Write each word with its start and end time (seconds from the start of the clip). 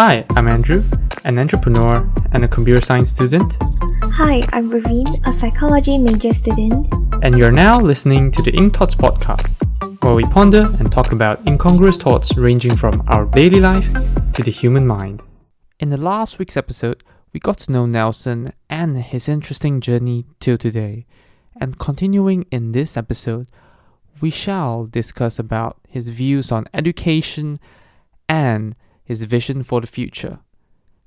Hi, 0.00 0.24
I'm 0.36 0.46
Andrew, 0.46 0.84
an 1.24 1.40
entrepreneur 1.40 2.08
and 2.30 2.44
a 2.44 2.46
computer 2.46 2.80
science 2.80 3.10
student, 3.10 3.56
Hi, 4.00 4.46
I'm 4.52 4.70
Raveen, 4.70 5.26
a 5.26 5.32
psychology 5.32 5.98
major 5.98 6.32
student. 6.32 6.86
and 7.24 7.36
you're 7.36 7.50
now 7.50 7.80
listening 7.80 8.30
to 8.30 8.40
the 8.40 8.52
Ink 8.52 8.76
Thoughts 8.76 8.94
podcast, 8.94 9.50
where 10.04 10.14
we 10.14 10.22
ponder 10.22 10.68
and 10.78 10.92
talk 10.92 11.10
about 11.10 11.44
incongruous 11.48 11.98
thoughts 11.98 12.36
ranging 12.38 12.76
from 12.76 13.02
our 13.08 13.26
daily 13.26 13.58
life 13.58 13.92
to 14.34 14.44
the 14.44 14.52
human 14.52 14.86
mind. 14.86 15.20
In 15.80 15.90
the 15.90 15.96
last 15.96 16.38
week's 16.38 16.56
episode, 16.56 17.02
we 17.32 17.40
got 17.40 17.58
to 17.58 17.72
know 17.72 17.84
Nelson 17.84 18.52
and 18.70 18.98
his 18.98 19.28
interesting 19.28 19.80
journey 19.80 20.26
till 20.38 20.58
today. 20.58 21.06
And 21.60 21.76
continuing 21.76 22.46
in 22.52 22.70
this 22.70 22.96
episode, 22.96 23.48
we 24.20 24.30
shall 24.30 24.86
discuss 24.86 25.40
about 25.40 25.78
his 25.88 26.08
views 26.10 26.52
on 26.52 26.68
education 26.72 27.58
and 28.28 28.76
his 29.08 29.22
vision 29.24 29.62
for 29.62 29.80
the 29.80 29.86
future. 29.86 30.38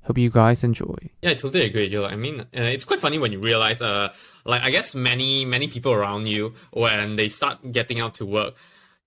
Hope 0.06 0.18
you 0.18 0.32
guys 0.32 0.64
enjoy. 0.64 0.98
Yeah, 1.22 1.30
I 1.30 1.34
totally 1.36 1.66
agree, 1.66 1.88
Joe. 1.88 2.06
I 2.06 2.16
mean, 2.16 2.40
uh, 2.42 2.46
it's 2.52 2.84
quite 2.84 3.00
funny 3.00 3.20
when 3.20 3.32
you 3.32 3.40
realize, 3.40 3.80
uh, 3.80 4.12
like 4.44 4.64
I 4.64 4.72
guess 4.72 4.96
many 4.96 5.46
many 5.46 5.68
people 5.68 5.92
around 5.94 6.28
you 6.28 6.56
when 6.72 7.16
they 7.16 7.30
start 7.30 7.72
getting 7.72 8.00
out 8.02 8.16
to 8.16 8.26
work, 8.26 8.56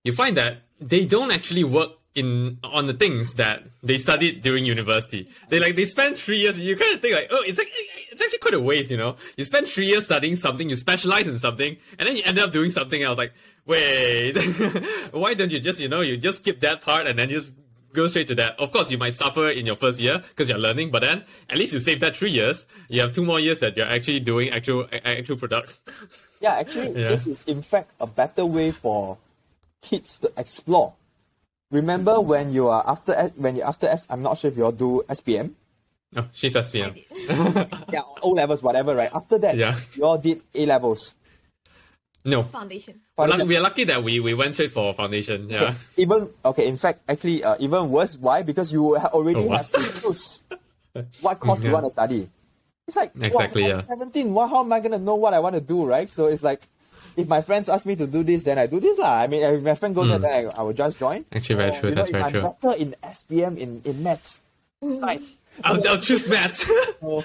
you 0.05 0.13
find 0.13 0.37
that 0.37 0.63
they 0.81 1.05
don't 1.05 1.33
actually 1.33 1.65
work 1.65 1.91
in 2.15 2.59
on 2.63 2.87
the 2.87 2.95
things 2.95 3.35
that 3.35 3.65
they 3.83 3.99
studied 3.99 4.41
during 4.41 4.65
university. 4.65 5.29
They 5.49 5.59
like 5.59 5.75
they 5.75 5.85
spend 5.85 6.17
three 6.17 6.39
years. 6.39 6.61
You 6.61 6.77
kind 6.77 6.95
of 6.95 7.01
think 7.03 7.15
like, 7.17 7.27
oh, 7.33 7.43
it's 7.45 7.59
like 7.59 7.71
it's 8.13 8.23
actually 8.23 8.39
quite 8.39 8.55
a 8.55 8.61
waste, 8.61 8.93
you 8.93 8.97
know. 8.97 9.17
You 9.37 9.45
spend 9.45 9.67
three 9.67 9.87
years 9.87 10.05
studying 10.05 10.37
something, 10.37 10.71
you 10.71 10.77
specialize 10.77 11.27
in 11.27 11.41
something, 11.41 11.77
and 11.99 12.09
then 12.09 12.17
you 12.17 12.23
end 12.25 12.39
up 12.39 12.53
doing 12.53 12.71
something 12.71 13.03
else. 13.03 13.19
Like, 13.19 13.33
wait, 13.67 14.35
why 15.11 15.35
don't 15.35 15.51
you 15.51 15.59
just 15.59 15.81
you 15.81 15.89
know 15.89 16.03
you 16.03 16.17
just 16.17 16.39
skip 16.39 16.61
that 16.61 16.83
part 16.83 17.09
and 17.09 17.19
then 17.19 17.31
just 17.31 17.53
go 17.95 18.07
straight 18.09 18.27
to 18.29 18.35
that. 18.35 18.59
Of 18.61 18.73
course, 18.73 18.91
you 18.91 18.99
might 18.99 19.17
suffer 19.17 19.49
in 19.49 19.65
your 19.65 19.77
first 19.77 19.99
year 20.01 20.19
because 20.29 20.49
you're 20.49 20.59
learning, 20.59 20.91
but 20.91 21.01
then 21.01 21.25
at 21.49 21.57
least 21.57 21.73
you 21.73 21.81
save 21.81 22.01
that 22.01 22.15
three 22.17 22.31
years. 22.33 22.67
You 22.91 23.01
have 23.03 23.15
two 23.15 23.25
more 23.25 23.41
years 23.41 23.61
that 23.61 23.77
you're 23.77 23.87
actually 23.89 24.21
doing 24.21 24.51
actual 24.51 24.87
actual 24.93 25.37
product. 25.37 25.81
Yeah, 26.41 26.57
actually, 26.57 26.93
Yeah. 27.01 27.09
this 27.09 27.27
is 27.27 27.45
in 27.45 27.63
fact 27.63 27.91
a 28.01 28.07
better 28.07 28.45
way 28.45 28.71
for 28.73 29.17
kids 29.81 30.19
to 30.19 30.33
explore. 30.37 30.93
Remember 31.71 32.21
when 32.21 32.53
you 32.53 32.69
are 32.69 32.85
after 32.87 33.15
S- 33.15 33.33
when 33.37 33.57
you 33.57 33.63
after 33.63 33.87
S, 33.87 34.07
I'm 34.11 34.23
not 34.23 34.39
sure 34.39 34.51
if 34.51 34.57
you 34.57 34.65
all 34.67 34.73
do 34.73 35.03
SPM, 35.09 35.53
Oh, 36.17 36.27
she's 36.33 36.55
SPM. 36.55 36.95
yeah, 37.93 38.03
O 38.23 38.31
levels, 38.31 38.63
whatever, 38.63 38.95
right? 38.95 39.11
After 39.13 39.37
that, 39.39 39.57
Yeah. 39.57 39.75
you 39.97 40.05
all 40.05 40.19
did 40.19 40.43
A 40.55 40.67
levels. 40.67 41.15
No, 42.25 42.43
foundation. 42.43 43.01
Luck- 43.19 43.47
we 43.47 43.57
are 43.57 43.61
lucky 43.61 43.85
that 43.85 44.03
we, 44.03 44.19
we 44.21 44.33
went 44.33 44.55
straight 44.55 44.73
for 44.73 44.95
foundation. 44.95 45.51
Yeah. 45.51 45.75
Even 45.99 46.31
okay, 46.45 46.67
in 46.67 46.79
fact, 46.79 47.01
actually, 47.09 47.45
uh, 47.45 47.57
even 47.61 47.91
worse. 47.91 48.17
Why? 48.17 48.43
Because 48.43 48.73
you 48.73 48.97
already 48.97 49.41
Oh, 49.41 49.51
have 49.51 49.71
what? 49.73 49.83
to 49.83 50.01
choose 50.01 50.43
what 51.21 51.39
course 51.41 51.63
you 51.65 51.71
want 51.73 51.85
to 51.85 51.91
study. 51.91 52.31
It's 52.87 52.97
like 52.97 53.13
Exactly, 53.21 53.65
I'm 53.65 53.71
yeah. 53.71 53.81
17. 53.81 54.33
What, 54.33 54.49
how 54.49 54.61
am 54.61 54.73
I 54.73 54.81
gonna 54.81 54.99
know 54.99 55.17
what 55.17 55.35
I 55.35 55.41
want 55.41 55.55
to 55.55 55.61
do, 55.61 55.85
right? 55.85 56.09
So 56.09 56.27
it's 56.27 56.43
like, 56.43 56.63
if 57.17 57.29
my 57.29 57.43
friends 57.43 57.69
ask 57.69 57.85
me 57.87 57.95
to 57.97 58.07
do 58.07 58.23
this, 58.23 58.43
then 58.43 58.59
I 58.59 58.67
do 58.67 58.81
this 58.81 58.99
lah. 58.99 59.21
I 59.21 59.27
mean, 59.27 59.43
if 59.43 59.63
my 59.63 59.75
friend 59.75 59.95
goes 59.95 60.09
there, 60.09 60.19
then 60.19 60.49
I, 60.49 60.61
I 60.61 60.63
will 60.63 60.73
just 60.73 60.99
join. 60.99 61.23
Hmm. 61.25 61.37
Actually, 61.37 61.57
very 61.57 61.71
Or, 61.71 61.81
true. 61.81 61.89
you 61.91 61.95
know, 61.95 62.03
That's 62.03 62.09
if 62.09 62.13
very 62.13 62.25
I'm 62.25 62.33
true. 62.33 62.43
better 62.43 62.77
in 62.81 62.97
SPM 63.05 63.57
in 63.59 63.83
in 63.85 64.03
maths, 64.03 64.43
science. 64.81 65.33
I'll, 65.63 65.87
I'll 65.89 66.01
choose 66.01 66.27
maths. 66.29 66.65
So, 67.01 67.23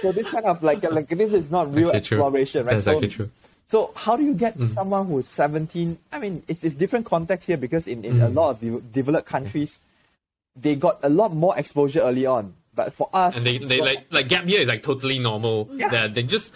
so 0.00 0.10
this 0.12 0.28
kind 0.30 0.46
of 0.46 0.62
like 0.62 0.82
like 0.90 1.08
this 1.08 1.32
is 1.32 1.50
not 1.50 1.72
real 1.74 1.88
Actually 1.90 2.00
true. 2.02 2.18
exploration, 2.24 2.66
right? 2.66 2.72
That's 2.74 2.84
so, 2.84 2.92
actually 2.92 3.08
true. 3.10 3.30
So 3.72 3.90
how 4.04 4.14
do 4.18 4.22
you 4.30 4.34
get 4.44 4.52
Mm. 4.58 4.68
someone 4.68 5.04
who's 5.08 5.26
17? 5.26 5.96
I 6.12 6.18
mean, 6.20 6.42
it's, 6.50 6.62
it's 6.66 6.76
different 6.76 7.04
context 7.06 7.46
here 7.48 7.56
because 7.56 7.84
in, 7.88 8.04
in 8.04 8.20
a 8.20 8.28
Mm. 8.28 8.34
lot 8.38 8.48
of 8.52 8.60
de- 8.60 8.80
developed 9.00 9.28
countries, 9.34 9.80
they 10.64 10.74
got 10.86 10.96
a 11.02 11.08
lot 11.08 11.30
more 11.44 11.54
exposure 11.56 12.00
early 12.08 12.26
on. 12.26 12.52
But 12.74 12.92
for 12.98 13.08
us, 13.12 13.36
And 13.36 13.44
they, 13.48 13.56
they 13.58 13.78
for- 13.78 13.84
like 13.90 14.00
like 14.16 14.26
gap 14.28 14.44
year 14.46 14.60
is 14.64 14.68
like 14.68 14.82
totally 14.82 15.18
normal. 15.18 15.56
Yeah. 15.72 15.88
That 15.94 16.14
they 16.14 16.22
just 16.36 16.52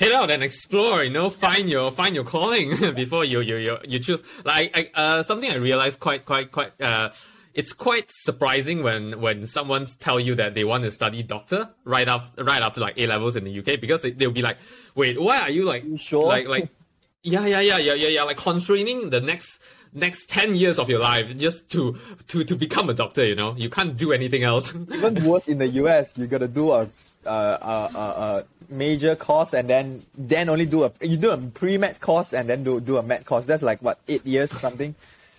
head 0.00 0.12
out 0.12 0.28
and 0.30 0.42
explore. 0.42 1.04
You 1.04 1.12
know, 1.16 1.28
find 1.30 1.68
your 1.68 1.86
find 2.00 2.12
your 2.14 2.24
calling 2.34 2.68
before 3.02 3.24
you 3.32 3.40
you 3.40 3.56
you, 3.66 3.74
you 3.92 3.98
choose. 4.06 4.20
Like 4.44 4.68
I, 4.78 4.82
uh, 5.02 5.22
something 5.22 5.50
I 5.50 5.56
realized 5.70 5.96
quite 6.00 6.22
quite 6.24 6.48
quite. 6.56 6.72
Uh, 6.80 7.08
it's 7.54 7.72
quite 7.72 8.10
surprising 8.10 8.82
when 8.82 9.20
when 9.20 9.46
someone 9.46 9.86
tell 9.98 10.18
you 10.18 10.34
that 10.34 10.54
they 10.54 10.64
want 10.64 10.84
to 10.84 10.90
study 10.90 11.22
doctor 11.22 11.70
right 11.84 12.08
after 12.08 12.44
right 12.44 12.62
after 12.62 12.80
like 12.80 12.98
A 12.98 13.06
levels 13.06 13.36
in 13.36 13.44
the 13.44 13.58
UK 13.58 13.80
because 13.80 14.02
they 14.02 14.10
they'll 14.10 14.32
be 14.32 14.42
like, 14.42 14.58
wait, 14.94 15.20
why 15.20 15.40
are 15.40 15.50
you 15.50 15.64
like 15.64 15.84
You 15.84 15.96
sure? 15.96 16.26
like 16.26 16.48
like 16.48 16.68
yeah 17.22 17.46
yeah 17.46 17.60
yeah 17.60 17.78
yeah 17.78 17.94
yeah 17.94 18.08
yeah 18.08 18.22
like 18.24 18.36
constraining 18.36 19.10
the 19.10 19.20
next 19.20 19.60
next 19.96 20.28
10 20.28 20.56
years 20.56 20.80
of 20.80 20.90
your 20.90 20.98
life 20.98 21.38
just 21.38 21.70
to 21.70 21.96
to 22.26 22.42
to 22.42 22.56
become 22.56 22.90
a 22.90 22.94
doctor 22.94 23.24
you 23.24 23.36
know 23.36 23.54
you 23.56 23.70
can't 23.70 23.96
do 23.96 24.12
anything 24.12 24.42
else 24.42 24.74
even 24.92 25.24
worse 25.24 25.46
in 25.46 25.58
the 25.58 25.68
US, 25.68 26.18
you 26.18 26.26
gotta 26.26 26.48
do 26.48 26.72
a, 26.72 26.88
a, 27.24 27.30
a, 27.30 27.90
a, 27.94 28.44
major 28.68 29.14
course 29.14 29.52
and 29.52 29.68
then 29.68 30.02
then 30.18 30.48
only 30.48 30.66
do 30.66 30.82
a 30.82 30.92
you 31.00 31.16
do 31.16 31.30
a 31.30 31.38
pre 31.38 31.78
med 31.78 32.00
course 32.00 32.32
and 32.32 32.48
then 32.48 32.64
do 32.64 32.80
do 32.80 32.96
a 32.96 33.02
med 33.02 33.24
course. 33.24 33.46
That's 33.46 33.62
like 33.62 33.80
what 33.82 34.00
eight 34.08 34.26
years 34.26 34.52
or 34.52 34.56
something. 34.56 34.94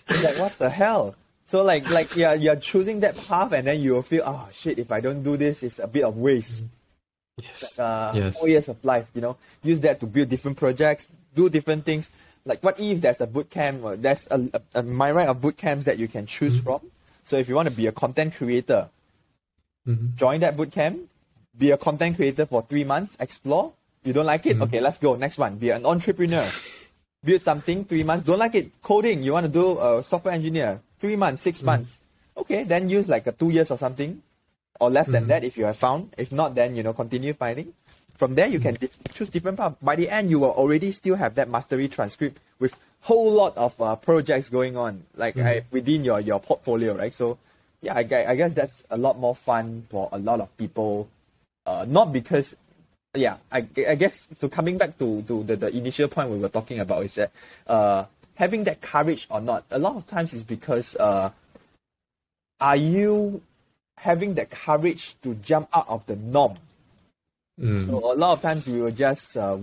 It's 0.08 0.24
like 0.24 0.40
what 0.40 0.58
the 0.58 0.70
hell. 0.70 1.16
So 1.46 1.64
like 1.64 1.90
like 1.92 2.16
yeah, 2.16 2.34
you're 2.34 2.56
choosing 2.56 3.00
that 3.02 3.16
path 3.16 3.52
and 3.54 3.68
then 3.68 3.80
you 3.80 3.94
will 3.94 4.02
feel 4.02 4.24
oh 4.26 4.48
shit 4.52 4.80
if 4.80 4.92
I 4.92 5.00
don't 5.00 5.22
do 5.24 5.38
this 5.38 5.62
it's 5.64 5.80
a 5.80 5.88
bit 5.88 6.04
of 6.04 6.18
waste. 6.18 6.64
yes 7.42 7.78
uh, 7.80 8.12
yes 8.16 8.38
four 8.40 8.48
years 8.50 8.68
of 8.70 8.84
life, 8.84 9.10
you 9.14 9.22
know, 9.22 9.38
use 9.64 9.80
that 9.82 10.00
to 10.00 10.06
build 10.08 10.30
different 10.30 10.58
projects, 10.58 11.12
do 11.36 11.50
different 11.50 11.86
things. 11.86 12.10
Like, 12.48 12.62
what 12.64 12.80
if 12.80 13.02
there's 13.02 13.22
a 13.22 13.28
boot 13.28 13.50
camp, 13.50 13.84
or 13.84 13.96
there's 13.96 14.28
a, 14.30 14.40
a, 14.54 14.80
a 14.80 14.84
myriad 14.84 15.30
of 15.30 15.42
boot 15.42 15.58
camps 15.58 15.86
that 15.86 15.98
you 15.98 16.08
can 16.08 16.28
choose 16.28 16.60
from? 16.60 16.80
So, 17.24 17.38
if 17.38 17.50
you 17.50 17.56
want 17.56 17.68
to 17.68 17.74
be 17.76 17.88
a 17.88 17.92
content 17.92 18.36
creator, 18.36 18.90
Mhm. 19.88 20.16
join 20.16 20.40
that 20.42 20.56
boot 20.58 20.72
camp, 20.72 21.10
be 21.58 21.72
a 21.72 21.78
content 21.78 22.16
creator 22.18 22.46
for 22.46 22.62
three 22.64 22.84
months, 22.84 23.18
explore. 23.20 23.74
You 24.04 24.14
don't 24.14 24.26
like 24.26 24.46
it? 24.46 24.62
Okay, 24.62 24.80
let's 24.80 24.98
go. 25.00 25.16
Next 25.16 25.38
one, 25.38 25.58
be 25.58 25.70
an 25.72 25.86
entrepreneur. 25.86 26.46
Build 27.24 27.42
something, 27.42 27.86
three 27.86 28.04
months. 28.04 28.24
Don't 28.26 28.38
like 28.40 28.54
it? 28.56 28.70
Coding, 28.82 29.24
you 29.24 29.34
want 29.34 29.46
to 29.48 29.52
do 29.52 29.80
a 29.80 30.04
software 30.04 30.34
engineer, 30.34 30.80
three 31.06 31.16
months, 31.16 31.42
six 31.42 31.62
months. 31.62 32.00
Okay, 32.36 32.64
then 32.64 32.90
use 32.90 33.08
like 33.08 33.28
a 33.28 33.32
two 33.32 33.50
years 33.50 33.70
or 33.70 33.78
something 33.78 34.22
or 34.80 34.90
less 34.90 35.08
than 35.08 35.28
that 35.28 35.44
if 35.44 35.58
you 35.58 35.66
have 35.66 35.78
found. 35.78 36.10
If 36.18 36.32
not, 36.32 36.56
then 36.56 36.76
you 36.76 36.84
know 36.84 36.94
continue 36.94 37.34
finding. 37.34 37.74
From 38.16 38.36
there, 38.36 38.48
you 38.48 38.60
can 38.60 38.76
dif- 38.76 38.98
choose 39.14 39.30
different 39.30 39.58
path. 39.58 39.76
By 39.82 39.96
the 39.96 40.10
end, 40.10 40.30
you 40.30 40.40
will 40.40 40.52
already 40.52 40.92
still 40.92 41.16
have 41.16 41.36
that 41.36 41.50
mastery 41.50 41.88
transcript 41.88 42.40
with 42.60 42.80
whole 43.02 43.32
lot 43.32 43.56
of 43.58 43.80
uh, 43.82 43.96
projects 43.96 44.50
going 44.50 44.76
on, 44.78 45.04
like 45.16 45.38
uh, 45.38 45.62
within 45.72 46.04
your 46.04 46.20
your 46.20 46.40
portfolio, 46.40 46.96
right? 46.96 47.14
So, 47.14 47.38
yeah, 47.82 47.94
I, 47.94 48.08
I 48.32 48.36
guess 48.36 48.54
that's 48.54 48.84
a 48.90 48.98
lot 48.98 49.20
more 49.20 49.36
fun 49.36 49.86
for 49.90 50.10
a 50.12 50.18
lot 50.18 50.40
of 50.40 50.50
people. 50.58 51.08
Uh, 51.66 51.86
not 51.88 52.14
because, 52.14 52.56
yeah, 53.14 53.38
I, 53.52 53.68
I 53.88 53.96
guess 53.96 54.28
so. 54.38 54.48
Coming 54.48 54.78
back 54.78 54.98
to 55.00 55.22
to 55.24 55.44
the, 55.44 55.56
the 55.56 55.70
initial 55.76 56.08
point 56.08 56.30
we 56.32 56.40
were 56.40 56.50
talking 56.50 56.80
about 56.80 57.04
is 57.04 57.16
that 57.16 57.32
uh, 57.68 58.06
having 58.36 58.64
that 58.66 58.82
courage 58.82 59.28
or 59.30 59.42
not. 59.42 59.66
A 59.72 59.80
lot 59.80 59.96
of 59.96 60.06
times 60.06 60.34
is 60.34 60.44
because 60.44 60.96
uh, 60.96 61.32
are 62.60 62.76
you 62.76 63.42
having 63.98 64.36
that 64.36 64.50
courage 64.50 65.16
to 65.24 65.36
jump 65.36 65.70
out 65.74 65.88
of 65.90 66.06
the 66.06 66.16
norm? 66.16 66.56
Mm. 67.60 67.90
So 67.90 68.14
a 68.14 68.16
lot 68.16 68.34
of 68.34 68.42
times 68.42 68.68
we 68.68 68.82
were 68.82 68.92
just 68.92 69.36
uh, 69.38 69.58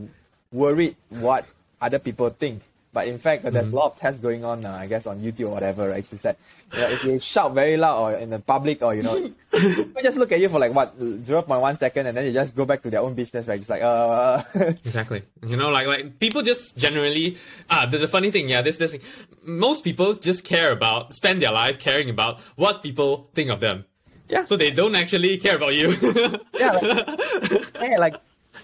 worried 0.50 0.97
what 1.11 1.47
other 1.81 1.99
people 1.99 2.31
think. 2.31 2.62
But 2.95 3.09
in 3.09 3.17
fact, 3.17 3.47
uh, 3.47 3.51
there's 3.51 3.71
a 3.71 3.75
lot 3.75 3.93
of 3.93 3.99
tests 3.99 4.21
going 4.21 4.45
on, 4.45 4.67
uh, 4.67 4.73
I 4.75 4.87
guess, 4.87 5.07
on 5.07 5.21
YouTube 5.23 5.47
or 5.47 5.53
whatever, 5.53 5.89
right? 5.89 6.05
It's 6.13 6.23
that 6.23 6.37
you 6.75 6.79
know, 6.81 6.89
if 6.91 7.05
you 7.05 7.19
shout 7.21 7.55
very 7.55 7.79
loud 7.79 8.03
or 8.03 8.13
in 8.19 8.29
the 8.29 8.39
public 8.39 8.83
or, 8.83 8.95
you 8.95 9.03
know, 9.03 9.31
people 9.51 10.03
just 10.03 10.19
look 10.19 10.31
at 10.31 10.41
you 10.41 10.51
for 10.51 10.59
like, 10.59 10.75
what, 10.75 10.99
0.1 11.01 11.77
second 11.79 12.07
and 12.07 12.17
then 12.17 12.27
you 12.27 12.33
just 12.35 12.55
go 12.55 12.67
back 12.67 12.83
to 12.83 12.91
their 12.91 13.01
own 13.01 13.15
business, 13.15 13.49
right? 13.49 13.59
Just 13.59 13.71
like, 13.71 13.81
uh, 13.81 14.43
Exactly. 14.85 15.23
You 15.47 15.57
know, 15.57 15.71
like 15.71 15.87
like 15.87 16.19
people 16.19 16.43
just 16.43 16.77
generally 16.77 17.39
ah 17.71 17.87
the, 17.87 17.97
the 17.97 18.09
funny 18.09 18.31
thing, 18.31 18.51
yeah, 18.51 18.61
this 18.61 18.77
this 18.77 18.91
thing. 18.93 19.01
Most 19.43 19.85
people 19.85 20.13
just 20.15 20.45
care 20.45 20.71
about 20.71 21.15
spend 21.15 21.41
their 21.41 21.53
life 21.53 21.79
caring 21.79 22.11
about 22.11 22.41
what 22.57 22.83
people 22.83 23.31
think 23.35 23.49
of 23.51 23.61
them. 23.61 23.87
yeah. 24.29 24.45
So 24.45 24.57
they 24.57 24.71
don't 24.71 24.95
actually 24.95 25.38
care 25.38 25.56
about 25.56 25.75
you. 25.75 25.93
yeah, 26.61 26.73
like, 26.73 27.77
hey, 27.81 27.97
like, 27.99 28.17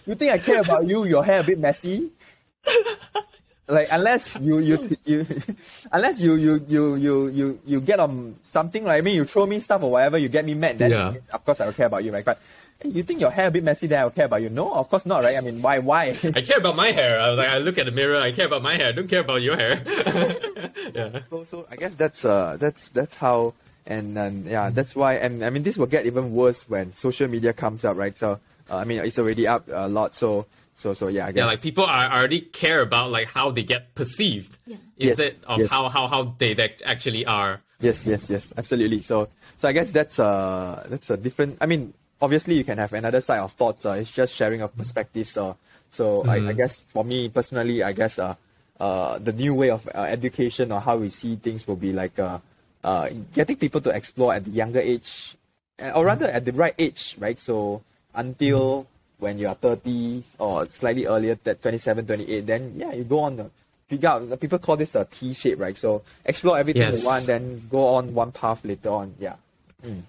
you 0.07 0.15
think 0.15 0.33
I 0.33 0.39
care 0.39 0.61
about 0.61 0.87
you, 0.87 1.05
your 1.07 1.25
hair 1.25 1.41
a 1.41 1.45
bit 1.45 1.59
messy? 1.59 2.13
Like 3.69 3.89
unless 3.91 4.41
you 4.41 4.59
you 4.59 4.97
you 5.05 5.27
unless 5.93 6.21
you 6.21 6.35
you 6.35 6.65
you 6.69 6.95
you 6.97 7.29
you 7.29 7.47
you 7.67 7.81
get 7.81 8.01
on 8.01 8.35
something 8.43 8.85
like 8.85 8.99
I 8.99 9.01
mean 9.03 9.15
you 9.17 9.25
throw 9.25 9.47
me 9.47 9.61
stuff 9.61 9.83
or 9.83 9.91
whatever 9.93 10.17
you 10.19 10.29
get 10.29 10.45
me 10.45 10.55
mad 10.55 10.79
then 10.79 10.91
Yeah. 10.91 11.15
of 11.33 11.45
course 11.45 11.61
I 11.61 11.67
will 11.67 11.75
care 11.75 11.87
about 11.87 12.03
you 12.05 12.11
right 12.13 12.25
but 12.25 12.39
you 12.85 13.03
think 13.03 13.21
your 13.21 13.31
hair 13.31 13.49
a 13.49 13.51
bit 13.51 13.65
messy 13.65 13.87
then 13.87 14.01
I 14.01 14.05
will 14.05 14.11
care 14.17 14.25
about 14.27 14.41
you 14.41 14.49
no 14.49 14.73
of 14.73 14.89
course 14.89 15.05
not 15.05 15.23
right 15.23 15.37
I 15.37 15.41
mean 15.43 15.61
why 15.61 15.79
why 15.81 16.17
I 16.35 16.41
care 16.41 16.59
about 16.59 16.77
my 16.77 16.89
hair. 16.93 17.21
I 17.21 17.29
was 17.31 17.39
like, 17.39 17.49
I 17.51 17.59
look 17.59 17.77
at 17.77 17.87
the 17.87 17.93
mirror. 17.93 18.17
I 18.17 18.33
care 18.33 18.47
about 18.47 18.63
my 18.63 18.75
hair. 18.77 18.89
I 18.89 18.93
don't 18.93 19.09
care 19.09 19.21
about 19.21 19.43
your 19.43 19.57
hair. 19.57 19.83
yeah. 20.95 21.21
so 21.31 21.45
so 21.45 21.67
I 21.71 21.77
guess 21.77 21.95
that's 21.95 22.25
uh 22.25 22.57
that's 22.59 22.89
that's 22.89 23.17
how 23.17 23.55
and 23.87 24.17
and 24.17 24.47
yeah 24.47 24.71
that's 24.71 24.95
why 24.97 25.15
and 25.15 25.45
I 25.45 25.51
mean 25.51 25.63
this 25.63 25.77
will 25.79 25.87
get 25.91 26.07
even 26.07 26.33
worse 26.33 26.69
when 26.69 26.93
social 26.93 27.29
media 27.29 27.53
comes 27.53 27.85
up 27.85 27.97
right 27.97 28.17
so 28.17 28.39
uh, 28.71 28.77
I 28.77 28.85
mean 28.85 28.99
it's 29.01 29.19
already 29.19 29.47
up 29.47 29.69
a 29.73 29.89
lot 29.89 30.15
so 30.15 30.47
so 30.79 30.95
so 30.95 31.09
yeah 31.09 31.27
I 31.27 31.33
guess 31.33 31.43
Yeah, 31.43 31.47
like 31.53 31.61
people 31.61 31.85
are 31.85 32.09
already 32.11 32.41
care 32.41 32.81
about 32.81 33.11
like 33.11 33.29
how 33.29 33.51
they 33.51 33.63
get 33.63 33.95
perceived 33.95 34.57
Yeah. 34.67 34.77
Yes, 34.97 35.19
instead 35.19 35.37
of 35.47 35.61
yes. 35.61 35.69
how, 35.71 35.89
how 35.89 36.07
how 36.07 36.35
they, 36.39 36.55
they 36.55 36.75
actually 36.85 37.27
are 37.27 37.61
Yes, 37.81 38.05
yes, 38.05 38.29
yes, 38.29 38.53
absolutely. 38.57 39.03
So, 39.03 39.29
so 39.57 39.69
I 39.69 39.73
guess 39.73 39.93
that's 39.93 40.19
uh 40.19 40.85
that's 40.89 41.11
a 41.11 41.17
different. 41.17 41.59
I 41.61 41.67
mean, 41.67 41.95
obviously 42.21 42.57
you 42.57 42.65
can 42.65 42.79
have 42.79 42.93
another 42.93 43.21
side 43.21 43.39
of 43.39 43.53
thoughts. 43.53 43.87
Uh, 43.87 43.93
it's 44.03 44.11
just 44.11 44.35
sharing 44.35 44.63
of 44.63 44.77
perspectives. 44.77 45.31
So, 45.31 45.57
so 45.93 46.25
I, 46.27 46.49
I 46.49 46.53
guess 46.55 46.81
for 46.81 47.05
me 47.05 47.29
personally, 47.29 47.83
I 47.83 47.93
guess 47.93 48.19
uh, 48.19 48.35
uh 48.81 49.19
the 49.19 49.33
new 49.33 49.55
way 49.55 49.71
of 49.71 49.87
uh, 49.95 50.11
education 50.11 50.73
or 50.73 50.81
how 50.81 50.97
we 50.97 51.09
see 51.09 51.37
things 51.37 51.67
will 51.67 51.77
be 51.79 51.93
like 51.93 52.19
uh, 52.19 52.39
uh 52.83 53.11
getting 53.33 53.57
people 53.57 53.81
to 53.83 53.91
explore 53.91 54.35
at 54.35 54.45
the 54.45 54.51
younger 54.51 54.81
age, 54.81 55.37
uh, 55.81 55.93
or 55.95 56.05
rather 56.05 56.27
at 56.27 56.45
the 56.45 56.53
right 56.53 56.75
age, 56.79 57.15
right? 57.21 57.39
So 57.39 57.83
until 58.13 58.89
when 59.19 59.39
you 59.39 59.49
are 59.49 59.55
30 59.55 60.23
or 60.39 60.67
slightly 60.67 61.07
earlier, 61.07 61.39
that 61.45 61.63
27, 61.63 62.07
28, 62.07 62.47
then 62.47 62.75
yeah, 62.77 62.93
you 62.93 63.05
go 63.05 63.21
on 63.21 63.37
the 63.37 63.51
figure 63.87 64.09
out. 64.09 64.41
People 64.41 64.59
call 64.59 64.77
this 64.77 64.95
a 64.95 65.05
T 65.05 65.33
shape, 65.35 65.59
right? 65.59 65.77
So 65.77 66.03
explore 66.25 66.59
everything 66.59 66.83
Yes. 66.83 67.03
you 67.03 67.07
want, 67.09 67.27
then 67.27 67.63
go 67.71 67.95
on 67.95 68.15
one 68.15 68.33
path 68.33 68.65
later 68.65 68.91
on. 68.91 69.15
Yeah. 69.19 69.37
Mm. 69.85 70.03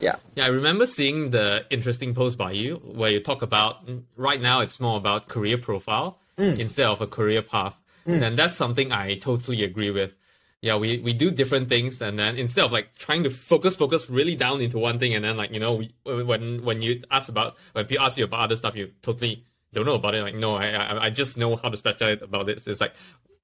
Yeah. 0.00 0.16
Yeah, 0.36 0.44
I 0.44 0.48
remember 0.48 0.86
seeing 0.86 1.30
the 1.30 1.66
interesting 1.70 2.14
post 2.14 2.38
by 2.38 2.52
you 2.52 2.76
where 2.76 3.10
you 3.10 3.20
talk 3.20 3.42
about 3.42 3.86
mm, 3.86 4.02
right 4.16 4.40
now 4.40 4.60
it's 4.60 4.78
more 4.78 4.96
about 4.96 5.28
career 5.28 5.58
profile 5.58 6.18
instead 6.36 6.86
of 6.86 7.00
a 7.00 7.06
career 7.06 7.42
path. 7.42 7.74
And 8.06 8.38
that's 8.38 8.56
something 8.56 8.90
I 8.90 9.16
totally 9.16 9.62
agree 9.64 9.90
with. 9.90 10.12
Yeah, 10.60 10.76
we, 10.76 10.98
we 10.98 11.12
do 11.12 11.30
different 11.30 11.68
things 11.68 12.02
and 12.02 12.18
then 12.18 12.36
instead 12.36 12.64
of 12.64 12.72
like 12.72 12.96
trying 12.96 13.22
to 13.22 13.30
focus 13.30 13.76
focus 13.76 14.10
really 14.10 14.34
down 14.34 14.60
into 14.60 14.76
one 14.76 14.98
thing 14.98 15.14
and 15.14 15.24
then 15.24 15.36
like 15.36 15.52
you 15.52 15.60
know 15.60 15.74
we, 15.74 15.94
when 16.04 16.64
when 16.64 16.82
you 16.82 17.04
ask 17.12 17.28
about 17.28 17.56
when 17.74 17.86
people 17.86 18.04
ask 18.04 18.18
you 18.18 18.24
about 18.24 18.40
other 18.40 18.56
stuff 18.56 18.74
you 18.74 18.90
totally 19.00 19.44
don't 19.72 19.86
know 19.86 19.94
about 19.94 20.16
it 20.16 20.22
like 20.22 20.34
no 20.34 20.56
I 20.56 20.70
I, 20.70 21.04
I 21.04 21.10
just 21.10 21.38
know 21.38 21.54
how 21.56 21.68
to 21.68 21.76
specialize 21.76 22.22
about 22.22 22.46
this. 22.46 22.66
It's 22.66 22.80
like 22.80 22.92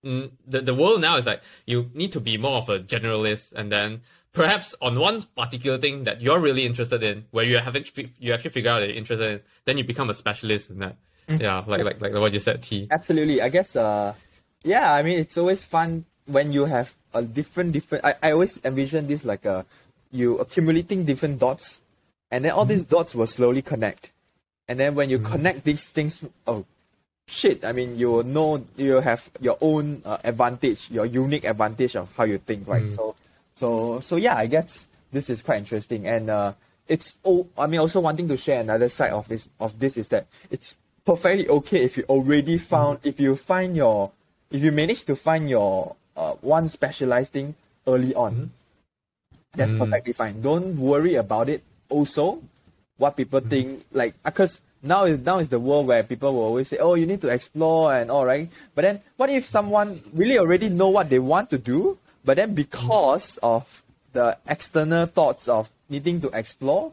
mm, 0.04 0.32
the 0.44 0.60
the 0.60 0.74
world 0.74 1.00
now 1.02 1.16
is 1.16 1.26
like 1.26 1.42
you 1.66 1.88
need 1.94 2.10
to 2.12 2.20
be 2.20 2.36
more 2.36 2.58
of 2.58 2.68
a 2.68 2.80
generalist 2.80 3.52
and 3.52 3.70
then 3.70 4.02
perhaps 4.32 4.74
on 4.82 4.98
one 4.98 5.22
particular 5.36 5.78
thing 5.78 6.02
that 6.04 6.20
you're 6.20 6.40
really 6.40 6.66
interested 6.66 7.04
in 7.04 7.26
where 7.30 7.44
you 7.44 7.58
haven't 7.58 7.92
you 8.18 8.32
actually 8.32 8.50
figure 8.50 8.72
out 8.72 8.80
that 8.80 8.88
you're 8.88 8.96
interested 8.96 9.34
in 9.34 9.40
then 9.66 9.78
you 9.78 9.84
become 9.84 10.10
a 10.10 10.14
specialist 10.14 10.68
in 10.68 10.80
that 10.80 10.96
yeah 11.28 11.62
like 11.66 11.84
like 11.84 12.00
like 12.00 12.12
what 12.14 12.32
you 12.32 12.40
said 12.40 12.60
t 12.60 12.88
Absolutely. 12.90 13.40
I 13.40 13.48
guess 13.48 13.76
uh 13.76 14.14
yeah, 14.64 14.92
I 14.92 15.02
mean 15.02 15.18
it's 15.18 15.38
always 15.38 15.64
fun 15.64 16.06
when 16.26 16.50
you 16.50 16.64
have 16.64 16.96
a 17.14 17.22
different 17.22 17.72
different 17.72 18.04
I, 18.04 18.14
I 18.22 18.32
always 18.32 18.60
envision 18.64 19.06
this 19.06 19.24
like 19.24 19.44
a 19.44 19.64
you 20.10 20.38
accumulating 20.38 21.04
different 21.04 21.38
dots 21.38 21.80
and 22.30 22.44
then 22.44 22.52
all 22.52 22.64
these 22.64 22.84
dots 22.84 23.14
will 23.14 23.26
slowly 23.26 23.62
connect. 23.62 24.10
And 24.68 24.80
then 24.80 24.94
when 24.94 25.10
you 25.10 25.18
connect 25.18 25.64
these 25.64 25.90
things 25.90 26.22
oh 26.46 26.64
shit, 27.26 27.64
I 27.64 27.72
mean 27.72 27.98
you 27.98 28.10
will 28.10 28.24
know 28.24 28.64
you 28.76 29.00
have 29.00 29.30
your 29.40 29.56
own 29.60 30.02
uh, 30.04 30.18
advantage, 30.24 30.90
your 30.90 31.06
unique 31.06 31.44
advantage 31.44 31.96
of 31.96 32.14
how 32.16 32.24
you 32.24 32.38
think, 32.38 32.66
right? 32.66 32.88
So 32.88 33.14
so 33.54 34.00
so 34.00 34.16
yeah, 34.16 34.36
I 34.36 34.46
guess 34.46 34.86
this 35.12 35.30
is 35.30 35.42
quite 35.42 35.58
interesting 35.58 36.06
and 36.06 36.28
uh 36.28 36.52
it's 36.88 37.16
oh 37.24 37.46
I 37.56 37.66
mean 37.66 37.80
also 37.80 38.00
wanting 38.00 38.28
to 38.28 38.36
share 38.36 38.60
another 38.60 38.88
side 38.88 39.12
of 39.12 39.28
this 39.28 39.48
of 39.60 39.78
this 39.78 39.96
is 39.96 40.08
that 40.08 40.26
it's 40.50 40.76
perfectly 41.04 41.48
okay 41.48 41.84
if 41.84 41.96
you 41.96 42.04
already 42.08 42.58
found 42.58 42.98
if 43.04 43.20
you 43.20 43.36
find 43.36 43.76
your 43.76 44.10
if 44.50 44.62
you 44.62 44.72
manage 44.72 45.04
to 45.04 45.16
find 45.16 45.48
your 45.48 45.96
uh, 46.16 46.32
one 46.40 46.68
specialized 46.68 47.32
thing 47.32 47.54
early 47.86 48.14
on. 48.14 48.32
Mm-hmm. 48.32 48.44
That's 49.56 49.72
mm. 49.72 49.78
perfectly 49.78 50.12
fine. 50.12 50.40
Don't 50.42 50.76
worry 50.76 51.14
about 51.14 51.48
it. 51.48 51.62
Also 51.88 52.42
what 52.96 53.16
people 53.16 53.40
mm-hmm. 53.40 53.50
think 53.50 53.84
like 53.92 54.14
uh, 54.24 54.30
because 54.30 54.60
now 54.82 55.04
is 55.04 55.18
now 55.20 55.38
is 55.38 55.48
the 55.48 55.58
world 55.58 55.86
where 55.86 56.02
people 56.02 56.32
will 56.32 56.42
always 56.42 56.68
say 56.68 56.78
oh 56.78 56.94
you 56.94 57.06
need 57.06 57.20
to 57.20 57.28
explore 57.28 57.94
and 57.94 58.10
all 58.10 58.24
right? 58.24 58.48
But 58.74 58.82
then 58.82 59.00
what 59.16 59.30
if 59.30 59.46
someone 59.46 60.00
really 60.12 60.38
already 60.38 60.68
know 60.68 60.88
what 60.88 61.10
they 61.10 61.18
want 61.18 61.50
to 61.50 61.58
do 61.58 61.98
but 62.24 62.36
then 62.36 62.54
because 62.54 63.38
mm. 63.42 63.46
of 63.46 63.82
the 64.12 64.38
external 64.46 65.06
thoughts 65.06 65.48
of 65.48 65.70
needing 65.88 66.20
to 66.20 66.28
explore 66.28 66.92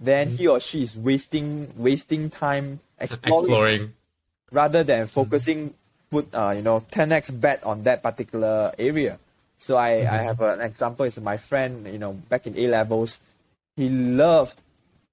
then 0.00 0.28
mm-hmm. 0.28 0.36
he 0.36 0.46
or 0.46 0.60
she 0.60 0.82
is 0.82 0.96
wasting 0.96 1.72
wasting 1.76 2.30
time 2.30 2.80
exploring, 3.00 3.44
exploring. 3.44 3.92
rather 4.50 4.84
than 4.84 5.06
focusing 5.06 5.74
put 6.10 6.34
uh, 6.34 6.52
you 6.56 6.62
know 6.62 6.84
10x 6.90 7.40
bet 7.40 7.62
on 7.64 7.82
that 7.84 8.02
particular 8.02 8.72
area. 8.78 9.18
So 9.58 9.76
I, 9.76 10.06
I 10.06 10.22
have 10.22 10.40
an 10.40 10.60
example 10.60 11.04
it's 11.04 11.18
my 11.18 11.36
friend 11.36 11.86
you 11.86 11.98
know 11.98 12.12
back 12.12 12.46
in 12.46 12.56
A 12.58 12.68
levels. 12.68 13.18
He 13.76 13.88
loved 13.88 14.62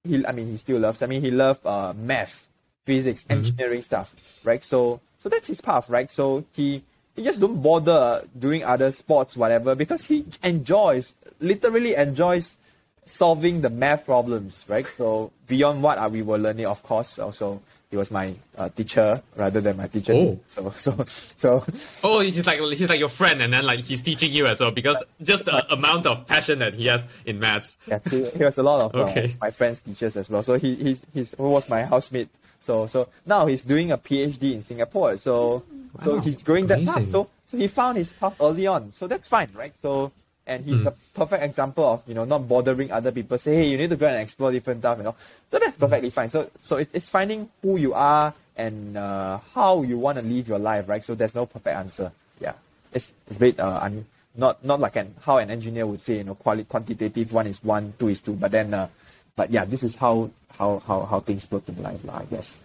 he 0.04 0.26
I 0.26 0.32
mean 0.32 0.48
he 0.48 0.58
still 0.58 0.80
loves 0.80 1.02
I 1.02 1.08
mean 1.08 1.22
he 1.22 1.32
loved 1.32 1.66
uh, 1.66 1.94
math 1.94 2.48
physics 2.86 3.26
engineering 3.30 3.82
stuff 3.82 4.14
right? 4.44 4.64
So 4.64 5.02
so 5.18 5.30
that's 5.30 5.48
his 5.48 5.62
path 5.62 5.90
right? 5.90 6.10
So 6.10 6.46
he 6.54 6.84
he 7.16 7.24
just 7.24 7.40
don't 7.40 7.62
bother 7.62 8.24
doing 8.38 8.64
other 8.64 8.92
sports 8.92 9.36
whatever 9.36 9.76
because 9.76 10.06
he 10.06 10.26
enjoys 10.44 11.16
literally 11.40 11.96
enjoys 11.96 12.58
solving 13.06 13.62
the 13.62 13.70
math 13.70 14.06
problems, 14.06 14.66
right? 14.68 14.86
So 14.86 15.32
beyond 15.48 15.84
what 15.84 15.98
uh, 15.98 16.10
we 16.12 16.22
were 16.22 16.38
learning, 16.38 16.66
of 16.66 16.84
course, 16.84 17.20
also 17.20 17.62
he 17.92 17.98
was 17.98 18.12
my 18.12 18.34
uh, 18.58 18.70
teacher 18.70 19.22
rather 19.36 19.62
than 19.62 19.78
my 19.78 19.88
teacher. 19.88 20.14
Oh. 20.14 20.40
So 20.48 20.70
so 20.72 21.04
so 21.06 21.66
oh 22.04 22.20
he's 22.20 22.46
like 22.46 22.60
he's 22.60 22.90
like 22.90 23.00
your 23.00 23.10
friend 23.10 23.42
and 23.42 23.54
then 23.54 23.66
like 23.66 23.82
he's 23.82 24.02
teaching 24.02 24.34
you 24.34 24.48
as 24.48 24.60
well 24.60 24.72
because 24.72 25.02
just 25.22 25.46
the 25.46 25.72
amount 25.72 26.06
of 26.06 26.26
passion 26.28 26.60
that 26.60 26.74
he 26.74 26.88
has 26.88 27.06
in 27.26 27.40
maths 27.40 27.78
yeah, 27.88 28.00
so 28.06 28.30
he 28.32 28.44
was 28.44 28.58
a 28.58 28.64
lot 28.64 28.82
of 28.82 28.96
uh, 28.96 29.28
my 29.40 29.52
friends' 29.52 29.82
teachers 29.82 30.18
as 30.18 30.30
well. 30.30 30.44
So 30.44 30.56
he 30.56 30.76
he's 30.76 31.06
he's 31.14 31.32
who 31.38 31.50
was 31.50 31.70
my 31.70 31.84
housemate. 31.84 32.30
So 32.60 32.88
so 32.88 33.08
now 33.26 33.46
he's 33.46 33.64
doing 33.64 33.92
a 33.92 33.98
PhD 33.98 34.54
in 34.54 34.62
Singapore. 34.62 35.18
So 35.18 35.64
so 36.02 36.20
he's 36.20 36.42
going 36.42 36.68
that 36.68 36.84
path. 36.86 37.10
So 37.10 37.30
so 37.48 37.58
he 37.58 37.68
found 37.68 37.98
his 37.98 38.14
path 38.14 38.36
early 38.42 38.68
on. 38.68 38.92
So 38.92 39.08
that's 39.08 39.28
fine, 39.28 39.50
right? 39.54 39.74
So 39.82 40.12
and 40.48 40.64
he's 40.64 40.84
the 40.84 40.94
perfect 41.14 41.44
example 41.44 41.84
of 41.84 42.04
you 42.08 42.14
know 42.14 42.26
not 42.26 42.48
bothering 42.48 42.92
other 42.92 43.12
people. 43.12 43.38
Say 43.38 43.56
hey, 43.56 43.68
you 43.68 43.78
need 43.78 43.90
to 43.90 43.96
go 43.96 44.08
and 44.08 44.18
explore 44.18 44.52
different 44.52 44.82
stuff. 44.82 44.98
You 44.98 45.06
know, 45.06 45.16
so 45.52 45.60
that's 45.60 45.76
perfectly 45.76 46.10
fine. 46.10 46.30
So 46.30 46.50
so 46.62 46.78
it's 46.78 46.92
it's 46.94 47.10
finding 47.10 47.50
who 47.62 47.78
you 47.78 47.94
are 47.94 48.34
and 48.56 48.98
uh, 48.98 49.40
how 49.54 49.82
you 49.82 49.98
want 49.98 50.18
to 50.18 50.24
live 50.24 50.48
your 50.48 50.60
life, 50.60 50.88
right? 50.88 51.04
So 51.04 51.16
there's 51.16 51.36
no 51.36 51.46
perfect 51.46 51.76
answer. 51.76 52.12
Yeah, 52.40 52.54
it's 52.94 53.14
it's 53.28 53.38
bit 53.38 53.60
uh, 53.60 53.90
not 54.36 54.64
not 54.64 54.80
like 54.80 54.96
an 54.96 55.16
how 55.22 55.38
an 55.38 55.50
engineer 55.50 55.88
would 55.88 56.02
say 56.02 56.18
you 56.18 56.24
know 56.24 56.36
quali- 56.36 56.66
quantitative 56.66 57.34
one 57.34 57.48
is 57.48 57.64
one, 57.64 57.94
two 57.98 58.10
is 58.10 58.20
two, 58.20 58.34
but 58.34 58.52
then 58.52 58.74
uh, 58.74 58.88
but 59.36 59.52
yeah, 59.52 59.66
this 59.66 59.84
is 59.84 59.96
how 59.96 60.30
how 60.58 60.80
how 60.86 61.06
how 61.06 61.20
things 61.20 61.50
work 61.50 61.68
in 61.68 61.82
life, 61.82 62.00
I 62.10 62.24
guess. 62.26 62.60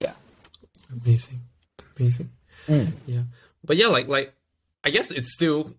Yeah. 0.00 0.14
Amazing, 0.90 1.40
amazing. 1.96 2.30
Mm. 2.66 2.92
Yeah, 3.06 3.22
but 3.64 3.76
yeah, 3.76 3.88
like 3.88 4.08
like 4.08 4.32
I 4.84 4.90
guess 4.90 5.10
it's 5.10 5.32
still 5.32 5.74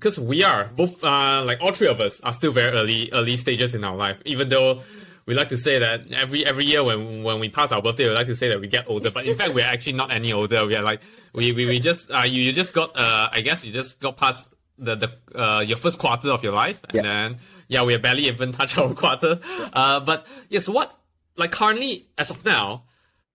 because 0.00 0.18
we 0.18 0.42
are 0.42 0.64
both 0.74 1.04
uh 1.04 1.42
like 1.44 1.58
all 1.60 1.72
three 1.72 1.88
of 1.88 2.00
us 2.00 2.20
are 2.20 2.32
still 2.32 2.52
very 2.52 2.70
early 2.76 3.10
early 3.12 3.36
stages 3.36 3.74
in 3.74 3.84
our 3.84 3.96
life. 3.96 4.16
Even 4.24 4.48
though 4.48 4.80
we 5.26 5.34
like 5.34 5.50
to 5.50 5.56
say 5.58 5.78
that 5.78 6.10
every 6.12 6.44
every 6.46 6.64
year 6.64 6.82
when 6.82 7.22
when 7.22 7.38
we 7.38 7.48
pass 7.48 7.70
our 7.70 7.82
birthday, 7.82 8.08
we 8.08 8.14
like 8.14 8.26
to 8.26 8.34
say 8.36 8.48
that 8.48 8.60
we 8.60 8.66
get 8.66 8.84
older. 8.88 9.10
But 9.10 9.26
in 9.26 9.36
fact, 9.36 9.52
we're 9.54 9.64
actually 9.74 9.92
not 9.92 10.10
any 10.10 10.32
older. 10.32 10.64
We 10.66 10.74
are 10.74 10.82
like 10.82 11.02
we 11.34 11.52
we, 11.52 11.66
we 11.66 11.78
just 11.78 12.10
uh 12.10 12.22
you, 12.22 12.42
you 12.42 12.52
just 12.52 12.72
got 12.72 12.96
uh 12.96 13.28
I 13.30 13.40
guess 13.42 13.64
you 13.64 13.72
just 13.72 14.00
got 14.00 14.16
past 14.16 14.48
the 14.78 14.96
the 14.96 15.10
uh 15.38 15.60
your 15.60 15.76
first 15.76 15.98
quarter 15.98 16.30
of 16.30 16.42
your 16.42 16.52
life, 16.54 16.80
and 16.88 16.96
Yeah. 16.96 17.02
then 17.02 17.38
yeah, 17.68 17.82
we 17.84 17.94
are 17.94 17.98
barely 18.00 18.26
even 18.26 18.50
touched 18.52 18.78
our 18.78 18.92
quarter. 18.94 19.38
Uh, 19.72 20.00
but 20.00 20.26
yes, 20.48 20.66
what 20.68 20.88
like 21.36 21.52
currently 21.52 22.08
as 22.18 22.30
of 22.30 22.44
now, 22.44 22.84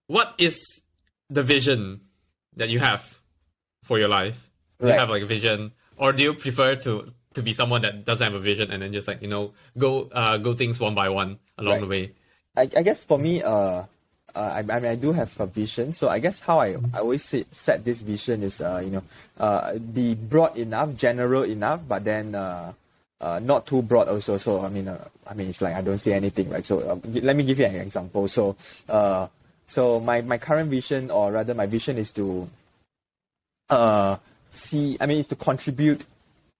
what 0.08 0.34
is 0.38 0.60
the 1.30 1.44
vision 1.44 2.02
that 2.58 2.70
you 2.70 2.80
have 2.80 3.20
for 3.84 3.98
your 4.00 4.10
life? 4.10 4.50
Do 4.82 4.88
you 4.88 4.94
have 5.00 5.10
like 5.10 5.24
a 5.24 5.26
vision, 5.26 5.72
or 5.98 6.12
do 6.14 6.24
you 6.24 6.34
prefer 6.34 6.76
to 6.76 7.12
to 7.34 7.42
be 7.42 7.52
someone 7.54 7.82
that 7.82 8.06
doesn't 8.06 8.24
have 8.24 8.34
a 8.34 8.40
vision 8.40 8.72
and 8.72 8.82
then 8.82 8.94
just 8.94 9.08
like 9.08 9.22
you 9.22 9.28
know 9.28 9.52
go 9.78 10.10
uh 10.14 10.38
go 10.38 10.54
things 10.54 10.80
one 10.80 10.96
by 10.96 11.10
one 11.10 11.38
along 11.58 11.74
Right. 11.76 11.82
the 11.82 11.88
way? 11.88 12.12
I, 12.56 12.62
I 12.80 12.84
guess 12.84 13.04
for 13.04 13.20
me, 13.20 13.44
uh, 13.44 13.52
uh, 13.52 13.84
I, 14.36 14.60
I 14.60 14.62
mean, 14.80 14.86
I 14.86 14.96
do 14.96 15.12
have 15.12 15.38
a 15.40 15.46
vision. 15.46 15.92
So 15.92 16.08
I 16.08 16.20
guess 16.20 16.40
how 16.40 16.60
I, 16.60 16.76
I 16.94 17.00
always 17.00 17.24
say, 17.24 17.46
set 17.52 17.84
this 17.84 18.00
vision 18.02 18.44
is, 18.44 18.62
uh, 18.62 18.82
you 18.84 18.92
know, 18.92 19.04
uh, 19.38 19.76
be 19.76 20.16
broad 20.16 20.58
enough, 20.58 20.96
general 20.96 21.44
enough, 21.44 21.82
but 21.88 22.04
then 22.04 22.34
uh, 22.36 22.72
uh, 23.20 23.40
not 23.40 23.68
too 23.68 23.82
broad 23.82 24.08
also. 24.08 24.38
So 24.38 24.62
I 24.64 24.70
mean, 24.70 24.88
uh, 24.88 25.04
I 25.28 25.34
mean, 25.34 25.50
it's 25.50 25.62
like 25.62 25.76
I 25.76 25.82
don't 25.82 25.98
see 25.98 26.14
anything, 26.14 26.50
right? 26.50 26.66
So 26.66 26.80
uh, 26.80 26.96
let 27.04 27.36
me 27.36 27.44
give 27.44 27.60
you 27.60 27.66
an 27.66 27.76
example. 27.76 28.28
So, 28.28 28.56
uh, 28.88 29.28
so 29.68 30.00
my 30.00 30.22
my 30.22 30.38
current 30.38 30.70
vision, 30.70 31.12
or 31.12 31.32
rather, 31.32 31.54
my 31.54 31.66
vision 31.66 31.98
is 31.98 32.12
to, 32.14 32.48
uh, 33.70 34.18
see. 34.58 34.98
I 35.00 35.06
mean, 35.06 35.20
is 35.20 35.28
to 35.30 35.36
contribute 35.36 36.06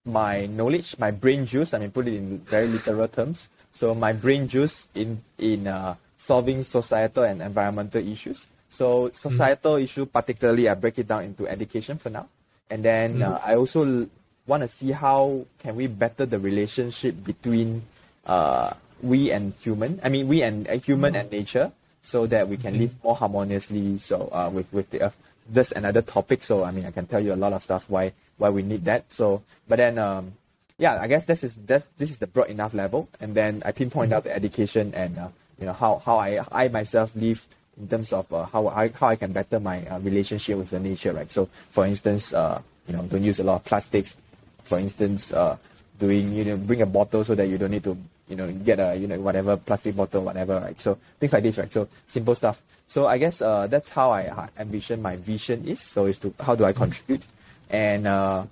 my 0.04 0.46
knowledge, 0.46 0.96
my 0.98 1.10
brain 1.10 1.46
juice. 1.46 1.74
I 1.74 1.78
mean, 1.78 1.90
put 1.90 2.06
it 2.06 2.14
in 2.14 2.38
very 2.38 2.68
literal 2.68 3.08
terms. 3.08 3.48
So 3.72 3.94
my 3.94 4.12
brain 4.12 4.48
juice 4.48 4.88
in 4.94 5.20
in 5.38 5.66
uh, 5.66 5.96
solving 6.16 6.62
societal 6.62 7.24
and 7.24 7.42
environmental 7.42 8.00
issues. 8.00 8.46
So 8.68 9.10
societal 9.12 9.76
issue, 9.76 10.06
particularly, 10.06 10.68
I 10.68 10.74
break 10.74 10.98
it 10.98 11.08
down 11.08 11.24
into 11.24 11.46
education 11.46 11.98
for 11.98 12.10
now, 12.10 12.28
and 12.70 12.84
then 12.84 13.22
uh, 13.22 13.40
I 13.44 13.54
also 13.56 14.08
want 14.46 14.62
to 14.62 14.68
see 14.68 14.92
how 14.92 15.44
can 15.58 15.76
we 15.76 15.86
better 15.86 16.24
the 16.24 16.38
relationship 16.38 17.14
between 17.24 17.82
uh, 18.26 18.72
we 19.02 19.30
and 19.30 19.52
human. 19.60 20.00
I 20.02 20.08
mean, 20.08 20.28
we 20.28 20.42
and 20.42 20.68
uh, 20.68 20.78
human 20.78 21.16
and 21.16 21.30
nature, 21.30 21.72
so 22.06 22.24
that 22.24 22.48
we 22.48 22.56
can 22.56 22.78
live 22.78 22.94
more 23.02 23.16
harmoniously. 23.16 23.98
So 23.98 24.30
uh, 24.32 24.48
with 24.48 24.72
with 24.72 24.90
the 24.90 25.02
earth. 25.02 25.16
That's 25.48 25.72
another 25.72 26.02
topic. 26.02 26.42
So 26.42 26.62
I 26.62 26.70
mean, 26.70 26.86
I 26.86 26.92
can 26.92 27.06
tell 27.06 27.20
you 27.20 27.34
a 27.34 27.38
lot 27.38 27.52
of 27.52 27.62
stuff 27.62 27.90
why 27.90 28.12
why 28.38 28.50
we 28.50 28.62
need 28.62 28.84
that. 28.84 29.10
So, 29.12 29.42
but 29.68 29.76
then 29.76 29.98
um, 29.98 30.34
yeah, 30.78 31.00
I 31.00 31.08
guess 31.08 31.26
this 31.26 31.42
is 31.42 31.56
this 31.66 31.88
this 31.98 32.10
is 32.10 32.18
the 32.18 32.26
broad 32.26 32.48
enough 32.48 32.74
level, 32.74 33.08
and 33.20 33.34
then 33.34 33.62
I 33.66 33.72
pinpoint 33.72 34.12
out 34.12 34.24
the 34.24 34.34
education 34.34 34.94
and 34.94 35.18
uh, 35.18 35.28
you 35.58 35.66
know 35.66 35.72
how 35.72 36.02
how 36.04 36.18
I 36.18 36.46
I 36.52 36.68
myself 36.68 37.14
live 37.16 37.46
in 37.78 37.88
terms 37.88 38.12
of 38.12 38.32
uh, 38.32 38.46
how 38.46 38.68
I 38.68 38.88
how 38.88 39.08
I 39.08 39.16
can 39.16 39.32
better 39.32 39.58
my 39.58 39.86
uh, 39.86 39.98
relationship 39.98 40.58
with 40.58 40.70
the 40.70 40.78
nature, 40.78 41.12
right? 41.12 41.30
So, 41.30 41.48
for 41.70 41.86
instance, 41.86 42.32
uh, 42.32 42.62
you 42.86 42.94
know, 42.94 43.02
don't 43.02 43.22
use 43.22 43.40
a 43.40 43.44
lot 43.44 43.56
of 43.56 43.64
plastics. 43.64 44.16
For 44.62 44.78
instance, 44.78 45.32
uh, 45.32 45.58
doing 45.98 46.34
you 46.34 46.44
know 46.44 46.56
bring 46.56 46.82
a 46.82 46.86
bottle 46.86 47.24
so 47.24 47.34
that 47.34 47.48
you 47.48 47.58
don't 47.58 47.70
need 47.70 47.84
to 47.84 47.98
you 48.28 48.36
know 48.36 48.50
get 48.52 48.78
a 48.80 48.96
you 48.96 49.06
know 49.06 49.18
whatever 49.20 49.56
plastic 49.56 49.96
bottle 49.96 50.24
whatever 50.24 50.60
right? 50.60 50.80
So 50.80 50.98
things 51.20 51.32
like 51.32 51.42
this 51.42 51.58
right? 51.58 51.72
So 51.72 51.88
simple 52.06 52.34
stuff. 52.34 52.62
So 52.86 53.06
i 53.06 53.18
guess 53.18 53.42
uh, 53.42 53.66
that's 53.66 53.90
how 53.90 54.10
i 54.10 54.48
envision 54.58 55.02
my 55.02 55.16
vision 55.16 55.66
is. 55.66 55.80
So 55.80 56.06
is 56.06 56.18
to 56.18 56.34
how 56.40 56.54
do 56.54 56.64
i 56.64 56.72
contribute? 56.72 57.22
And 57.70 58.06
uh, 58.06 58.44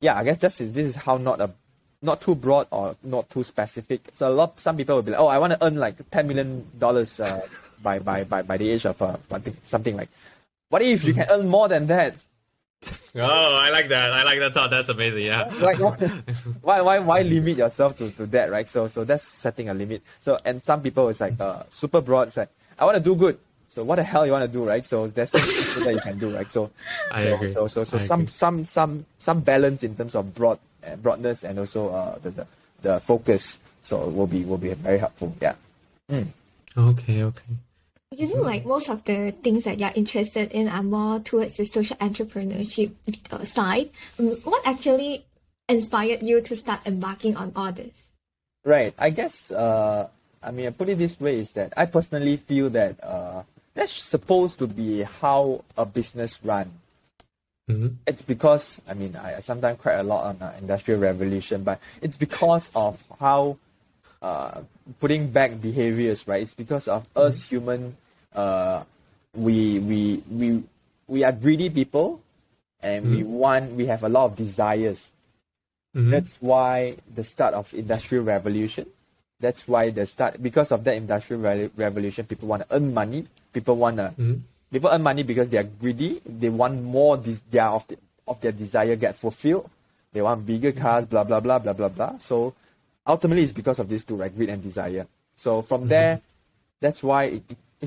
yeah 0.00 0.18
i 0.18 0.24
guess 0.24 0.38
this 0.38 0.60
is 0.60 0.72
this 0.72 0.86
is 0.86 0.96
how 0.96 1.16
not 1.16 1.40
a 1.40 1.50
not 2.02 2.20
too 2.20 2.34
broad 2.34 2.66
or 2.70 2.96
not 3.02 3.30
too 3.30 3.42
specific. 3.42 4.02
So 4.12 4.28
a 4.28 4.34
lot 4.34 4.60
some 4.60 4.76
people 4.76 4.96
will 4.96 5.02
be 5.02 5.12
like 5.12 5.20
oh 5.20 5.26
i 5.26 5.38
want 5.38 5.52
to 5.52 5.64
earn 5.64 5.76
like 5.76 5.96
10 6.10 6.28
million 6.28 6.66
dollars 6.78 7.20
uh, 7.20 7.40
by, 7.82 7.98
by 7.98 8.24
by 8.24 8.42
by 8.42 8.56
the 8.56 8.70
age 8.70 8.86
of 8.86 9.00
uh, 9.00 9.16
something 9.64 9.96
like 9.96 10.10
what 10.68 10.82
if 10.82 11.04
you 11.04 11.14
can 11.14 11.26
earn 11.30 11.48
more 11.48 11.68
than 11.68 11.86
that 11.86 12.14
Oh, 13.16 13.54
I 13.54 13.70
like 13.70 13.88
that. 13.88 14.12
I 14.12 14.24
like 14.24 14.38
that 14.40 14.54
thought. 14.54 14.70
That's 14.70 14.88
amazing. 14.88 15.26
Yeah. 15.26 15.44
like 15.60 15.78
why 16.62 16.80
why 16.80 16.98
why 16.98 17.22
limit 17.22 17.56
yourself 17.58 17.96
to, 17.98 18.10
to 18.12 18.26
that 18.26 18.50
right 18.50 18.68
so 18.68 18.86
so 18.88 19.04
that's 19.04 19.24
setting 19.24 19.68
a 19.68 19.74
limit 19.74 20.02
so 20.20 20.38
and 20.44 20.60
some 20.60 20.82
people 20.82 21.08
it's 21.08 21.20
like 21.20 21.38
uh, 21.40 21.62
super 21.70 22.00
broad 22.00 22.28
it's 22.28 22.36
like 22.36 22.48
i 22.78 22.84
want 22.84 22.96
to 22.96 23.02
do 23.02 23.14
good 23.14 23.38
so 23.74 23.84
what 23.84 23.96
the 23.96 24.02
hell 24.02 24.26
you 24.26 24.32
want 24.32 24.44
to 24.44 24.50
do 24.50 24.64
right 24.64 24.84
so 24.86 25.06
there's 25.06 25.30
something 25.30 25.84
that 25.84 25.94
you 25.94 26.00
can 26.00 26.18
do 26.18 26.34
right 26.34 26.50
so 26.50 26.70
I 27.10 27.24
so, 27.24 27.34
agree. 27.34 27.48
so 27.48 27.66
so, 27.68 27.84
so 27.84 27.96
I 27.96 28.00
some 28.00 28.20
agree. 28.20 28.32
some 28.32 28.64
some 28.64 29.06
some 29.18 29.40
balance 29.40 29.82
in 29.82 29.94
terms 29.96 30.14
of 30.14 30.34
broad 30.34 30.58
uh, 30.86 30.96
broadness 30.96 31.44
and 31.44 31.58
also 31.58 31.88
uh, 31.90 32.18
the, 32.18 32.30
the 32.30 32.46
the 32.82 33.00
focus 33.00 33.58
so 33.82 34.08
will 34.08 34.26
be 34.26 34.44
will 34.44 34.58
be 34.58 34.74
very 34.74 34.98
helpful 34.98 35.34
yeah 35.40 35.54
Okay. 36.76 37.22
Okay. 37.22 37.54
You 38.18 38.28
know, 38.34 38.42
like 38.42 38.64
most 38.64 38.88
of 38.88 39.04
the 39.04 39.32
things 39.42 39.64
that 39.64 39.78
you're 39.78 39.92
interested 39.94 40.52
in 40.52 40.68
are 40.68 40.82
more 40.82 41.20
towards 41.20 41.54
the 41.54 41.64
social 41.66 41.96
entrepreneurship 41.96 42.92
uh, 43.30 43.44
side. 43.44 43.90
Um, 44.18 44.36
What 44.44 44.66
actually 44.66 45.24
inspired 45.68 46.22
you 46.22 46.40
to 46.42 46.54
start 46.56 46.80
embarking 46.86 47.36
on 47.36 47.52
all 47.56 47.72
this? 47.72 47.92
Right. 48.64 48.94
I 48.98 49.10
guess 49.10 49.50
uh, 49.50 50.08
I 50.42 50.50
mean 50.50 50.66
I 50.66 50.70
put 50.70 50.88
it 50.88 50.98
this 50.98 51.18
way 51.20 51.38
is 51.40 51.52
that 51.52 51.72
I 51.76 51.86
personally 51.86 52.36
feel 52.36 52.70
that 52.70 53.02
uh, 53.02 53.42
that's 53.74 53.92
supposed 53.92 54.58
to 54.60 54.66
be 54.66 55.02
how 55.02 55.64
a 55.76 55.84
business 55.84 56.38
run. 56.44 56.70
Mhm. 57.68 57.96
It's 58.06 58.22
because 58.22 58.80
I 58.88 58.94
mean 58.94 59.16
I, 59.16 59.36
I 59.36 59.40
sometimes 59.40 59.80
cry 59.80 59.94
a 59.94 60.02
lot 60.02 60.24
on 60.24 60.36
uh, 60.40 60.54
industrial 60.58 61.00
revolution, 61.00 61.64
but 61.64 61.80
it's 62.00 62.16
because 62.16 62.70
of 62.74 63.02
how 63.20 63.56
uh, 64.22 64.62
putting 65.00 65.28
back 65.28 65.60
behaviors, 65.60 66.26
right? 66.28 66.42
It's 66.42 66.54
because 66.54 66.88
of 66.88 67.08
us 67.16 67.42
human. 67.44 67.96
Uh, 68.34 68.82
we 69.34 69.78
we 69.78 70.22
we 70.30 70.62
we 71.06 71.24
are 71.24 71.32
greedy 71.32 71.70
people, 71.70 72.20
and 72.82 73.06
we 73.10 73.22
want 73.22 73.72
we 73.72 73.86
have 73.86 74.02
a 74.04 74.08
lot 74.08 74.26
of 74.26 74.36
desires. 74.36 75.10
Mhm. 75.94 76.10
That's 76.10 76.36
why 76.42 76.96
the 77.14 77.22
start 77.22 77.54
of 77.54 77.72
industrial 77.74 78.24
revolution. 78.24 78.86
That's 79.40 79.66
why 79.68 79.90
the 79.90 80.06
start 80.06 80.42
because 80.42 80.72
of 80.72 80.82
that 80.84 80.96
industrial 80.96 81.42
re- 81.42 81.70
revolution, 81.76 82.26
people 82.26 82.48
want 82.48 82.68
to 82.68 82.74
earn 82.76 82.92
money. 82.94 83.26
People 83.52 83.76
want 83.76 83.96
to 83.98 84.14
Mhm. 84.18 84.40
people 84.72 84.90
earn 84.90 85.02
money 85.02 85.22
because 85.22 85.50
they 85.50 85.58
are 85.58 85.68
greedy. 85.80 86.20
They 86.26 86.48
want 86.50 86.82
more. 86.82 87.16
This 87.16 87.42
their 87.50 87.66
of 87.70 87.86
the, 87.86 87.98
of 88.26 88.40
their 88.40 88.52
desire 88.52 88.96
get 88.96 89.14
fulfilled. 89.16 89.70
They 90.12 90.22
want 90.22 90.46
bigger 90.46 90.72
cars. 90.72 91.06
Blah 91.06 91.24
blah 91.24 91.40
blah 91.40 91.58
blah 91.58 91.72
blah 91.74 91.88
blah. 91.90 92.18
So 92.18 92.54
ultimately, 93.06 93.42
it's 93.42 93.52
because 93.52 93.78
of 93.78 93.88
these 93.88 94.02
two, 94.04 94.16
right? 94.16 94.34
Greed 94.34 94.48
and 94.50 94.62
desire. 94.62 95.06
So 95.36 95.62
from 95.62 95.88
there, 95.88 96.20
that's 96.80 97.02
why 97.02 97.24
it 97.24 97.42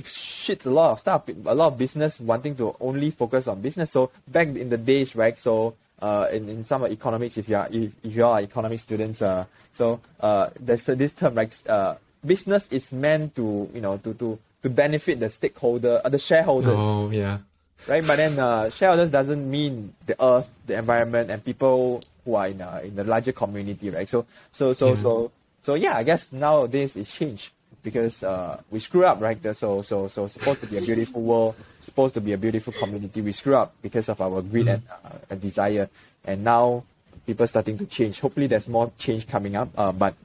shits 0.05 0.65
a 0.65 0.69
lot 0.69 0.91
of 0.91 0.99
stuff. 0.99 1.27
A 1.45 1.53
lot 1.55 1.67
of 1.73 1.77
business 1.77 2.19
wanting 2.19 2.55
to 2.57 2.75
only 2.79 3.09
focus 3.11 3.47
on 3.47 3.61
business. 3.61 3.91
So 3.91 4.11
back 4.27 4.47
in 4.47 4.69
the 4.69 4.77
days, 4.77 5.15
right? 5.15 5.37
So 5.37 5.75
uh, 6.01 6.27
in, 6.31 6.47
in 6.49 6.63
some 6.63 6.85
economics, 6.85 7.37
if 7.37 7.49
you 7.49 7.55
are 7.55 7.67
if, 7.71 7.95
if 8.03 8.15
you 8.15 8.25
are 8.25 8.41
economic 8.41 8.79
students, 8.79 9.21
uh, 9.21 9.45
so 9.71 9.99
uh, 10.19 10.49
there's 10.59 10.85
this 10.85 11.13
term, 11.13 11.35
right? 11.35 11.69
Uh, 11.69 11.95
business 12.25 12.67
is 12.71 12.91
meant 12.93 13.35
to 13.35 13.69
you 13.73 13.81
know 13.81 13.97
to 13.97 14.13
to 14.15 14.37
to 14.63 14.69
benefit 14.69 15.19
the 15.19 15.29
stakeholder, 15.29 16.01
uh, 16.03 16.09
the 16.09 16.17
shareholders 16.19 16.81
Oh 16.81 17.09
yeah. 17.11 17.39
right? 17.87 18.05
But 18.05 18.17
then 18.17 18.39
uh, 18.39 18.69
shareholders 18.69 19.11
doesn't 19.11 19.49
mean 19.49 19.93
the 20.05 20.21
earth, 20.23 20.51
the 20.65 20.77
environment, 20.77 21.29
and 21.31 21.43
people 21.43 22.01
who 22.25 22.35
are 22.35 22.47
in 22.47 22.61
uh, 22.61 22.81
in 22.83 22.95
the 22.95 23.03
larger 23.03 23.31
community, 23.31 23.89
right? 23.89 24.09
So 24.09 24.25
so 24.51 24.73
so 24.73 24.95
Yeah. 24.95 25.01
so 25.01 25.31
so 25.63 25.73
yeah, 25.75 25.95
I 25.97 26.03
guess 26.03 26.31
nowadays 26.31 26.95
it's 26.95 27.11
changed 27.13 27.51
because 27.87 28.19
uh, 28.21 28.59
we 28.69 28.79
screw 28.83 29.05
up, 29.05 29.21
right? 29.21 29.39
So 29.55 29.81
so 29.81 30.09
so 30.11 30.27
supposed 30.27 30.59
to 30.59 30.67
be 30.67 30.77
a 30.77 30.81
beautiful 30.81 31.21
world, 31.21 31.55
supposed 31.79 32.13
to 32.15 32.21
be 32.21 32.33
a 32.33 32.37
beautiful 32.37 32.73
community. 32.73 33.21
We 33.21 33.31
screw 33.31 33.55
up 33.55 33.71
because 33.81 34.09
of 34.09 34.19
our 34.19 34.41
greed 34.41 34.67
and 34.67 34.83
uh, 34.91 35.31
and 35.31 35.39
desire, 35.39 35.87
and 36.27 36.43
now 36.43 36.83
people 37.25 37.47
starting 37.47 37.77
to 37.77 37.85
change. 37.87 38.19
Hopefully, 38.19 38.47
there's 38.47 38.67
more 38.67 38.91
change 38.99 39.25
coming 39.25 39.55
up. 39.55 39.71
Uh, 39.71 39.93
but 39.93 40.19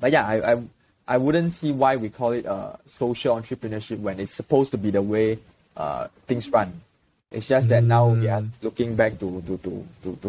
but 0.00 0.10
yeah, 0.10 0.26
I, 0.26 0.54
I 0.54 0.62
I 1.06 1.16
wouldn't 1.22 1.52
see 1.54 1.70
why 1.70 1.94
we 2.02 2.10
call 2.10 2.34
it 2.34 2.46
uh, 2.46 2.82
social 2.84 3.38
entrepreneurship 3.38 4.02
when 4.02 4.18
it's 4.18 4.34
supposed 4.34 4.74
to 4.74 4.78
be 4.78 4.90
the 4.90 5.02
way 5.02 5.38
uh, 5.76 6.08
things 6.26 6.50
run. 6.50 6.82
It's 7.30 7.46
just 7.46 7.70
that 7.70 7.86
now 7.86 8.10
we 8.10 8.26
are 8.26 8.42
looking 8.58 8.98
back 8.98 9.22
to 9.22 9.38
to 9.46 9.54
to 9.62 9.86
to 10.02 10.08
to, 10.18 10.28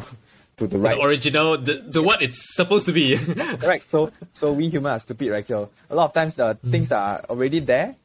to 0.57 0.67
the 0.67 0.77
right 0.77 0.97
The 0.97 1.03
original, 1.03 1.57
the, 1.57 1.85
the 1.85 2.01
what 2.01 2.21
it's 2.21 2.55
supposed 2.55 2.85
to 2.87 2.93
be. 2.93 3.17
correct. 3.61 3.89
So 3.89 4.11
so 4.33 4.51
we 4.51 4.69
humans 4.69 4.97
are 4.97 4.99
stupid, 4.99 5.31
right? 5.31 5.47
So 5.47 5.69
a 5.89 5.95
lot 5.95 6.05
of 6.05 6.13
times 6.13 6.37
uh, 6.39 6.55
things 6.69 6.91
are 6.91 7.21
already 7.29 7.59
there. 7.59 7.95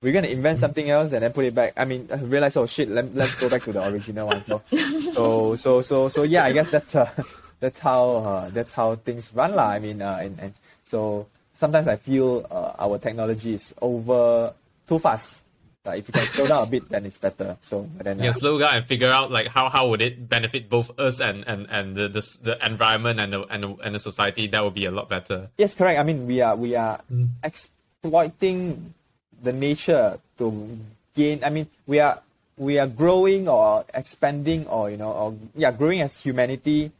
We're 0.00 0.12
gonna 0.12 0.28
invent 0.28 0.58
something 0.58 0.90
else 0.90 1.12
and 1.12 1.22
then 1.22 1.32
put 1.32 1.44
it 1.44 1.54
back. 1.54 1.72
I 1.76 1.84
mean, 1.84 2.08
I 2.12 2.16
realize 2.16 2.56
oh 2.56 2.66
shit, 2.66 2.88
let, 2.88 3.14
let's 3.14 3.34
go 3.34 3.48
back 3.48 3.62
to 3.62 3.72
the 3.72 3.86
original 3.88 4.26
one. 4.26 4.42
So 4.42 4.62
so 5.12 5.56
so 5.56 5.80
so 5.80 6.08
so 6.08 6.22
yeah, 6.22 6.44
I 6.44 6.52
guess 6.52 6.70
that's 6.70 6.94
uh, 6.94 7.10
that's 7.60 7.78
how 7.78 8.16
uh, 8.18 8.50
that's 8.50 8.72
how 8.72 8.96
things 8.96 9.32
run 9.34 9.54
lah. 9.54 9.70
I 9.70 9.78
mean, 9.78 10.02
uh, 10.02 10.18
and 10.20 10.38
and 10.38 10.52
so 10.84 11.26
sometimes 11.54 11.88
I 11.88 11.96
feel 11.96 12.44
uh, 12.50 12.72
our 12.78 12.98
technology 12.98 13.54
is 13.54 13.74
over 13.80 14.52
too 14.86 14.98
fast. 14.98 15.41
Uh, 15.84 15.98
if 15.98 16.06
you 16.06 16.12
can 16.12 16.22
slow 16.22 16.46
down 16.46 16.62
a 16.62 16.70
bit, 16.70 16.88
then 16.88 17.04
it's 17.04 17.18
better. 17.18 17.56
So 17.60 17.88
then 17.98 18.20
uh, 18.20 18.24
yeah, 18.24 18.32
slow 18.32 18.58
down 18.58 18.76
and 18.76 18.86
figure 18.86 19.10
out 19.10 19.32
like 19.32 19.48
how, 19.48 19.68
how 19.68 19.88
would 19.88 20.00
it 20.00 20.28
benefit 20.28 20.70
both 20.70 20.96
us 20.98 21.18
and 21.18 21.42
and 21.48 21.66
and 21.70 21.96
the 21.96 22.08
the, 22.08 22.22
the 22.42 22.54
environment 22.64 23.18
and 23.18 23.32
the, 23.32 23.42
and 23.50 23.64
the 23.64 23.74
and 23.82 23.94
the 23.94 23.98
society. 23.98 24.46
That 24.46 24.62
would 24.62 24.74
be 24.74 24.84
a 24.86 24.92
lot 24.92 25.08
better. 25.08 25.50
Yes, 25.58 25.74
correct. 25.74 25.98
I 25.98 26.04
mean, 26.04 26.26
we 26.26 26.40
are 26.40 26.54
we 26.54 26.76
are 26.76 27.00
exploiting 27.42 28.94
the 29.42 29.52
nature 29.52 30.18
to 30.38 30.78
gain. 31.16 31.42
I 31.42 31.50
mean, 31.50 31.66
we 31.86 31.98
are 31.98 32.22
we 32.56 32.78
are 32.78 32.86
growing 32.86 33.48
or 33.48 33.84
expanding 33.92 34.66
or 34.68 34.90
you 34.90 34.96
know 34.96 35.10
or 35.10 35.34
yeah, 35.56 35.72
growing 35.72 36.00
as 36.00 36.16
humanity. 36.18 36.92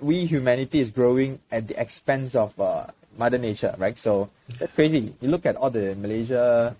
We 0.00 0.24
humanity 0.24 0.80
is 0.80 0.90
growing 0.90 1.40
at 1.52 1.68
the 1.68 1.80
expense 1.80 2.34
of 2.34 2.58
uh, 2.58 2.86
Mother 3.18 3.38
Nature, 3.38 3.74
right? 3.78 3.96
So 3.98 4.30
that's 4.58 4.72
crazy. 4.72 5.14
You 5.20 5.28
look 5.28 5.46
at 5.46 5.56
all 5.56 5.70
the 5.70 5.94
Malaysia, 5.94 6.74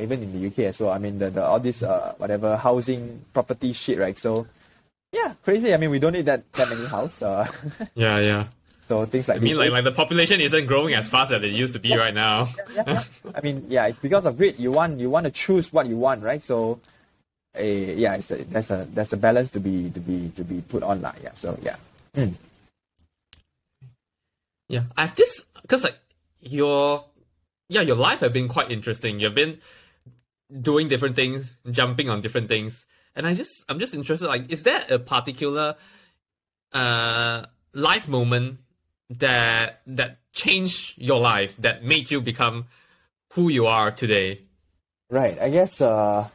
even 0.00 0.22
in 0.22 0.32
the 0.32 0.46
UK 0.48 0.70
as 0.70 0.80
well. 0.80 0.90
I 0.90 0.98
mean, 0.98 1.18
the, 1.18 1.30
the 1.30 1.44
all 1.44 1.60
this 1.60 1.82
uh, 1.82 2.14
whatever 2.18 2.56
housing 2.56 3.24
property 3.32 3.72
shit, 3.72 3.98
right? 3.98 4.18
So 4.18 4.46
yeah, 5.12 5.34
crazy. 5.44 5.74
I 5.74 5.76
mean, 5.76 5.90
we 5.90 5.98
don't 5.98 6.12
need 6.12 6.26
that 6.26 6.50
that 6.52 6.68
many 6.68 6.86
house. 6.86 7.22
Uh, 7.22 7.46
Yeah, 7.94 8.18
yeah. 8.18 8.44
so 8.86 9.06
things 9.06 9.28
like 9.28 9.38
that. 9.38 9.42
I 9.42 9.44
mean, 9.44 9.58
like 9.58 9.70
like 9.70 9.84
the 9.84 9.92
population 9.92 10.40
isn't 10.40 10.66
growing 10.66 10.94
as 10.94 11.08
fast 11.10 11.32
as 11.32 11.42
it 11.42 11.52
used 11.52 11.74
to 11.74 11.80
be 11.80 11.96
right 11.96 12.14
now. 12.14 12.48
yeah, 12.74 12.84
yeah. 12.86 13.02
I 13.34 13.40
mean, 13.40 13.66
yeah, 13.68 13.86
it's 13.86 13.98
because 13.98 14.26
of 14.26 14.36
greed. 14.36 14.58
You 14.58 14.72
want 14.72 15.00
you 15.00 15.10
want 15.10 15.24
to 15.24 15.30
choose 15.32 15.72
what 15.72 15.86
you 15.86 15.96
want, 15.96 16.22
right? 16.22 16.42
So, 16.42 16.78
uh, 17.58 17.62
yeah, 17.62 18.14
it's 18.16 18.30
a, 18.30 18.44
there's 18.44 18.70
a 18.70 18.86
there's 18.92 19.12
a 19.12 19.16
balance 19.16 19.50
to 19.52 19.60
be 19.60 19.90
to 19.90 20.00
be 20.00 20.30
to 20.36 20.44
be 20.44 20.60
put 20.62 20.82
on, 20.82 21.02
lah. 21.02 21.14
Yeah. 21.22 21.34
So 21.34 21.58
yeah. 21.62 21.76
Mm. 22.14 22.34
Yeah, 24.70 24.84
I 24.96 25.06
have 25.06 25.16
this 25.16 25.42
because 25.62 25.82
like 25.82 25.98
your 26.40 27.04
yeah 27.68 27.82
your 27.82 27.96
life 27.96 28.20
have 28.20 28.32
been 28.32 28.46
quite 28.46 28.70
interesting. 28.70 29.18
You've 29.18 29.34
been 29.34 29.58
doing 30.60 30.88
different 30.88 31.16
things, 31.16 31.56
jumping 31.70 32.08
on 32.08 32.20
different 32.20 32.48
things, 32.48 32.86
and 33.14 33.26
I 33.26 33.34
just 33.34 33.52
I'm 33.68 33.78
just 33.78 33.94
interested. 33.94 34.26
Like, 34.26 34.50
is 34.50 34.62
there 34.62 34.84
a 34.90 34.98
particular 34.98 35.76
uh 36.72 37.46
life 37.74 38.08
moment 38.08 38.58
that 39.10 39.82
that 39.86 40.18
changed 40.32 40.94
your 40.98 41.20
life 41.20 41.56
that 41.58 41.82
made 41.84 42.10
you 42.10 42.20
become 42.20 42.66
who 43.32 43.48
you 43.48 43.66
are 43.66 43.90
today? 43.90 44.42
Right. 45.10 45.38
I 45.40 45.50
guess. 45.50 45.80
Uh, 45.80 46.28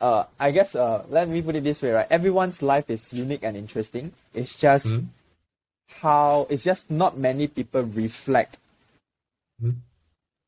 uh, 0.00 0.24
I 0.40 0.50
guess. 0.50 0.74
Uh, 0.74 1.04
let 1.10 1.28
me 1.28 1.42
put 1.42 1.56
it 1.56 1.64
this 1.64 1.82
way, 1.82 1.90
right? 1.90 2.06
Everyone's 2.10 2.62
life 2.62 2.88
is 2.88 3.12
unique 3.12 3.42
and 3.42 3.56
interesting. 3.56 4.12
It's 4.32 4.56
just 4.56 5.00
how. 6.00 6.46
It's 6.48 6.64
just 6.64 6.90
not 6.90 7.18
many 7.18 7.48
people 7.48 7.82
reflect, 7.82 8.56
Mhm. 9.62 9.76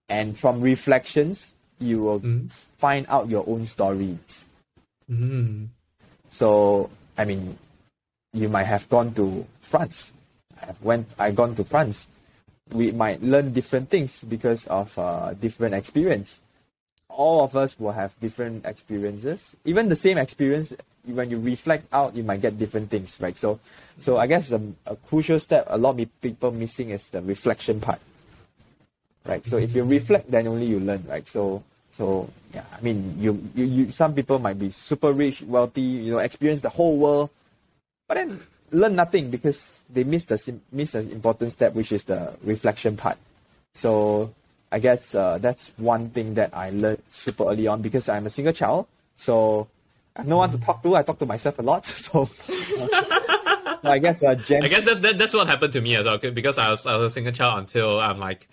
and 0.09 0.39
from 0.39 0.61
reflections, 0.63 1.55
you 1.81 2.03
will 2.03 2.21
Mhm. 2.21 2.51
find 2.79 3.07
out 3.09 3.29
your 3.29 3.45
own 3.49 3.65
stories. 3.65 4.47
Mm. 5.11 5.69
So, 6.29 6.91
I 7.19 7.25
mean, 7.25 7.59
you 8.33 8.49
might 8.49 8.71
have 8.71 8.89
gone 8.89 9.13
to 9.15 9.45
France. 9.61 10.13
I 10.63 10.67
have 10.67 10.81
went 10.85 11.09
I 11.19 11.33
gone 11.33 11.57
to 11.57 11.65
France, 11.65 12.07
we 12.73 12.93
might 12.93 13.23
learn 13.23 13.53
different 13.53 13.91
things 13.91 14.23
because 14.23 14.67
of 14.69 14.97
uh, 14.99 15.35
different 15.35 15.75
experience. 15.75 16.41
All 17.09 17.43
of 17.43 17.57
us 17.57 17.79
will 17.81 17.93
have 17.93 18.15
different 18.21 18.65
experiences. 18.65 19.57
Even 19.65 19.89
the 19.89 19.97
same 19.97 20.19
experience, 20.19 20.73
when 21.05 21.31
you 21.31 21.41
reflect 21.41 21.87
out, 21.93 22.15
you 22.15 22.23
might 22.23 22.41
get 22.41 22.59
different 22.59 22.91
things, 22.91 23.19
right? 23.21 23.37
So, 23.37 23.59
so 23.99 24.19
I 24.19 24.27
guess 24.29 24.53
a, 24.53 24.61
a 24.87 24.95
crucial 24.97 25.41
step 25.41 25.67
a 25.69 25.77
lot 25.79 25.99
of 25.99 26.21
people 26.21 26.53
missing 26.53 26.91
is 26.91 27.09
the 27.09 27.21
reflection 27.23 27.81
part, 27.81 28.01
right? 29.25 29.45
So 29.45 29.59
if 29.59 29.75
you 29.75 29.85
reflect, 29.85 30.31
then 30.31 30.47
only 30.47 30.67
you 30.67 30.81
learn, 30.81 31.05
right? 31.09 31.27
So, 31.27 31.63
so 31.91 32.29
yeah, 32.55 32.65
I 32.73 32.81
mean, 32.81 33.17
you, 33.19 33.49
you, 33.55 33.65
you 33.65 33.91
some 33.91 34.15
people 34.15 34.39
might 34.39 34.59
be 34.59 34.71
super 34.71 35.13
rich, 35.13 35.43
wealthy, 35.43 35.81
you 35.81 36.13
know, 36.13 36.19
experience 36.19 36.63
the 36.63 36.69
whole 36.69 36.97
world, 36.97 37.31
but 38.09 38.15
then 38.15 38.41
learn 38.73 38.95
nothing 38.95 39.31
because 39.31 39.85
they 39.91 40.05
miss 40.05 40.25
the 40.25 40.61
miss 40.73 40.95
an 40.95 41.11
important 41.11 41.53
step, 41.53 41.75
which 41.75 41.93
is 41.93 42.05
the 42.05 42.33
reflection 42.43 42.97
part. 42.97 43.19
So 43.75 44.33
I 44.73 44.79
guess 44.79 45.15
uh, 45.15 45.39
that's 45.39 45.73
one 45.77 46.11
thing 46.11 46.35
that 46.35 46.51
I 46.55 46.71
learned 46.71 47.03
super 47.11 47.45
early 47.45 47.67
on 47.67 47.83
because 47.83 48.09
I'm 48.09 48.27
a 48.27 48.31
single 48.31 48.53
child. 48.53 48.87
So 49.17 49.69
I 50.17 50.21
have 50.21 50.29
no 50.29 50.39
one 50.39 50.51
to 50.53 50.59
talk 50.59 50.83
to. 50.83 50.97
I 50.97 51.03
talk 51.03 51.19
to 51.19 51.27
myself 51.27 51.59
a 51.59 51.63
lot. 51.63 51.85
So 52.01 52.29
uh, 53.83 53.89
I 53.89 53.99
guess 53.99 54.23
uh, 54.23 54.31
I 54.31 54.69
guess 54.69 54.85
that, 54.85 55.01
that 55.03 55.19
that's 55.19 55.33
what 55.33 55.47
happened 55.47 55.73
to 55.73 55.81
me 55.81 55.97
as 55.97 56.05
well 56.05 56.19
because 56.19 56.59
I 56.59 56.71
was 56.71 56.87
I 56.87 56.97
was 56.97 57.13
a 57.13 57.15
single 57.15 57.33
child 57.33 57.61
until 57.61 58.01
I'm 58.01 58.19
like 58.19 58.49